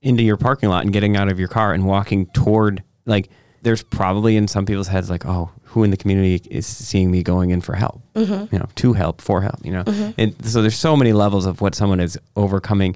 into 0.02 0.22
your 0.22 0.36
parking 0.36 0.68
lot 0.68 0.84
and 0.84 0.92
getting 0.92 1.16
out 1.16 1.30
of 1.30 1.38
your 1.38 1.48
car 1.48 1.72
and 1.72 1.86
walking 1.86 2.26
toward, 2.26 2.82
like, 3.06 3.30
there's 3.62 3.82
probably 3.82 4.36
in 4.36 4.46
some 4.46 4.66
people's 4.66 4.88
heads, 4.88 5.08
like, 5.08 5.24
oh, 5.24 5.50
who 5.62 5.84
in 5.84 5.90
the 5.90 5.96
community 5.96 6.40
is 6.50 6.66
seeing 6.66 7.10
me 7.10 7.22
going 7.22 7.50
in 7.50 7.62
for 7.62 7.74
help? 7.74 8.02
Mm-hmm. 8.14 8.54
You 8.54 8.58
know, 8.58 8.68
to 8.74 8.92
help, 8.92 9.22
for 9.22 9.40
help, 9.40 9.64
you 9.64 9.72
know? 9.72 9.84
Mm-hmm. 9.84 10.10
And 10.18 10.46
so 10.46 10.60
there's 10.60 10.76
so 10.76 10.96
many 10.96 11.14
levels 11.14 11.46
of 11.46 11.60
what 11.62 11.74
someone 11.74 11.98
is 11.98 12.18
overcoming 12.36 12.94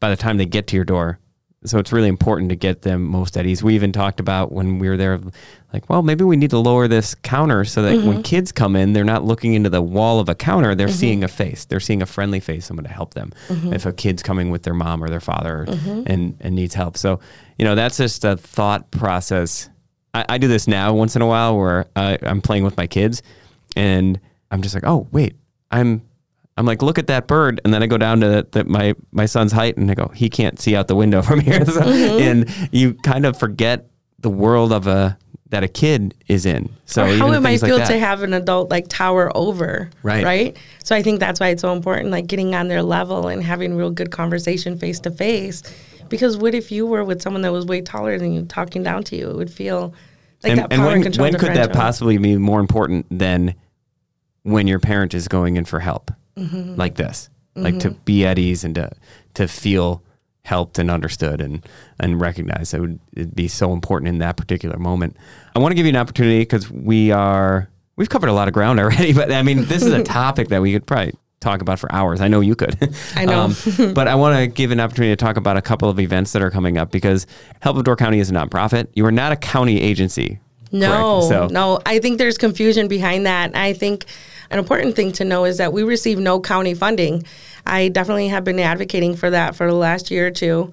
by 0.00 0.10
the 0.10 0.16
time 0.16 0.36
they 0.36 0.46
get 0.46 0.66
to 0.68 0.76
your 0.76 0.84
door. 0.84 1.18
So 1.64 1.78
it's 1.78 1.92
really 1.92 2.08
important 2.08 2.48
to 2.50 2.56
get 2.56 2.82
them 2.82 3.04
most 3.04 3.36
at 3.36 3.46
ease. 3.46 3.62
We 3.62 3.74
even 3.74 3.92
talked 3.92 4.18
about 4.18 4.50
when 4.50 4.78
we 4.78 4.88
were 4.88 4.96
there, 4.96 5.20
like, 5.72 5.88
well, 5.88 6.02
maybe 6.02 6.24
we 6.24 6.36
need 6.36 6.50
to 6.50 6.58
lower 6.58 6.88
this 6.88 7.14
counter 7.14 7.64
so 7.64 7.82
that 7.82 7.94
when 7.98 8.14
mm-hmm. 8.14 8.22
kids 8.22 8.50
come 8.50 8.74
in, 8.74 8.92
they're 8.92 9.04
not 9.04 9.24
looking 9.24 9.54
into 9.54 9.70
the 9.70 9.80
wall 9.80 10.18
of 10.18 10.28
a 10.28 10.34
counter. 10.34 10.74
They're 10.74 10.88
mm-hmm. 10.88 10.96
seeing 10.96 11.24
a 11.24 11.28
face. 11.28 11.64
They're 11.64 11.80
seeing 11.80 12.02
a 12.02 12.06
friendly 12.06 12.40
face, 12.40 12.66
someone 12.66 12.84
to 12.84 12.90
help 12.90 13.14
them. 13.14 13.32
Mm-hmm. 13.48 13.74
If 13.74 13.86
a 13.86 13.92
kid's 13.92 14.22
coming 14.22 14.50
with 14.50 14.64
their 14.64 14.74
mom 14.74 15.04
or 15.04 15.08
their 15.08 15.20
father 15.20 15.66
and, 16.06 16.36
and 16.40 16.54
needs 16.54 16.74
help. 16.74 16.96
So, 16.96 17.20
you 17.58 17.64
know, 17.64 17.74
that's 17.74 17.96
just 17.96 18.24
a 18.24 18.36
thought 18.36 18.90
process. 18.90 19.70
I, 20.14 20.24
I 20.30 20.38
do 20.38 20.48
this 20.48 20.66
now 20.66 20.94
once 20.94 21.14
in 21.14 21.22
a 21.22 21.26
while 21.26 21.56
where 21.56 21.86
I, 21.94 22.18
I'm 22.22 22.40
playing 22.40 22.64
with 22.64 22.76
my 22.76 22.86
kids 22.88 23.22
and 23.76 24.18
I'm 24.50 24.62
just 24.62 24.74
like, 24.74 24.84
oh, 24.84 25.06
wait, 25.12 25.36
I'm 25.70 26.02
I'm 26.56 26.66
like, 26.66 26.82
look 26.82 26.98
at 26.98 27.06
that 27.06 27.26
bird, 27.26 27.60
and 27.64 27.72
then 27.72 27.82
I 27.82 27.86
go 27.86 27.96
down 27.96 28.20
to 28.20 28.28
the, 28.28 28.48
the, 28.50 28.64
my 28.64 28.94
my 29.10 29.26
son's 29.26 29.52
height, 29.52 29.76
and 29.76 29.90
I 29.90 29.94
go, 29.94 30.08
he 30.14 30.28
can't 30.28 30.60
see 30.60 30.76
out 30.76 30.88
the 30.88 30.94
window 30.94 31.22
from 31.22 31.40
here, 31.40 31.64
So- 31.66 31.80
mm-hmm. 31.80 32.22
and 32.22 32.68
you 32.72 32.94
kind 32.94 33.24
of 33.26 33.38
forget 33.38 33.88
the 34.18 34.30
world 34.30 34.72
of 34.72 34.86
a 34.86 35.18
that 35.52 35.62
a 35.62 35.68
kid 35.68 36.14
is 36.28 36.46
in. 36.46 36.70
So 36.86 37.04
or 37.04 37.14
how 37.14 37.30
it 37.32 37.40
might 37.40 37.60
things 37.60 37.62
like 37.62 37.72
feel 37.72 37.86
to 37.86 37.98
have 37.98 38.22
an 38.22 38.32
adult 38.32 38.70
like 38.70 38.88
tower 38.88 39.30
over. 39.36 39.90
Right. 40.02 40.24
Right. 40.24 40.56
So 40.82 40.96
I 40.96 41.02
think 41.02 41.20
that's 41.20 41.40
why 41.40 41.48
it's 41.48 41.60
so 41.60 41.72
important, 41.72 42.10
like 42.10 42.26
getting 42.26 42.54
on 42.54 42.68
their 42.68 42.82
level 42.82 43.28
and 43.28 43.42
having 43.42 43.76
real 43.76 43.90
good 43.90 44.10
conversation 44.10 44.78
face 44.78 44.98
to 45.00 45.10
face. 45.10 45.62
Because 46.08 46.38
what 46.38 46.54
if 46.54 46.72
you 46.72 46.86
were 46.86 47.04
with 47.04 47.20
someone 47.20 47.42
that 47.42 47.52
was 47.52 47.66
way 47.66 47.82
taller 47.82 48.18
than 48.18 48.32
you 48.32 48.46
talking 48.46 48.82
down 48.82 49.04
to 49.04 49.16
you? 49.16 49.28
It 49.28 49.36
would 49.36 49.52
feel 49.52 49.92
like 50.42 50.52
and, 50.52 50.58
that 50.60 50.72
and 50.72 50.84
when, 50.84 50.94
and 50.94 51.02
control 51.02 51.26
when 51.26 51.38
could 51.38 51.54
that 51.54 51.74
possibly 51.74 52.16
be 52.16 52.36
more 52.38 52.58
important 52.58 53.06
than 53.10 53.54
when 54.44 54.66
your 54.66 54.80
parent 54.80 55.12
is 55.12 55.28
going 55.28 55.56
in 55.56 55.66
for 55.66 55.80
help 55.80 56.10
Mm-hmm. 56.36 56.76
like 56.76 56.94
this 56.94 57.28
like 57.54 57.78
to 57.80 57.90
be 57.90 58.24
at 58.24 58.38
ease 58.38 58.64
and 58.64 58.74
to 58.76 58.90
to 59.34 59.46
feel 59.46 60.02
helped 60.44 60.78
and 60.78 60.90
understood 60.90 61.40
and 61.42 61.66
and 62.00 62.18
recognized 62.20 62.72
that 62.72 62.80
would 62.80 62.98
it'd 63.14 63.34
be 63.36 63.46
so 63.48 63.72
important 63.74 64.08
in 64.08 64.18
that 64.18 64.36
particular 64.38 64.78
moment 64.78 65.16
i 65.54 65.58
want 65.58 65.70
to 65.72 65.76
give 65.76 65.84
you 65.84 65.90
an 65.90 65.96
opportunity 65.96 66.38
because 66.40 66.70
we 66.70 67.10
are 67.10 67.68
we've 67.96 68.08
covered 68.08 68.28
a 68.28 68.32
lot 68.32 68.48
of 68.48 68.54
ground 68.54 68.80
already 68.84 69.12
but 69.12 69.30
i 69.30 69.42
mean 69.42 69.66
this 69.66 69.82
is 69.82 69.92
a 69.92 70.02
topic 70.22 70.48
that 70.48 70.62
we 70.62 70.72
could 70.72 70.86
probably 70.86 71.12
talk 71.40 71.60
about 71.60 71.78
for 71.78 71.92
hours 71.92 72.22
i 72.22 72.28
know 72.28 72.40
you 72.40 72.54
could 72.56 72.76
I 73.16 73.26
know. 73.26 73.42
Um, 73.78 73.92
but 73.92 74.08
i 74.08 74.14
want 74.14 74.38
to 74.38 74.46
give 74.46 74.70
an 74.70 74.80
opportunity 74.80 75.12
to 75.12 75.16
talk 75.22 75.36
about 75.36 75.58
a 75.58 75.62
couple 75.62 75.90
of 75.90 76.00
events 76.00 76.32
that 76.32 76.40
are 76.40 76.50
coming 76.50 76.78
up 76.78 76.90
because 76.90 77.26
help 77.60 77.76
of 77.76 77.84
door 77.84 77.96
county 77.96 78.18
is 78.20 78.30
a 78.30 78.32
nonprofit 78.32 78.88
you 78.94 79.04
are 79.04 79.12
not 79.12 79.32
a 79.32 79.36
county 79.36 79.78
agency 79.82 80.40
No. 80.72 81.20
So- 81.28 81.48
no. 81.48 81.80
I 81.84 81.98
think 81.98 82.16
there's 82.16 82.38
confusion 82.38 82.88
behind 82.88 83.26
that. 83.26 83.54
I 83.54 83.74
think 83.74 84.06
an 84.52 84.58
important 84.58 84.94
thing 84.94 85.12
to 85.12 85.24
know 85.24 85.44
is 85.44 85.56
that 85.58 85.72
we 85.72 85.82
receive 85.82 86.18
no 86.18 86.38
county 86.40 86.74
funding. 86.74 87.24
I 87.66 87.88
definitely 87.88 88.28
have 88.28 88.44
been 88.44 88.58
advocating 88.60 89.16
for 89.16 89.30
that 89.30 89.56
for 89.56 89.66
the 89.66 89.74
last 89.74 90.10
year 90.10 90.26
or 90.26 90.30
two, 90.30 90.72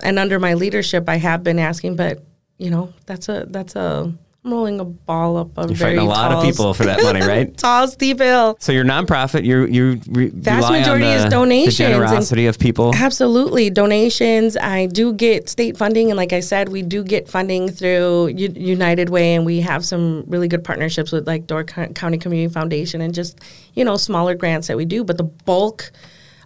and 0.00 0.18
under 0.18 0.38
my 0.38 0.54
leadership, 0.54 1.08
I 1.08 1.16
have 1.16 1.42
been 1.42 1.58
asking. 1.58 1.96
But 1.96 2.22
you 2.56 2.70
know, 2.70 2.92
that's 3.04 3.28
a 3.28 3.46
that's 3.48 3.74
a 3.74 4.12
I'm 4.46 4.52
rolling 4.52 4.78
a 4.78 4.84
ball 4.84 5.36
up 5.38 5.58
a 5.58 5.62
You're 5.62 5.74
very 5.74 5.96
a 5.96 6.04
lot 6.04 6.28
tall, 6.28 6.38
of 6.38 6.44
people 6.46 6.72
for 6.72 6.84
that 6.84 7.02
money, 7.02 7.20
right? 7.20 7.54
tall 7.58 7.88
steep 7.88 8.20
hill. 8.20 8.56
So 8.60 8.70
you're 8.70 8.84
nonprofit. 8.84 9.42
You 9.42 9.66
you 9.66 10.00
re- 10.06 10.30
Vast 10.32 10.70
majority 10.70 11.04
on 11.04 11.16
is 11.16 11.24
donations 11.24 11.76
the 11.76 11.84
generosity 11.84 12.46
of 12.46 12.56
people. 12.56 12.94
Absolutely. 12.94 13.70
Donations. 13.70 14.56
I 14.56 14.86
do 14.86 15.12
get 15.12 15.48
state 15.48 15.76
funding. 15.76 16.12
And 16.12 16.16
like 16.16 16.32
I 16.32 16.38
said, 16.38 16.68
we 16.68 16.82
do 16.82 17.02
get 17.02 17.28
funding 17.28 17.68
through 17.68 18.28
U- 18.28 18.52
United 18.54 19.08
Way. 19.08 19.34
And 19.34 19.44
we 19.44 19.60
have 19.62 19.84
some 19.84 20.22
really 20.28 20.46
good 20.46 20.62
partnerships 20.62 21.10
with 21.10 21.26
like 21.26 21.48
Door 21.48 21.64
Co- 21.64 21.88
County 21.88 22.18
Community 22.18 22.52
Foundation 22.52 23.00
and 23.00 23.12
just, 23.12 23.40
you 23.74 23.84
know, 23.84 23.96
smaller 23.96 24.36
grants 24.36 24.68
that 24.68 24.76
we 24.76 24.84
do. 24.84 25.02
But 25.02 25.16
the 25.16 25.24
bulk 25.24 25.90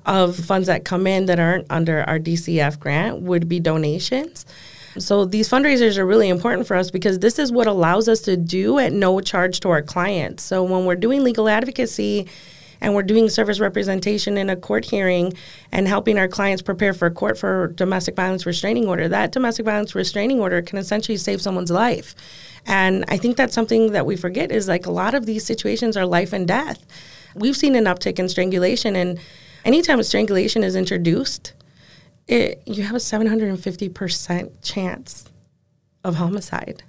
of 0.06 0.36
funds 0.36 0.68
that 0.68 0.86
come 0.86 1.06
in 1.06 1.26
that 1.26 1.38
aren't 1.38 1.66
under 1.68 2.02
our 2.04 2.18
DCF 2.18 2.80
grant 2.80 3.20
would 3.20 3.46
be 3.46 3.60
donations. 3.60 4.46
So 4.98 5.24
these 5.24 5.48
fundraisers 5.48 5.98
are 5.98 6.06
really 6.06 6.28
important 6.28 6.66
for 6.66 6.76
us 6.76 6.90
because 6.90 7.20
this 7.20 7.38
is 7.38 7.52
what 7.52 7.66
allows 7.66 8.08
us 8.08 8.20
to 8.22 8.36
do 8.36 8.78
at 8.78 8.92
no 8.92 9.20
charge 9.20 9.60
to 9.60 9.70
our 9.70 9.82
clients. 9.82 10.42
So 10.42 10.64
when 10.64 10.84
we're 10.84 10.96
doing 10.96 11.22
legal 11.22 11.48
advocacy 11.48 12.26
and 12.80 12.94
we're 12.94 13.02
doing 13.02 13.28
service 13.28 13.60
representation 13.60 14.36
in 14.36 14.50
a 14.50 14.56
court 14.56 14.84
hearing 14.84 15.32
and 15.70 15.86
helping 15.86 16.18
our 16.18 16.26
clients 16.26 16.62
prepare 16.62 16.92
for 16.92 17.10
court 17.10 17.38
for 17.38 17.68
domestic 17.68 18.16
violence 18.16 18.46
restraining 18.46 18.88
order, 18.88 19.08
that 19.08 19.32
domestic 19.32 19.66
violence 19.66 19.94
restraining 19.94 20.40
order 20.40 20.60
can 20.62 20.78
essentially 20.78 21.16
save 21.16 21.40
someone's 21.40 21.70
life. 21.70 22.14
And 22.66 23.04
I 23.08 23.16
think 23.16 23.36
that's 23.36 23.54
something 23.54 23.92
that 23.92 24.06
we 24.06 24.16
forget 24.16 24.50
is 24.50 24.66
like 24.66 24.86
a 24.86 24.90
lot 24.90 25.14
of 25.14 25.26
these 25.26 25.44
situations 25.44 25.96
are 25.96 26.06
life 26.06 26.32
and 26.32 26.48
death. 26.48 26.84
We've 27.34 27.56
seen 27.56 27.76
an 27.76 27.84
uptick 27.84 28.18
in 28.18 28.28
strangulation 28.28 28.96
and 28.96 29.20
anytime 29.64 30.00
a 30.00 30.04
strangulation 30.04 30.64
is 30.64 30.74
introduced, 30.74 31.52
it, 32.30 32.62
you 32.66 32.82
have 32.84 32.94
a 32.94 32.98
750% 32.98 34.52
chance 34.62 35.24
of 36.04 36.14
homicide. 36.14 36.82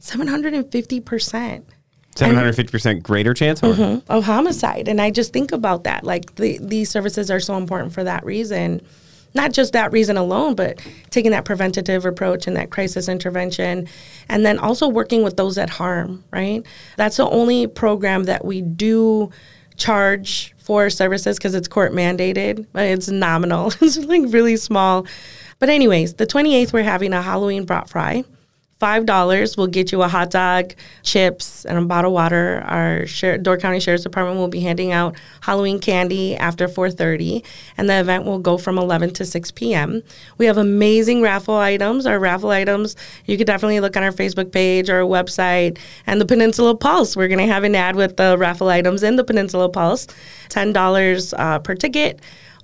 750% 0.00 1.62
Seven 2.16 2.34
hundred 2.34 2.56
fifty 2.56 2.70
percent 2.70 3.02
greater 3.02 3.34
chance. 3.34 3.62
Or? 3.62 3.74
Mm-hmm. 3.74 4.10
of 4.10 4.24
homicide. 4.24 4.88
And 4.88 5.02
I 5.02 5.10
just 5.10 5.34
think 5.34 5.52
about 5.52 5.84
that. 5.84 6.02
Like 6.02 6.36
the, 6.36 6.58
these 6.62 6.88
services 6.88 7.30
are 7.30 7.40
so 7.40 7.58
important 7.58 7.92
for 7.92 8.04
that 8.04 8.24
reason. 8.24 8.80
Not 9.34 9.52
just 9.52 9.74
that 9.74 9.92
reason 9.92 10.16
alone, 10.16 10.54
but 10.54 10.80
taking 11.10 11.32
that 11.32 11.44
preventative 11.44 12.06
approach 12.06 12.46
and 12.46 12.56
that 12.56 12.70
crisis 12.70 13.06
intervention. 13.06 13.86
And 14.30 14.46
then 14.46 14.58
also 14.58 14.88
working 14.88 15.22
with 15.24 15.36
those 15.36 15.56
that 15.56 15.68
harm, 15.68 16.24
right? 16.32 16.64
That's 16.96 17.18
the 17.18 17.28
only 17.28 17.66
program 17.66 18.24
that 18.24 18.46
we 18.46 18.62
do 18.62 19.30
charge 19.76 20.54
for 20.58 20.90
services 20.90 21.38
because 21.38 21.54
it's 21.54 21.68
court 21.68 21.92
mandated, 21.92 22.66
it's 22.74 23.08
nominal. 23.08 23.68
it's 23.80 23.98
like 23.98 24.22
really 24.26 24.56
small. 24.56 25.06
But, 25.58 25.70
anyways, 25.70 26.14
the 26.14 26.26
28th, 26.26 26.72
we're 26.72 26.82
having 26.82 27.12
a 27.12 27.22
Halloween 27.22 27.64
brat 27.64 27.88
fry. 27.88 28.24
Five 28.78 29.06
dollars 29.06 29.56
will 29.56 29.68
get 29.68 29.90
you 29.90 30.02
a 30.02 30.08
hot 30.08 30.30
dog, 30.30 30.74
chips, 31.02 31.64
and 31.64 31.78
a 31.78 31.82
bottle 31.82 32.10
of 32.10 32.14
water. 32.14 32.62
Our 32.66 33.06
Sher- 33.06 33.38
Door 33.38 33.56
County 33.56 33.80
Sheriff's 33.80 34.02
Department 34.02 34.38
will 34.38 34.48
be 34.48 34.60
handing 34.60 34.92
out 34.92 35.16
Halloween 35.40 35.80
candy 35.80 36.36
after 36.36 36.68
4:30, 36.68 37.42
and 37.78 37.88
the 37.88 37.98
event 37.98 38.26
will 38.26 38.38
go 38.38 38.58
from 38.58 38.76
11 38.76 39.14
to 39.14 39.24
6 39.24 39.50
p.m. 39.52 40.02
We 40.36 40.44
have 40.44 40.58
amazing 40.58 41.22
raffle 41.22 41.54
items. 41.54 42.04
Our 42.04 42.18
raffle 42.18 42.50
items, 42.50 42.96
you 43.24 43.38
could 43.38 43.46
definitely 43.46 43.80
look 43.80 43.96
on 43.96 44.02
our 44.02 44.12
Facebook 44.12 44.52
page 44.52 44.90
or 44.90 45.00
our 45.00 45.08
website, 45.08 45.78
and 46.06 46.20
the 46.20 46.26
Peninsula 46.26 46.74
Pulse. 46.74 47.16
We're 47.16 47.28
going 47.28 47.46
to 47.46 47.50
have 47.50 47.64
an 47.64 47.74
ad 47.74 47.96
with 47.96 48.18
the 48.18 48.36
raffle 48.36 48.68
items 48.68 49.02
in 49.02 49.16
the 49.16 49.24
Peninsula 49.24 49.70
Pulse. 49.70 50.06
Ten 50.50 50.74
dollars 50.74 51.32
uh, 51.32 51.60
per 51.60 51.74
ticket, 51.74 52.20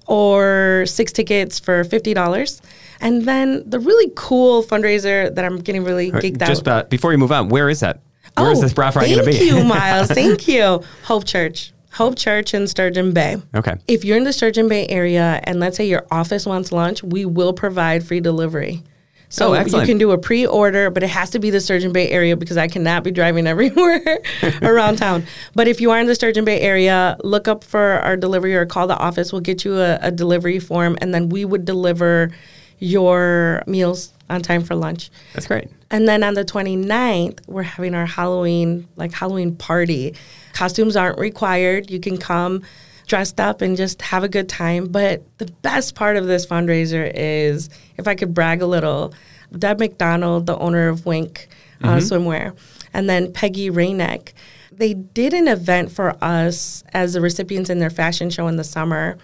or 0.06 0.84
six 0.86 1.10
tickets 1.10 1.58
for 1.58 1.84
fifty 1.84 2.12
dollars. 2.12 2.60
And 3.02 3.24
then 3.26 3.68
the 3.68 3.78
really 3.80 4.12
cool 4.16 4.62
fundraiser 4.62 5.34
that 5.34 5.44
I'm 5.44 5.58
getting 5.58 5.84
really 5.84 6.10
geeked 6.10 6.40
out. 6.40 6.48
Just 6.48 6.62
about 6.62 6.88
before 6.88 7.12
you 7.12 7.18
move 7.18 7.32
on, 7.32 7.48
where 7.48 7.68
is 7.68 7.80
that? 7.80 8.00
Where 8.36 8.50
is 8.50 8.58
oh, 8.58 8.62
this 8.62 8.72
bra 8.72 8.90
fry 8.90 9.06
going 9.06 9.18
to 9.18 9.24
be? 9.24 9.32
Thank 9.32 9.50
you, 9.50 9.64
Myles. 9.64 10.08
Thank 10.08 10.48
you. 10.48 10.82
Hope 11.04 11.24
Church. 11.24 11.72
Hope 11.92 12.16
Church 12.16 12.54
in 12.54 12.66
Sturgeon 12.66 13.12
Bay. 13.12 13.36
okay. 13.54 13.74
If 13.86 14.04
you're 14.04 14.16
in 14.16 14.24
the 14.24 14.32
Sturgeon 14.32 14.68
Bay 14.68 14.86
area 14.88 15.40
and 15.44 15.60
let's 15.60 15.76
say 15.76 15.86
your 15.86 16.06
office 16.10 16.46
wants 16.46 16.72
lunch, 16.72 17.02
we 17.02 17.26
will 17.26 17.52
provide 17.52 18.02
free 18.06 18.20
delivery. 18.20 18.82
Oh, 18.84 18.88
so 19.28 19.54
Oh, 19.54 19.80
you 19.80 19.86
can 19.86 19.98
do 19.98 20.10
a 20.10 20.18
pre-order, 20.18 20.90
but 20.90 21.02
it 21.02 21.08
has 21.08 21.30
to 21.30 21.38
be 21.38 21.50
the 21.50 21.60
Sturgeon 21.60 21.92
Bay 21.92 22.10
area 22.10 22.36
because 22.36 22.56
I 22.56 22.68
cannot 22.68 23.02
be 23.02 23.10
driving 23.10 23.46
everywhere 23.54 24.20
around 24.62 24.96
town. 24.98 25.24
But 25.54 25.68
if 25.68 25.80
you 25.80 25.90
are 25.90 25.98
in 25.98 26.06
the 26.06 26.14
Sturgeon 26.14 26.44
Bay 26.44 26.60
area, 26.60 27.16
look 27.24 27.48
up 27.48 27.64
for 27.64 27.80
our 27.80 28.16
delivery 28.16 28.54
or 28.54 28.64
call 28.64 28.86
the 28.86 28.96
office. 28.96 29.32
We'll 29.32 29.40
get 29.40 29.64
you 29.64 29.78
a, 29.78 29.98
a 30.02 30.10
delivery 30.10 30.58
form, 30.58 30.96
and 31.00 31.14
then 31.14 31.28
we 31.28 31.44
would 31.44 31.64
deliver 31.64 32.30
your 32.78 33.62
meals 33.66 34.12
on 34.30 34.42
time 34.42 34.62
for 34.64 34.74
lunch. 34.74 35.10
That's 35.34 35.46
great. 35.46 35.68
And 35.90 36.08
then 36.08 36.22
on 36.22 36.34
the 36.34 36.44
29th, 36.44 37.46
we're 37.46 37.62
having 37.62 37.94
our 37.94 38.06
Halloween, 38.06 38.88
like 38.96 39.12
Halloween 39.12 39.56
party. 39.56 40.14
Costumes 40.54 40.96
aren't 40.96 41.18
required. 41.18 41.90
You 41.90 42.00
can 42.00 42.16
come 42.16 42.62
dressed 43.06 43.40
up 43.40 43.60
and 43.60 43.76
just 43.76 44.00
have 44.00 44.24
a 44.24 44.28
good 44.28 44.48
time. 44.48 44.86
But 44.86 45.22
the 45.38 45.46
best 45.62 45.94
part 45.94 46.16
of 46.16 46.26
this 46.26 46.46
fundraiser 46.46 47.12
is, 47.14 47.68
if 47.98 48.08
I 48.08 48.14
could 48.14 48.32
brag 48.32 48.62
a 48.62 48.66
little, 48.66 49.12
Deb 49.58 49.80
McDonald, 49.80 50.46
the 50.46 50.56
owner 50.56 50.88
of 50.88 51.04
Wink 51.04 51.48
uh, 51.82 51.96
Swimwear, 51.96 52.56
and 52.94 53.10
then 53.10 53.32
Peggy 53.32 53.70
Rayneck, 53.70 54.32
they 54.70 54.94
did 54.94 55.34
an 55.34 55.48
event 55.48 55.92
for 55.92 56.16
us 56.24 56.84
as 56.94 57.12
the 57.12 57.20
recipients 57.20 57.68
in 57.68 57.78
their 57.78 57.90
fashion 57.90 58.30
show 58.30 58.48
in 58.48 58.56
the 58.56 58.64
summer. 58.64 59.18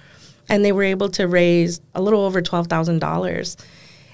And 0.49 0.65
they 0.65 0.73
were 0.73 0.83
able 0.83 1.09
to 1.11 1.27
raise 1.29 1.81
a 1.95 2.03
little 2.03 2.25
over 2.25 2.41
$12,000. 2.41 3.57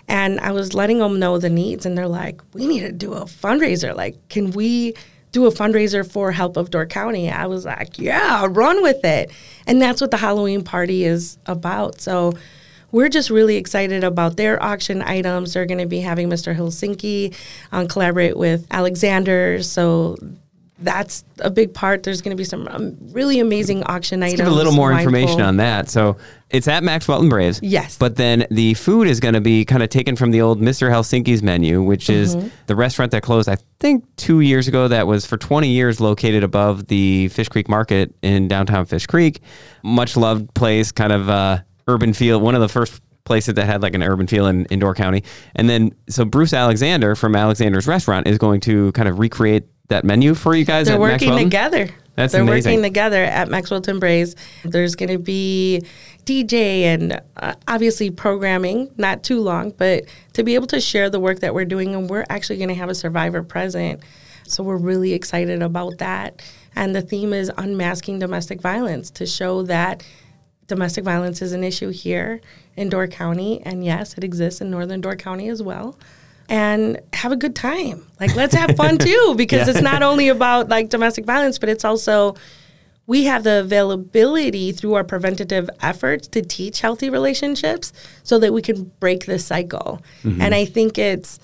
And 0.08 0.40
I 0.40 0.52
was 0.52 0.74
letting 0.74 0.98
them 0.98 1.18
know 1.18 1.38
the 1.38 1.48
needs, 1.48 1.86
and 1.86 1.96
they're 1.96 2.08
like, 2.08 2.42
"We 2.52 2.66
need 2.66 2.80
to 2.80 2.92
do 2.92 3.14
a 3.14 3.24
fundraiser. 3.24 3.96
Like, 3.96 4.16
can 4.28 4.50
we 4.50 4.94
do 5.32 5.46
a 5.46 5.50
fundraiser 5.50 6.08
for 6.08 6.30
Help 6.30 6.58
of 6.58 6.70
Door 6.70 6.86
County?" 6.86 7.30
I 7.30 7.46
was 7.46 7.64
like, 7.64 7.98
"Yeah, 7.98 8.46
run 8.50 8.82
with 8.82 9.02
it." 9.04 9.30
And 9.66 9.80
that's 9.80 10.02
what 10.02 10.10
the 10.10 10.18
Halloween 10.18 10.62
party 10.62 11.04
is 11.04 11.38
about. 11.46 12.02
So 12.02 12.34
we're 12.92 13.08
just 13.08 13.30
really 13.30 13.56
excited 13.56 14.04
about 14.04 14.36
their 14.36 14.62
auction 14.62 15.02
items. 15.02 15.54
They're 15.54 15.66
going 15.66 15.80
to 15.80 15.86
be 15.86 16.00
having 16.00 16.28
Mr. 16.28 16.54
Helsinki 16.54 17.34
um, 17.72 17.88
collaborate 17.88 18.36
with 18.36 18.66
Alexander. 18.70 19.62
So 19.62 20.16
that's 20.80 21.24
a 21.38 21.50
big 21.50 21.72
part. 21.72 22.02
There's 22.02 22.20
going 22.20 22.36
to 22.36 22.40
be 22.40 22.44
some 22.44 22.66
um, 22.68 22.96
really 23.12 23.38
amazing 23.38 23.84
auction 23.84 24.22
items. 24.22 24.40
Give 24.40 24.48
a 24.48 24.50
little 24.50 24.72
more 24.72 24.92
information 24.92 25.40
on 25.40 25.56
that. 25.58 25.88
So 25.88 26.16
it's 26.50 26.66
at 26.66 26.82
Maxwelton 26.82 27.30
Braes. 27.30 27.60
Yes. 27.62 27.96
But 27.96 28.16
then 28.16 28.46
the 28.50 28.74
food 28.74 29.06
is 29.06 29.20
going 29.20 29.34
to 29.34 29.40
be 29.40 29.64
kind 29.64 29.82
of 29.84 29.88
taken 29.88 30.16
from 30.16 30.32
the 30.32 30.40
old 30.40 30.60
Mr. 30.60 30.90
Helsinki's 30.90 31.42
menu, 31.42 31.82
which 31.82 32.10
is 32.10 32.34
Mm-hmm. 32.36 32.48
the 32.66 32.74
restaurant 32.76 33.12
that 33.12 33.22
closed, 33.22 33.48
I 33.48 33.56
think, 33.78 34.04
two 34.16 34.40
years 34.40 34.66
ago. 34.66 34.88
That 34.88 35.06
was 35.06 35.24
for 35.26 35.36
20 35.36 35.68
years 35.68 36.00
located 36.00 36.42
above 36.42 36.86
the 36.86 37.28
Fish 37.28 37.48
Creek 37.48 37.68
Market 37.68 38.14
in 38.22 38.48
downtown 38.48 38.84
Fish 38.86 39.06
Creek. 39.06 39.40
Much 39.84 40.16
loved 40.16 40.52
place, 40.54 40.90
kind 40.90 41.12
of 41.12 41.28
uh, 41.30 41.58
urban 41.86 42.12
feel. 42.12 42.40
One 42.40 42.54
of 42.56 42.60
the 42.60 42.68
first 42.68 43.00
places 43.24 43.54
that 43.54 43.64
had 43.66 43.80
like 43.80 43.94
an 43.94 44.02
urban 44.02 44.26
feel 44.26 44.46
in, 44.46 44.66
in 44.66 44.78
Door 44.80 44.96
County. 44.96 45.22
And 45.54 45.70
then, 45.70 45.94
so 46.10 46.24
Bruce 46.26 46.52
Alexander 46.52 47.14
from 47.14 47.34
Alexander's 47.36 47.86
Restaurant 47.86 48.26
is 48.26 48.36
going 48.38 48.60
to 48.62 48.92
kind 48.92 49.08
of 49.08 49.18
recreate 49.18 49.64
that 49.88 50.04
menu 50.04 50.34
for 50.34 50.54
you 50.54 50.64
guys 50.64 50.86
They're 50.86 50.98
working 50.98 51.30
Welton? 51.30 51.46
together. 51.46 51.88
That's 52.16 52.32
amazing. 52.32 52.46
They're 52.46 52.54
amazing. 52.54 52.72
working 52.72 52.82
together 52.82 53.24
at 53.24 53.48
Maxwelton 53.48 54.00
Braes. 54.00 54.36
There's 54.64 54.94
going 54.94 55.10
to 55.10 55.18
be 55.18 55.82
DJ 56.24 56.82
and 56.82 57.20
uh, 57.36 57.54
obviously 57.66 58.10
programming, 58.10 58.90
not 58.96 59.22
too 59.24 59.40
long, 59.40 59.70
but 59.70 60.04
to 60.34 60.44
be 60.44 60.54
able 60.54 60.68
to 60.68 60.80
share 60.80 61.10
the 61.10 61.20
work 61.20 61.40
that 61.40 61.54
we're 61.54 61.64
doing. 61.64 61.94
And 61.94 62.08
we're 62.08 62.24
actually 62.30 62.58
going 62.58 62.68
to 62.68 62.74
have 62.74 62.88
a 62.88 62.94
survivor 62.94 63.42
present. 63.42 64.00
So 64.46 64.62
we're 64.62 64.76
really 64.76 65.12
excited 65.12 65.60
about 65.62 65.98
that. 65.98 66.40
And 66.76 66.94
the 66.94 67.02
theme 67.02 67.32
is 67.32 67.50
unmasking 67.56 68.20
domestic 68.20 68.60
violence 68.60 69.10
to 69.12 69.26
show 69.26 69.62
that 69.64 70.04
domestic 70.66 71.04
violence 71.04 71.42
is 71.42 71.52
an 71.52 71.64
issue 71.64 71.90
here 71.90 72.40
in 72.76 72.88
Door 72.88 73.08
County, 73.08 73.60
and 73.64 73.84
yes, 73.84 74.14
it 74.16 74.24
exists 74.24 74.60
in 74.60 74.70
Northern 74.70 75.00
Door 75.00 75.16
County 75.16 75.48
as 75.48 75.62
well. 75.62 75.98
And 76.48 77.00
have 77.12 77.32
a 77.32 77.36
good 77.36 77.56
time. 77.56 78.06
Like, 78.20 78.36
let's 78.36 78.54
have 78.54 78.76
fun 78.76 78.98
too, 78.98 79.34
because 79.38 79.66
Yeah. 79.66 79.72
it's 79.74 79.82
not 79.82 80.02
only 80.02 80.28
about 80.28 80.68
like 80.68 80.90
domestic 80.90 81.24
violence, 81.24 81.58
but 81.58 81.68
it's 81.68 81.84
also 81.84 82.36
we 83.06 83.24
have 83.24 83.44
the 83.44 83.60
availability 83.60 84.72
through 84.72 84.94
our 84.94 85.04
preventative 85.04 85.68
efforts 85.82 86.26
to 86.28 86.40
teach 86.42 86.80
healthy 86.80 87.10
relationships 87.10 87.92
so 88.22 88.38
that 88.38 88.52
we 88.52 88.62
can 88.62 88.90
break 89.00 89.26
this 89.26 89.44
cycle. 89.44 90.00
Mm-hmm. 90.22 90.40
And 90.40 90.54
I 90.54 90.64
think 90.64 90.98
it's 90.98 91.38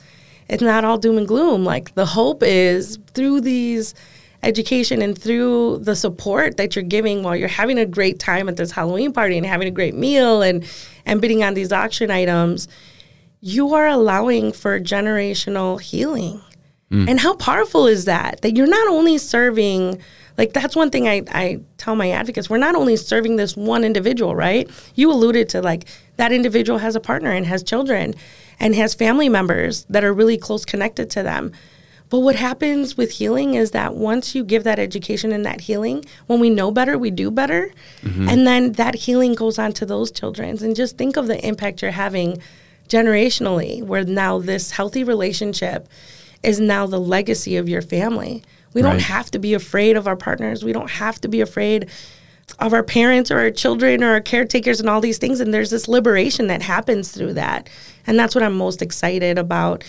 it's 0.49 0.63
not 0.63 0.85
all 0.85 0.99
doom 0.99 1.17
and 1.19 1.29
gloom. 1.29 1.65
Like 1.65 1.95
the 1.95 2.07
hope 2.07 2.43
is 2.43 2.99
through 3.15 3.43
these 3.43 3.95
education 4.43 5.03
and 5.03 5.17
through 5.17 5.79
the 5.83 5.95
support 5.95 6.57
that 6.57 6.75
you're 6.75 6.83
giving 6.83 7.23
while 7.23 7.37
you're 7.37 7.47
having 7.49 7.79
a 7.79 7.85
great 7.87 8.19
time 8.19 8.49
at 8.49 8.57
this 8.57 8.71
Halloween 8.71 9.13
party 9.13 9.37
and 9.37 9.47
having 9.47 9.69
a 9.69 9.71
great 9.71 9.95
meal 9.95 10.43
and 10.43 10.65
and 11.07 11.21
bidding 11.21 11.43
on 11.45 11.55
these 11.55 11.73
auction 11.73 12.11
items, 12.11 12.69
you 13.41 13.75
are 13.75 13.87
allowing 13.87 14.53
for 14.53 14.79
generational 14.79 15.81
healing. 15.81 16.41
Mm. 16.91 17.09
And 17.09 17.21
how 17.21 17.37
powerful 17.37 17.87
is 17.87 18.05
that? 18.07 18.43
That 18.43 18.57
you're 18.57 18.67
not 18.67 18.89
only 18.89 19.17
serving, 19.17 20.01
like, 20.37 20.53
that's 20.53 20.75
one 20.75 20.91
thing 20.91 21.09
I, 21.09 21.23
I 21.31 21.61
tell 21.79 21.95
my 21.95 22.11
advocates, 22.11 22.51
we're 22.51 22.59
not 22.59 22.75
only 22.75 22.97
serving 22.97 23.37
this 23.37 23.57
one 23.57 23.85
individual, 23.85 24.35
right? 24.35 24.69
You 24.95 25.11
alluded 25.13 25.49
to, 25.51 25.63
like, 25.63 25.87
that 26.17 26.33
individual 26.33 26.79
has 26.79 26.97
a 26.97 27.01
partner 27.01 27.31
and 27.31 27.47
has 27.47 27.63
children 27.63 28.15
and 28.59 28.75
has 28.75 28.93
family 28.93 29.29
members 29.29 29.85
that 29.85 30.05
are 30.05 30.13
really 30.13 30.37
close 30.37 30.65
connected 30.65 31.11
to 31.11 31.23
them. 31.23 31.53
But 32.11 32.19
what 32.19 32.35
happens 32.35 32.97
with 32.97 33.13
healing 33.13 33.55
is 33.55 33.71
that 33.71 33.95
once 33.95 34.35
you 34.35 34.43
give 34.43 34.65
that 34.65 34.81
education 34.81 35.31
and 35.31 35.47
that 35.47 35.61
healing, 35.61 36.05
when 36.27 36.41
we 36.41 36.51
know 36.51 36.73
better, 36.73 36.99
we 36.99 37.13
do 37.13 37.31
better. 37.31 37.71
Mm-hmm. 38.03 38.29
And 38.29 38.47
then 38.47 38.73
that 38.73 38.97
healing 38.97 39.35
goes 39.35 39.61
on 39.61 39.73
to 39.75 39.87
those 39.87 40.11
children. 40.11 40.63
And 40.63 40.75
just 40.75 40.99
think 40.99 41.17
of 41.17 41.29
the 41.29 41.47
impact 41.47 41.83
you're 41.83 41.93
having 41.93 42.43
generationally, 42.91 43.83
where 43.83 44.05
now 44.05 44.39
this 44.39 44.71
healthy 44.71 45.05
relationship 45.05 45.89
is 46.43 46.61
now 46.61 46.87
the 46.87 47.01
legacy 47.01 47.57
of 47.57 47.69
your 47.69 47.83
family. 47.83 48.43
We 48.75 48.83
don't 48.83 49.01
have 49.01 49.31
to 49.33 49.39
be 49.39 49.55
afraid 49.55 49.97
of 49.97 50.07
our 50.07 50.17
partners. 50.17 50.65
We 50.65 50.73
don't 50.73 50.91
have 50.91 51.21
to 51.23 51.29
be 51.29 51.41
afraid 51.41 51.89
of 52.59 52.73
our 52.73 52.83
parents 52.83 53.31
or 53.31 53.39
our 53.39 53.51
children 53.51 54.03
or 54.03 54.11
our 54.11 54.21
caretakers 54.21 54.81
and 54.81 54.89
all 54.89 55.01
these 55.01 55.19
things. 55.19 55.41
And 55.41 55.53
there's 55.53 55.71
this 55.71 55.89
liberation 55.89 56.49
that 56.49 56.63
happens 56.63 57.11
through 57.11 57.35
that. 57.35 57.69
And 58.07 58.19
that's 58.19 58.35
what 58.35 58.45
I'm 58.45 58.57
most 58.57 58.83
excited 58.83 59.39
about 59.39 59.85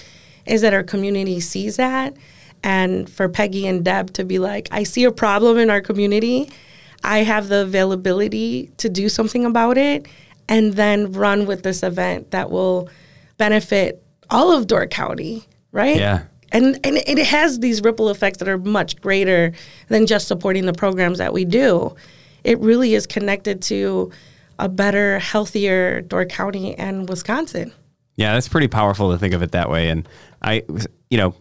is 0.46 0.62
that 0.62 0.74
our 0.74 0.84
community 0.84 1.40
sees 1.40 1.78
that. 1.78 2.16
And 2.64 3.10
for 3.10 3.30
Peggy 3.30 3.68
and 3.68 3.84
Deb 3.84 4.14
to 4.14 4.24
be 4.24 4.40
like, 4.40 4.68
I 4.72 4.84
see 4.84 5.04
a 5.04 5.12
problem 5.12 5.58
in 5.58 5.70
our 5.70 5.82
community. 5.82 6.50
I 7.04 7.20
have 7.20 7.48
the 7.48 7.64
availability 7.64 8.72
to 8.78 8.90
do 8.90 9.10
something 9.10 9.46
about 9.46 9.78
it 9.78 10.08
and 10.52 10.74
then 10.74 11.14
run 11.14 11.46
with 11.46 11.64
this 11.64 11.82
event 11.82 12.32
that 12.32 12.52
will 12.52 12.90
benefit 13.38 14.04
all 14.30 14.52
of 14.52 14.68
Door 14.68 14.88
County, 14.88 15.46
right? 15.72 15.96
Yeah. 15.96 16.24
And, 16.52 16.78
and 16.86 16.98
it 16.98 17.26
has 17.26 17.60
these 17.60 17.82
ripple 17.82 18.10
effects 18.10 18.40
that 18.40 18.50
are 18.50 18.58
much 18.58 19.00
greater 19.00 19.54
than 19.88 20.06
just 20.06 20.28
supporting 20.28 20.66
the 20.66 20.74
programs 20.74 21.20
that 21.20 21.32
we 21.32 21.46
do. 21.46 21.96
It 22.44 22.60
really 22.60 22.94
is 22.96 23.08
connected 23.08 23.62
to 23.64 24.12
a 24.60 24.68
better, 24.68 25.20
healthier 25.20 26.02
Door 26.02 26.26
County 26.26 26.78
and 26.78 27.08
Wisconsin. 27.08 27.72
Yeah, 28.18 28.34
that's 28.34 28.50
pretty 28.50 28.68
powerful 28.68 29.10
to 29.14 29.18
think 29.18 29.34
of 29.34 29.42
it 29.42 29.54
that 29.54 29.70
way. 29.70 29.88
And 29.88 30.08
I, 30.42 30.64
you 31.10 31.18
know, 31.18 31.34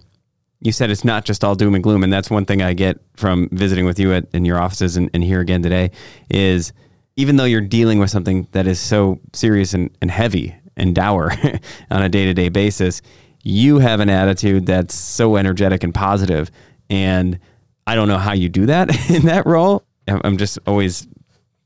you 0.60 0.70
said 0.70 0.92
it's 0.92 1.04
not 1.04 1.24
just 1.24 1.42
all 1.42 1.56
doom 1.56 1.74
and 1.74 1.82
gloom, 1.82 2.04
and 2.04 2.12
that's 2.12 2.30
one 2.30 2.44
thing 2.44 2.62
I 2.62 2.74
get 2.74 3.00
from 3.16 3.48
visiting 3.50 3.86
with 3.86 3.98
you 3.98 4.12
at 4.12 4.26
in 4.32 4.44
your 4.44 4.60
offices 4.60 4.96
and, 4.96 5.10
and 5.12 5.24
here 5.24 5.40
again 5.40 5.64
today 5.64 5.90
is 6.30 6.72
even 7.20 7.36
though 7.36 7.44
you're 7.44 7.60
dealing 7.60 7.98
with 7.98 8.08
something 8.08 8.48
that 8.52 8.66
is 8.66 8.80
so 8.80 9.20
serious 9.34 9.74
and, 9.74 9.90
and 10.00 10.10
heavy 10.10 10.56
and 10.74 10.94
dour 10.94 11.30
on 11.90 12.02
a 12.02 12.08
day 12.08 12.24
to 12.24 12.32
day 12.32 12.48
basis, 12.48 13.02
you 13.42 13.78
have 13.78 14.00
an 14.00 14.08
attitude 14.08 14.64
that's 14.64 14.94
so 14.94 15.36
energetic 15.36 15.84
and 15.84 15.94
positive. 15.94 16.50
And 16.88 17.38
I 17.86 17.94
don't 17.94 18.08
know 18.08 18.16
how 18.16 18.32
you 18.32 18.48
do 18.48 18.64
that 18.66 19.10
in 19.10 19.26
that 19.26 19.44
role. 19.44 19.84
I'm 20.08 20.22
I'm 20.24 20.36
just 20.38 20.58
always 20.66 21.06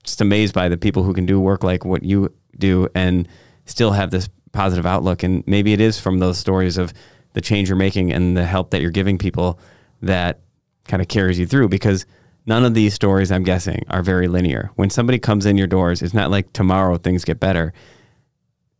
just 0.02 0.20
amazed 0.20 0.54
by 0.54 0.68
the 0.68 0.76
people 0.76 1.04
who 1.04 1.14
can 1.14 1.24
do 1.24 1.38
work 1.38 1.62
like 1.62 1.84
what 1.84 2.02
you 2.02 2.34
do 2.58 2.88
and 2.96 3.28
still 3.64 3.92
have 3.92 4.10
this 4.10 4.28
positive 4.50 4.86
outlook. 4.86 5.22
And 5.22 5.46
maybe 5.46 5.72
it 5.72 5.80
is 5.80 6.00
from 6.00 6.18
those 6.18 6.36
stories 6.36 6.78
of 6.78 6.92
the 7.34 7.40
change 7.40 7.68
you're 7.68 7.76
making 7.76 8.12
and 8.12 8.36
the 8.36 8.44
help 8.44 8.70
that 8.70 8.82
you're 8.82 8.90
giving 8.90 9.18
people 9.18 9.60
that 10.02 10.40
kind 10.88 11.00
of 11.00 11.06
carries 11.06 11.38
you 11.38 11.46
through 11.46 11.68
because 11.68 12.06
none 12.46 12.64
of 12.64 12.74
these 12.74 12.94
stories, 12.94 13.32
I'm 13.32 13.42
guessing, 13.42 13.84
are 13.88 14.02
very 14.02 14.28
linear. 14.28 14.70
When 14.76 14.90
somebody 14.90 15.18
comes 15.18 15.46
in 15.46 15.56
your 15.56 15.66
doors, 15.66 16.02
it's 16.02 16.14
not 16.14 16.30
like 16.30 16.52
tomorrow 16.52 16.96
things 16.96 17.24
get 17.24 17.40
better 17.40 17.72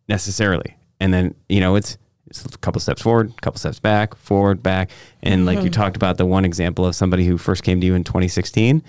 necessarily. 0.08 0.76
And 1.00 1.12
then, 1.12 1.34
you 1.48 1.60
know, 1.60 1.76
it's, 1.76 1.98
it's 2.26 2.44
a 2.44 2.58
couple 2.58 2.80
steps 2.80 3.02
forward, 3.02 3.30
a 3.30 3.40
couple 3.40 3.58
steps 3.58 3.80
back, 3.80 4.14
forward, 4.16 4.62
back. 4.62 4.90
And 5.22 5.46
like 5.46 5.58
you 5.58 5.64
mm-hmm. 5.64 5.72
talked 5.72 5.96
about 5.96 6.18
the 6.18 6.26
one 6.26 6.44
example 6.44 6.86
of 6.86 6.94
somebody 6.94 7.26
who 7.26 7.38
first 7.38 7.62
came 7.62 7.80
to 7.80 7.86
you 7.86 7.94
in 7.94 8.04
2016 8.04 8.82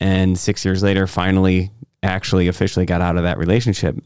and 0.00 0.38
six 0.38 0.64
years 0.64 0.82
later 0.82 1.06
finally 1.06 1.70
actually 2.02 2.48
officially 2.48 2.86
got 2.86 3.00
out 3.00 3.16
of 3.16 3.22
that 3.22 3.38
relationship 3.38 3.96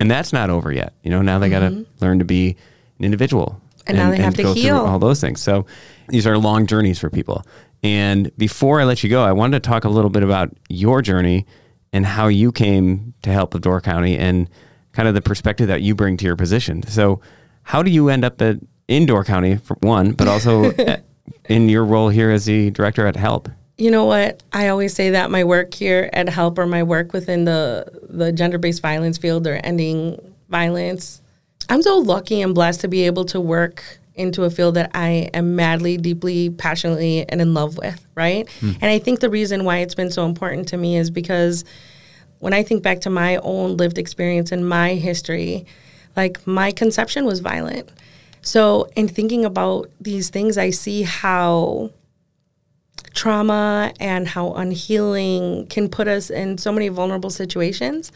and 0.00 0.10
that's 0.10 0.32
not 0.32 0.50
over 0.50 0.72
yet 0.72 0.94
you 1.02 1.10
know 1.10 1.22
now 1.22 1.38
they 1.38 1.48
got 1.48 1.60
to 1.60 1.70
mm-hmm. 1.70 2.04
learn 2.04 2.18
to 2.18 2.24
be 2.24 2.56
an 2.98 3.04
individual 3.04 3.60
And 3.86 3.96
now 3.96 4.10
they 4.10 4.18
have 4.18 4.34
to 4.34 4.52
heal. 4.52 4.76
all 4.76 4.98
those 4.98 5.20
things 5.20 5.40
so 5.40 5.66
these 6.08 6.26
are 6.26 6.36
long 6.38 6.66
journeys 6.66 6.98
for 6.98 7.10
people 7.10 7.44
and 7.84 8.36
before 8.36 8.80
i 8.80 8.84
let 8.84 9.04
you 9.04 9.10
go 9.10 9.22
i 9.22 9.30
wanted 9.30 9.62
to 9.62 9.68
talk 9.68 9.84
a 9.84 9.88
little 9.88 10.10
bit 10.10 10.24
about 10.24 10.50
your 10.68 11.02
journey 11.02 11.46
and 11.92 12.04
how 12.04 12.26
you 12.26 12.50
came 12.50 13.14
to 13.22 13.30
help 13.30 13.52
with 13.54 13.62
door 13.62 13.80
county 13.80 14.16
and 14.18 14.50
kind 14.92 15.06
of 15.06 15.14
the 15.14 15.22
perspective 15.22 15.68
that 15.68 15.82
you 15.82 15.94
bring 15.94 16.16
to 16.16 16.24
your 16.24 16.36
position 16.36 16.82
so 16.82 17.20
how 17.62 17.82
do 17.82 17.90
you 17.90 18.08
end 18.08 18.24
up 18.24 18.40
at 18.42 18.56
in 18.88 19.06
door 19.06 19.22
county 19.22 19.56
for 19.56 19.76
one 19.80 20.12
but 20.12 20.26
also 20.26 20.72
in 21.48 21.68
your 21.68 21.84
role 21.84 22.08
here 22.08 22.30
as 22.30 22.46
the 22.46 22.70
director 22.70 23.06
at 23.06 23.14
help 23.16 23.48
You 23.76 23.90
know 23.90 24.04
what? 24.04 24.42
I 24.52 24.68
always 24.68 24.94
say 24.94 25.10
that 25.10 25.30
my 25.32 25.42
work 25.42 25.74
here 25.74 26.08
at 26.12 26.28
Help 26.28 26.58
or 26.58 26.66
my 26.66 26.84
work 26.84 27.12
within 27.12 27.44
the 27.44 27.84
the 28.08 28.30
gender 28.30 28.58
based 28.58 28.80
violence 28.80 29.18
field 29.18 29.48
or 29.48 29.56
ending 29.64 30.16
violence, 30.48 31.20
I'm 31.68 31.82
so 31.82 31.98
lucky 31.98 32.40
and 32.40 32.54
blessed 32.54 32.82
to 32.82 32.88
be 32.88 33.02
able 33.06 33.24
to 33.34 33.40
work 33.40 33.98
into 34.14 34.44
a 34.44 34.50
field 34.50 34.74
that 34.76 34.90
I 34.94 35.30
am 35.34 35.56
madly, 35.56 35.96
deeply, 35.96 36.50
passionately, 36.50 37.28
and 37.28 37.40
in 37.40 37.54
love 37.54 37.76
with, 37.76 38.06
right? 38.14 38.48
Hmm. 38.60 38.72
And 38.80 38.84
I 38.84 38.98
think 38.98 39.20
the 39.20 39.30
reason 39.30 39.64
why 39.64 39.78
it's 39.78 39.94
been 39.94 40.10
so 40.10 40.24
important 40.24 40.68
to 40.68 40.76
me 40.76 40.96
is 40.96 41.10
because 41.10 41.64
when 42.38 42.52
I 42.52 42.62
think 42.62 42.82
back 42.82 43.00
to 43.02 43.10
my 43.10 43.36
own 43.38 43.76
lived 43.76 43.98
experience 43.98 44.52
and 44.52 44.68
my 44.68 44.94
history, 44.94 45.66
like 46.16 46.46
my 46.46 46.70
conception 46.70 47.24
was 47.24 47.40
violent. 47.40 47.90
So, 48.42 48.88
in 48.94 49.08
thinking 49.08 49.44
about 49.44 49.90
these 50.00 50.28
things, 50.28 50.58
I 50.58 50.70
see 50.70 51.02
how 51.02 51.90
trauma 53.14 53.92
and 54.00 54.28
how 54.28 54.52
unhealing 54.52 55.66
can 55.68 55.88
put 55.88 56.08
us 56.08 56.28
in 56.28 56.58
so 56.58 56.70
many 56.70 56.88
vulnerable 56.88 57.30
situations. 57.30 58.12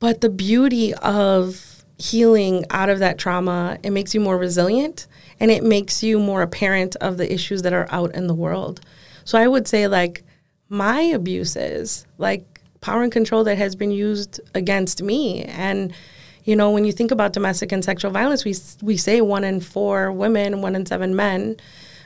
But 0.00 0.20
the 0.20 0.28
beauty 0.28 0.92
of 0.94 1.71
healing 2.02 2.64
out 2.70 2.88
of 2.88 2.98
that 2.98 3.16
trauma, 3.16 3.78
it 3.84 3.90
makes 3.90 4.12
you 4.12 4.20
more 4.20 4.36
resilient 4.36 5.06
and 5.38 5.50
it 5.50 5.62
makes 5.62 6.02
you 6.02 6.18
more 6.18 6.42
apparent 6.42 6.96
of 6.96 7.16
the 7.16 7.32
issues 7.32 7.62
that 7.62 7.72
are 7.72 7.86
out 7.90 8.12
in 8.14 8.26
the 8.26 8.34
world. 8.34 8.80
So 9.24 9.38
I 9.38 9.46
would 9.46 9.68
say 9.68 9.86
like 9.86 10.24
my 10.68 11.00
abuses, 11.00 12.04
like 12.18 12.60
power 12.80 13.04
and 13.04 13.12
control 13.12 13.44
that 13.44 13.56
has 13.56 13.76
been 13.76 13.92
used 13.92 14.40
against 14.54 15.00
me 15.02 15.44
and 15.44 15.92
you 16.42 16.56
know 16.56 16.72
when 16.72 16.84
you 16.84 16.90
think 16.90 17.12
about 17.12 17.32
domestic 17.32 17.70
and 17.70 17.84
sexual 17.84 18.10
violence 18.10 18.44
we 18.44 18.52
we 18.82 18.96
say 18.96 19.20
one 19.20 19.44
in 19.44 19.60
4 19.60 20.10
women, 20.10 20.60
one 20.60 20.74
in 20.74 20.84
7 20.84 21.14
men 21.14 21.56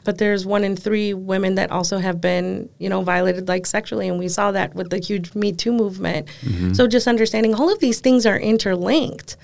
but 0.05 0.19
there's 0.19 0.47
one 0.47 0.63
in 0.63 0.77
three 0.77 1.15
women 1.15 1.57
that 1.57 1.73
also 1.73 1.99
have 1.99 2.21
been, 2.21 2.69
you 2.79 2.89
know, 2.89 3.03
violated 3.03 3.49
like 3.49 3.67
sexually, 3.67 4.07
and 4.09 4.21
we 4.21 4.29
saw 4.29 4.53
that 4.53 4.73
with 4.73 4.89
the 4.89 4.99
huge 4.99 5.35
Me 5.35 5.51
Too 5.51 5.73
movement. 5.73 6.29
Mm-hmm. 6.43 6.75
So 6.75 6.87
just 6.87 7.09
understanding 7.09 7.55
all 7.55 7.73
of 7.73 7.81
these 7.81 7.99
things 7.99 8.25
are 8.25 8.39
interlinked. 8.39 9.37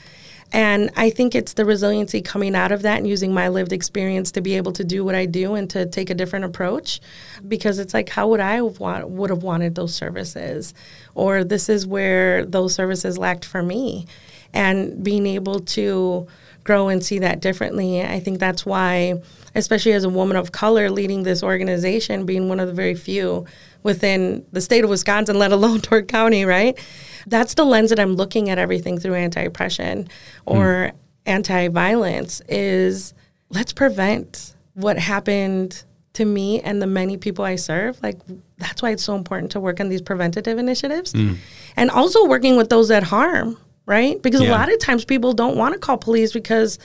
And 0.52 0.90
I 0.96 1.08
think 1.10 1.34
it's 1.34 1.54
the 1.54 1.64
resiliency 1.64 2.20
coming 2.20 2.54
out 2.54 2.72
of 2.72 2.82
that 2.82 2.98
and 2.98 3.06
using 3.06 3.32
my 3.32 3.48
lived 3.48 3.72
experience 3.72 4.30
to 4.32 4.42
be 4.42 4.54
able 4.56 4.72
to 4.72 4.84
do 4.84 5.04
what 5.04 5.14
I 5.14 5.24
do 5.24 5.54
and 5.54 5.68
to 5.70 5.86
take 5.86 6.10
a 6.10 6.14
different 6.14 6.44
approach. 6.44 7.00
Because 7.48 7.78
it's 7.78 7.94
like, 7.94 8.10
how 8.10 8.28
would 8.28 8.40
I 8.40 8.56
have 8.56 8.78
want, 8.78 9.08
would 9.08 9.30
have 9.30 9.42
wanted 9.42 9.74
those 9.74 9.94
services? 9.94 10.74
Or 11.14 11.42
this 11.42 11.68
is 11.68 11.86
where 11.86 12.44
those 12.44 12.74
services 12.74 13.16
lacked 13.16 13.46
for 13.46 13.62
me. 13.62 14.06
And 14.52 15.02
being 15.02 15.26
able 15.26 15.60
to 15.60 16.26
grow 16.64 16.88
and 16.88 17.04
see 17.04 17.18
that 17.20 17.40
differently, 17.40 18.02
I 18.02 18.20
think 18.20 18.38
that's 18.38 18.64
why, 18.64 19.20
especially 19.54 19.92
as 19.92 20.04
a 20.04 20.08
woman 20.08 20.36
of 20.36 20.52
color 20.52 20.90
leading 20.90 21.22
this 21.22 21.42
organization, 21.42 22.26
being 22.26 22.48
one 22.48 22.60
of 22.60 22.68
the 22.68 22.74
very 22.74 22.94
few 22.94 23.46
within 23.82 24.44
the 24.52 24.60
state 24.60 24.84
of 24.84 24.90
Wisconsin, 24.90 25.38
let 25.38 25.52
alone 25.52 25.80
Door 25.82 26.02
County, 26.02 26.44
right? 26.44 26.78
That's 27.26 27.54
the 27.54 27.64
lens 27.64 27.90
that 27.90 27.98
I'm 27.98 28.14
looking 28.14 28.50
at 28.50 28.58
everything 28.58 28.98
through 28.98 29.14
anti-oppression 29.14 30.08
hmm. 30.46 30.52
or 30.52 30.92
anti-violence 31.26 32.42
is 32.48 33.14
let's 33.50 33.72
prevent 33.72 34.54
what 34.74 34.98
happened 34.98 35.84
to 36.14 36.24
me 36.24 36.60
and 36.60 36.80
the 36.82 36.86
many 36.86 37.16
people 37.16 37.44
I 37.44 37.56
serve, 37.56 38.02
like 38.02 38.18
that's 38.58 38.82
why 38.82 38.90
it's 38.90 39.02
so 39.02 39.14
important 39.14 39.52
to 39.52 39.60
work 39.60 39.80
on 39.80 39.88
these 39.88 40.02
preventative 40.02 40.58
initiatives 40.58 41.12
hmm. 41.12 41.34
and 41.76 41.90
also 41.90 42.26
working 42.26 42.56
with 42.56 42.68
those 42.68 42.88
that 42.88 43.02
harm, 43.02 43.56
right? 43.86 44.20
Because 44.22 44.40
a 44.40 44.50
lot 44.50 44.72
of 44.72 44.78
times 44.78 45.04
people 45.04 45.32
don't 45.32 45.56
want 45.56 45.74
to 45.74 45.78
call 45.78 45.96
police 45.96 46.32
because 46.32 46.78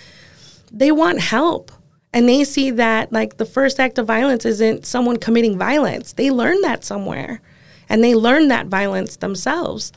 they 0.72 0.92
want 0.92 1.20
help. 1.20 1.72
And 2.14 2.28
they 2.28 2.44
see 2.44 2.72
that 2.72 3.12
like 3.12 3.38
the 3.38 3.46
first 3.46 3.80
act 3.80 3.98
of 3.98 4.08
violence 4.08 4.46
isn't 4.46 4.86
someone 4.86 5.18
committing 5.18 5.58
violence. 5.58 6.14
They 6.14 6.32
learn 6.32 6.60
that 6.62 6.84
somewhere 6.84 7.42
and 7.90 8.04
they 8.04 8.16
learn 8.16 8.48
that 8.48 8.68
violence 8.68 9.18
themselves. 9.18 9.92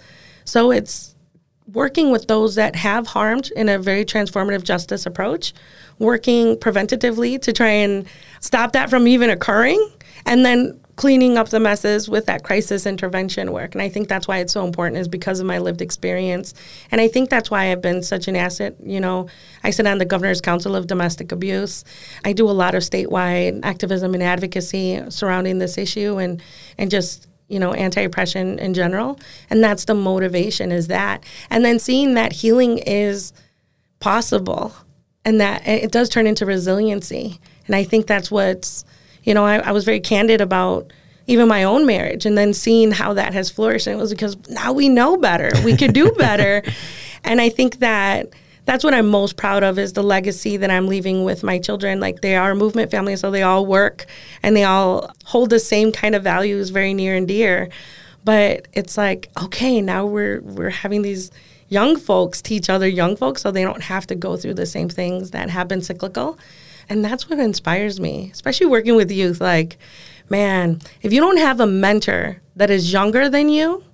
So 0.44 0.70
it's 0.70 1.14
working 1.72 2.10
with 2.10 2.26
those 2.26 2.56
that 2.56 2.74
have 2.76 3.06
harmed 3.06 3.50
in 3.56 3.68
a 3.68 3.78
very 3.78 4.04
transformative 4.04 4.64
justice 4.64 5.06
approach, 5.06 5.52
working 5.98 6.56
preventatively 6.56 7.40
to 7.42 7.52
try 7.52 7.68
and 7.68 8.06
stop 8.40 8.72
that 8.72 8.90
from 8.90 9.06
even 9.06 9.30
occurring, 9.30 9.90
and 10.26 10.44
then 10.44 10.78
cleaning 11.00 11.38
up 11.38 11.48
the 11.48 11.58
messes 11.58 12.10
with 12.10 12.26
that 12.26 12.42
crisis 12.42 12.84
intervention 12.84 13.52
work. 13.52 13.74
And 13.74 13.80
I 13.80 13.88
think 13.88 14.06
that's 14.06 14.28
why 14.28 14.36
it's 14.36 14.52
so 14.52 14.66
important 14.66 14.98
is 14.98 15.08
because 15.08 15.40
of 15.40 15.46
my 15.46 15.56
lived 15.56 15.80
experience. 15.80 16.52
And 16.90 17.00
I 17.00 17.08
think 17.08 17.30
that's 17.30 17.50
why 17.50 17.72
I've 17.72 17.80
been 17.80 18.02
such 18.02 18.28
an 18.28 18.36
asset. 18.36 18.76
You 18.84 19.00
know, 19.00 19.26
I 19.64 19.70
sit 19.70 19.86
on 19.86 19.96
the 19.96 20.04
Governor's 20.04 20.42
Council 20.42 20.76
of 20.76 20.88
Domestic 20.88 21.32
Abuse. 21.32 21.86
I 22.26 22.34
do 22.34 22.46
a 22.50 22.52
lot 22.52 22.74
of 22.74 22.82
statewide 22.82 23.60
activism 23.62 24.12
and 24.12 24.22
advocacy 24.22 25.02
surrounding 25.08 25.58
this 25.58 25.78
issue 25.78 26.18
and 26.18 26.42
and 26.76 26.90
just 26.90 27.28
you 27.48 27.58
know 27.58 27.72
anti-oppression 27.72 28.58
in 28.58 28.74
general 28.74 29.18
and 29.48 29.64
that's 29.64 29.86
the 29.86 29.94
motivation 29.94 30.70
is 30.70 30.88
that 30.88 31.24
and 31.48 31.64
then 31.64 31.78
seeing 31.78 32.12
that 32.12 32.32
healing 32.32 32.76
is 32.76 33.32
possible 34.00 34.74
and 35.24 35.40
that 35.40 35.66
it 35.66 35.90
does 35.90 36.10
turn 36.10 36.26
into 36.26 36.46
resiliency 36.46 37.40
and 37.66 37.74
i 37.74 37.82
think 37.82 38.06
that's 38.06 38.30
what's 38.30 38.84
you 39.24 39.34
know 39.34 39.44
i, 39.44 39.58
I 39.58 39.72
was 39.72 39.84
very 39.84 40.00
candid 40.00 40.40
about 40.40 40.92
even 41.26 41.48
my 41.48 41.64
own 41.64 41.86
marriage 41.86 42.26
and 42.26 42.36
then 42.36 42.52
seeing 42.54 42.90
how 42.90 43.14
that 43.14 43.32
has 43.32 43.50
flourished 43.50 43.86
and 43.86 43.96
it 43.96 44.00
was 44.00 44.10
because 44.10 44.36
now 44.48 44.72
we 44.72 44.88
know 44.88 45.16
better 45.16 45.50
we 45.64 45.76
could 45.76 45.92
do 45.92 46.10
better 46.18 46.62
and 47.24 47.40
i 47.40 47.48
think 47.48 47.78
that 47.78 48.32
that's 48.70 48.84
what 48.84 48.94
I'm 48.94 49.08
most 49.08 49.36
proud 49.36 49.64
of 49.64 49.80
is 49.80 49.94
the 49.94 50.02
legacy 50.02 50.56
that 50.58 50.70
I'm 50.70 50.86
leaving 50.86 51.24
with 51.24 51.42
my 51.42 51.58
children. 51.58 51.98
Like 51.98 52.20
they 52.20 52.36
are 52.36 52.52
a 52.52 52.54
movement 52.54 52.90
family, 52.90 53.16
so 53.16 53.30
they 53.30 53.42
all 53.42 53.66
work 53.66 54.06
and 54.44 54.54
they 54.54 54.62
all 54.62 55.12
hold 55.24 55.50
the 55.50 55.58
same 55.58 55.90
kind 55.90 56.14
of 56.14 56.22
values 56.22 56.70
very 56.70 56.94
near 56.94 57.16
and 57.16 57.26
dear. 57.26 57.68
But 58.24 58.68
it's 58.72 58.96
like, 58.96 59.28
okay, 59.42 59.80
now 59.80 60.06
we're 60.06 60.40
we're 60.42 60.70
having 60.70 61.02
these 61.02 61.32
young 61.68 61.96
folks 61.96 62.40
teach 62.42 62.70
other 62.70 62.86
young 62.86 63.16
folks 63.16 63.42
so 63.42 63.50
they 63.50 63.64
don't 63.64 63.82
have 63.82 64.06
to 64.08 64.14
go 64.14 64.36
through 64.36 64.54
the 64.54 64.66
same 64.66 64.88
things 64.88 65.30
that 65.30 65.50
have 65.50 65.66
been 65.66 65.82
cyclical. 65.82 66.38
And 66.90 67.04
that's 67.04 67.30
what 67.30 67.38
inspires 67.38 68.00
me, 68.00 68.30
especially 68.32 68.66
working 68.66 68.96
with 68.96 69.12
youth. 69.12 69.40
Like, 69.40 69.78
man, 70.28 70.80
if 71.02 71.12
you 71.12 71.20
don't 71.20 71.38
have 71.38 71.60
a 71.60 71.66
mentor 71.66 72.42
that 72.56 72.68
is 72.68 72.92
younger 72.92 73.28
than 73.28 73.48
you, 73.48 73.84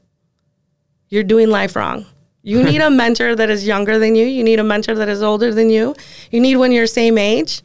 you're 1.09 1.23
doing 1.23 1.51
life 1.51 1.77
wrong. 1.77 2.07
You 2.43 2.63
need 2.63 2.81
a 2.81 2.91
mentor 3.03 3.37
that 3.37 3.51
is 3.51 3.67
younger 3.67 3.99
than 3.99 4.15
you. 4.15 4.25
You 4.25 4.43
need 4.43 4.59
a 4.59 4.65
mentor 4.65 4.95
that 4.95 5.11
is 5.11 5.23
older 5.23 5.53
than 5.53 5.69
you. 5.69 5.95
You 6.31 6.41
need 6.41 6.57
one 6.57 6.73
your 6.73 6.87
same 6.87 7.19
age, 7.19 7.63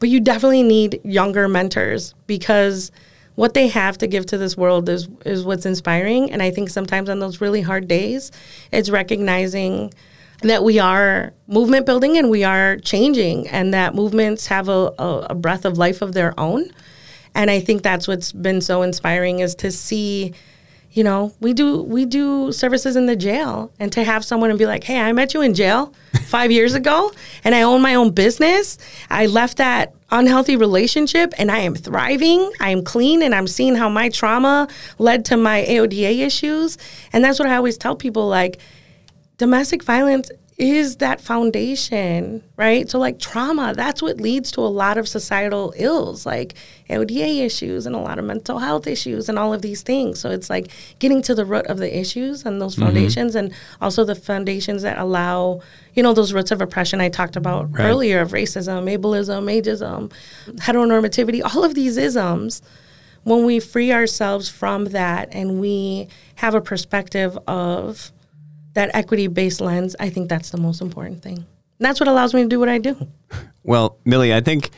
but 0.00 0.10
you 0.10 0.20
definitely 0.20 0.62
need 0.62 1.00
younger 1.02 1.48
mentors 1.48 2.14
because 2.26 2.92
what 3.36 3.54
they 3.54 3.68
have 3.68 3.96
to 3.98 4.06
give 4.06 4.26
to 4.26 4.38
this 4.38 4.56
world 4.56 4.88
is 4.88 5.08
is 5.24 5.44
what's 5.44 5.66
inspiring. 5.66 6.30
And 6.30 6.42
I 6.42 6.50
think 6.50 6.68
sometimes 6.68 7.08
on 7.08 7.20
those 7.20 7.40
really 7.40 7.62
hard 7.62 7.88
days, 7.88 8.30
it's 8.70 8.90
recognizing 8.90 9.92
that 10.48 10.64
we 10.64 10.78
are 10.78 11.32
movement 11.46 11.86
building 11.86 12.16
and 12.16 12.30
we 12.30 12.44
are 12.44 12.76
changing, 12.78 13.48
and 13.48 13.74
that 13.74 13.94
movements 13.94 14.46
have 14.46 14.68
a, 14.68 14.92
a, 14.98 15.26
a 15.30 15.34
breath 15.34 15.64
of 15.64 15.78
life 15.78 16.02
of 16.02 16.14
their 16.14 16.38
own. 16.38 16.70
And 17.34 17.50
I 17.50 17.60
think 17.60 17.82
that's 17.82 18.06
what's 18.06 18.32
been 18.32 18.60
so 18.60 18.82
inspiring 18.82 19.40
is 19.40 19.54
to 19.56 19.70
see 19.70 20.34
you 20.94 21.02
know 21.02 21.34
we 21.40 21.52
do 21.52 21.82
we 21.82 22.06
do 22.06 22.52
services 22.52 22.94
in 22.94 23.06
the 23.06 23.16
jail 23.16 23.72
and 23.80 23.92
to 23.92 24.04
have 24.04 24.24
someone 24.24 24.50
and 24.50 24.58
be 24.58 24.64
like 24.64 24.84
hey 24.84 25.00
i 25.00 25.12
met 25.12 25.34
you 25.34 25.40
in 25.42 25.52
jail 25.52 25.92
five 26.26 26.52
years 26.52 26.74
ago 26.74 27.12
and 27.42 27.54
i 27.54 27.62
own 27.62 27.82
my 27.82 27.96
own 27.96 28.10
business. 28.10 28.78
I 29.10 29.26
left 29.26 29.56
that 29.58 29.94
unhealthy 30.10 30.54
relationship 30.54 31.34
and 31.36 31.50
i 31.50 31.58
am 31.58 31.74
thriving. 31.74 32.50
I 32.60 32.70
am 32.70 32.84
clean 32.84 33.22
and 33.22 33.34
i'm 33.34 33.48
seeing 33.48 33.74
how 33.74 33.88
my 33.88 34.08
trauma 34.08 34.68
led 34.98 35.24
to 35.26 35.36
my 35.36 35.64
aoda 35.68 36.18
issues. 36.20 36.78
And 37.12 37.24
that's 37.24 37.40
what 37.40 37.48
i 37.48 37.56
always 37.56 37.76
tell 37.76 37.96
people 37.96 38.28
like 38.28 38.60
domestic 39.38 39.82
violence 39.82 40.30
is 40.56 40.96
that 40.96 41.20
foundation, 41.20 42.40
right? 42.56 42.88
So, 42.88 43.00
like 43.00 43.18
trauma, 43.18 43.74
that's 43.74 44.00
what 44.00 44.20
leads 44.20 44.52
to 44.52 44.60
a 44.60 44.70
lot 44.70 44.98
of 44.98 45.08
societal 45.08 45.74
ills, 45.76 46.24
like 46.24 46.54
LDA 46.88 47.44
issues 47.44 47.86
and 47.86 47.96
a 47.96 47.98
lot 47.98 48.20
of 48.20 48.24
mental 48.24 48.60
health 48.60 48.86
issues 48.86 49.28
and 49.28 49.36
all 49.36 49.52
of 49.52 49.62
these 49.62 49.82
things. 49.82 50.20
So, 50.20 50.30
it's 50.30 50.48
like 50.48 50.70
getting 51.00 51.22
to 51.22 51.34
the 51.34 51.44
root 51.44 51.66
of 51.66 51.78
the 51.78 51.98
issues 51.98 52.44
and 52.44 52.62
those 52.62 52.74
mm-hmm. 52.76 52.84
foundations, 52.84 53.34
and 53.34 53.52
also 53.80 54.04
the 54.04 54.14
foundations 54.14 54.82
that 54.82 54.98
allow, 54.98 55.60
you 55.94 56.04
know, 56.04 56.14
those 56.14 56.32
roots 56.32 56.52
of 56.52 56.60
oppression 56.60 57.00
I 57.00 57.08
talked 57.08 57.34
about 57.34 57.72
Right. 57.72 57.86
earlier 57.86 58.20
of 58.20 58.30
racism, 58.30 58.84
ableism, 58.96 59.50
ageism, 59.50 60.12
heteronormativity, 60.58 61.42
all 61.42 61.64
of 61.64 61.74
these 61.74 61.96
isms 61.96 62.62
when 63.24 63.44
we 63.46 63.58
free 63.58 63.90
ourselves 63.90 64.48
from 64.48 64.84
that 64.86 65.28
and 65.32 65.58
we 65.58 66.06
have 66.36 66.54
a 66.54 66.60
perspective 66.60 67.36
of 67.48 68.12
that 68.74 68.90
equity 68.94 69.26
based 69.26 69.60
lens, 69.60 69.96
I 69.98 70.10
think 70.10 70.28
that's 70.28 70.50
the 70.50 70.58
most 70.58 70.80
important 70.80 71.22
thing. 71.22 71.38
And 71.38 71.46
that's 71.80 72.00
what 72.00 72.08
allows 72.08 72.34
me 72.34 72.42
to 72.42 72.48
do 72.48 72.58
what 72.60 72.68
I 72.68 72.78
do. 72.78 72.96
Well, 73.66 73.98
Millie, 74.04 74.34
I 74.34 74.42
think 74.42 74.68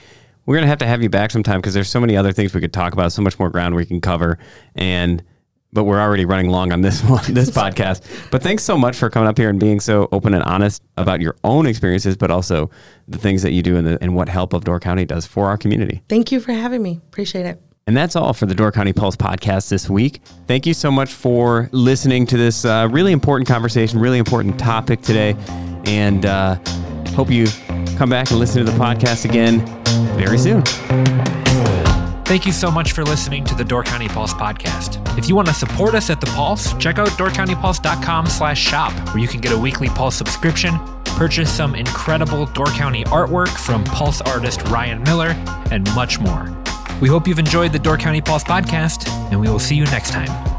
we're 0.46 0.54
gonna 0.54 0.68
have 0.68 0.78
to 0.78 0.86
have 0.86 1.02
you 1.02 1.10
back 1.10 1.32
sometime 1.32 1.58
because 1.58 1.74
there's 1.74 1.88
so 1.88 1.98
many 1.98 2.16
other 2.16 2.30
things 2.30 2.54
we 2.54 2.60
could 2.60 2.72
talk 2.72 2.92
about, 2.92 3.10
so 3.10 3.20
much 3.20 3.36
more 3.36 3.50
ground 3.50 3.74
we 3.74 3.84
can 3.84 4.00
cover, 4.00 4.38
and 4.76 5.24
but 5.72 5.82
we're 5.84 5.98
already 6.00 6.24
running 6.24 6.50
long 6.50 6.72
on 6.72 6.82
this 6.82 7.02
one, 7.08 7.34
this 7.34 7.50
podcast. 7.62 8.30
But 8.30 8.44
thanks 8.44 8.62
so 8.62 8.78
much 8.78 8.96
for 8.96 9.10
coming 9.10 9.28
up 9.28 9.36
here 9.36 9.50
and 9.50 9.58
being 9.58 9.80
so 9.80 10.08
open 10.12 10.34
and 10.34 10.44
honest 10.44 10.84
about 10.96 11.20
your 11.20 11.34
own 11.42 11.66
experiences, 11.66 12.16
but 12.16 12.30
also 12.30 12.70
the 13.08 13.18
things 13.18 13.42
that 13.42 13.50
you 13.50 13.62
do 13.62 13.76
and, 13.76 13.84
the, 13.84 13.98
and 14.00 14.14
what 14.14 14.28
Help 14.28 14.52
of 14.52 14.62
Door 14.62 14.78
County 14.78 15.04
does 15.04 15.26
for 15.26 15.46
our 15.46 15.58
community. 15.58 16.02
Thank 16.08 16.30
you 16.30 16.38
for 16.38 16.52
having 16.52 16.80
me. 16.80 17.00
Appreciate 17.08 17.44
it. 17.44 17.60
And 17.88 17.96
that's 17.96 18.16
all 18.16 18.32
for 18.32 18.46
the 18.46 18.54
Door 18.54 18.72
County 18.72 18.92
Pulse 18.92 19.14
podcast 19.14 19.68
this 19.68 19.88
week. 19.88 20.20
Thank 20.48 20.66
you 20.66 20.74
so 20.74 20.90
much 20.90 21.12
for 21.12 21.68
listening 21.70 22.26
to 22.26 22.36
this 22.36 22.64
uh, 22.64 22.88
really 22.90 23.12
important 23.12 23.46
conversation, 23.46 24.00
really 24.00 24.18
important 24.18 24.58
topic 24.58 25.02
today. 25.02 25.36
And 25.84 26.26
uh, 26.26 26.56
hope 27.14 27.30
you 27.30 27.46
come 27.96 28.10
back 28.10 28.28
and 28.32 28.40
listen 28.40 28.64
to 28.66 28.72
the 28.72 28.76
podcast 28.76 29.24
again 29.24 29.64
very 30.16 30.36
soon. 30.36 30.62
Thank 32.24 32.44
you 32.44 32.50
so 32.50 32.72
much 32.72 32.90
for 32.90 33.04
listening 33.04 33.44
to 33.44 33.54
the 33.54 33.62
Door 33.62 33.84
County 33.84 34.08
Pulse 34.08 34.34
podcast. 34.34 35.16
If 35.16 35.28
you 35.28 35.36
want 35.36 35.46
to 35.46 35.54
support 35.54 35.94
us 35.94 36.10
at 36.10 36.20
the 36.20 36.26
Pulse, 36.26 36.74
check 36.78 36.98
out 36.98 37.10
doorcountypulse.com 37.10 38.26
slash 38.26 38.60
shop, 38.60 38.92
where 39.10 39.18
you 39.18 39.28
can 39.28 39.40
get 39.40 39.52
a 39.52 39.58
weekly 39.58 39.88
Pulse 39.90 40.16
subscription, 40.16 40.76
purchase 41.04 41.52
some 41.52 41.76
incredible 41.76 42.46
Door 42.46 42.66
County 42.72 43.04
artwork 43.04 43.56
from 43.56 43.84
Pulse 43.84 44.20
artist 44.22 44.62
Ryan 44.62 45.04
Miller, 45.04 45.36
and 45.70 45.84
much 45.94 46.18
more. 46.18 46.65
We 47.00 47.08
hope 47.08 47.28
you've 47.28 47.38
enjoyed 47.38 47.72
the 47.72 47.78
Door 47.78 47.98
County 47.98 48.22
Pulse 48.22 48.44
podcast, 48.44 49.08
and 49.30 49.38
we 49.38 49.48
will 49.48 49.58
see 49.58 49.74
you 49.74 49.84
next 49.84 50.12
time. 50.12 50.55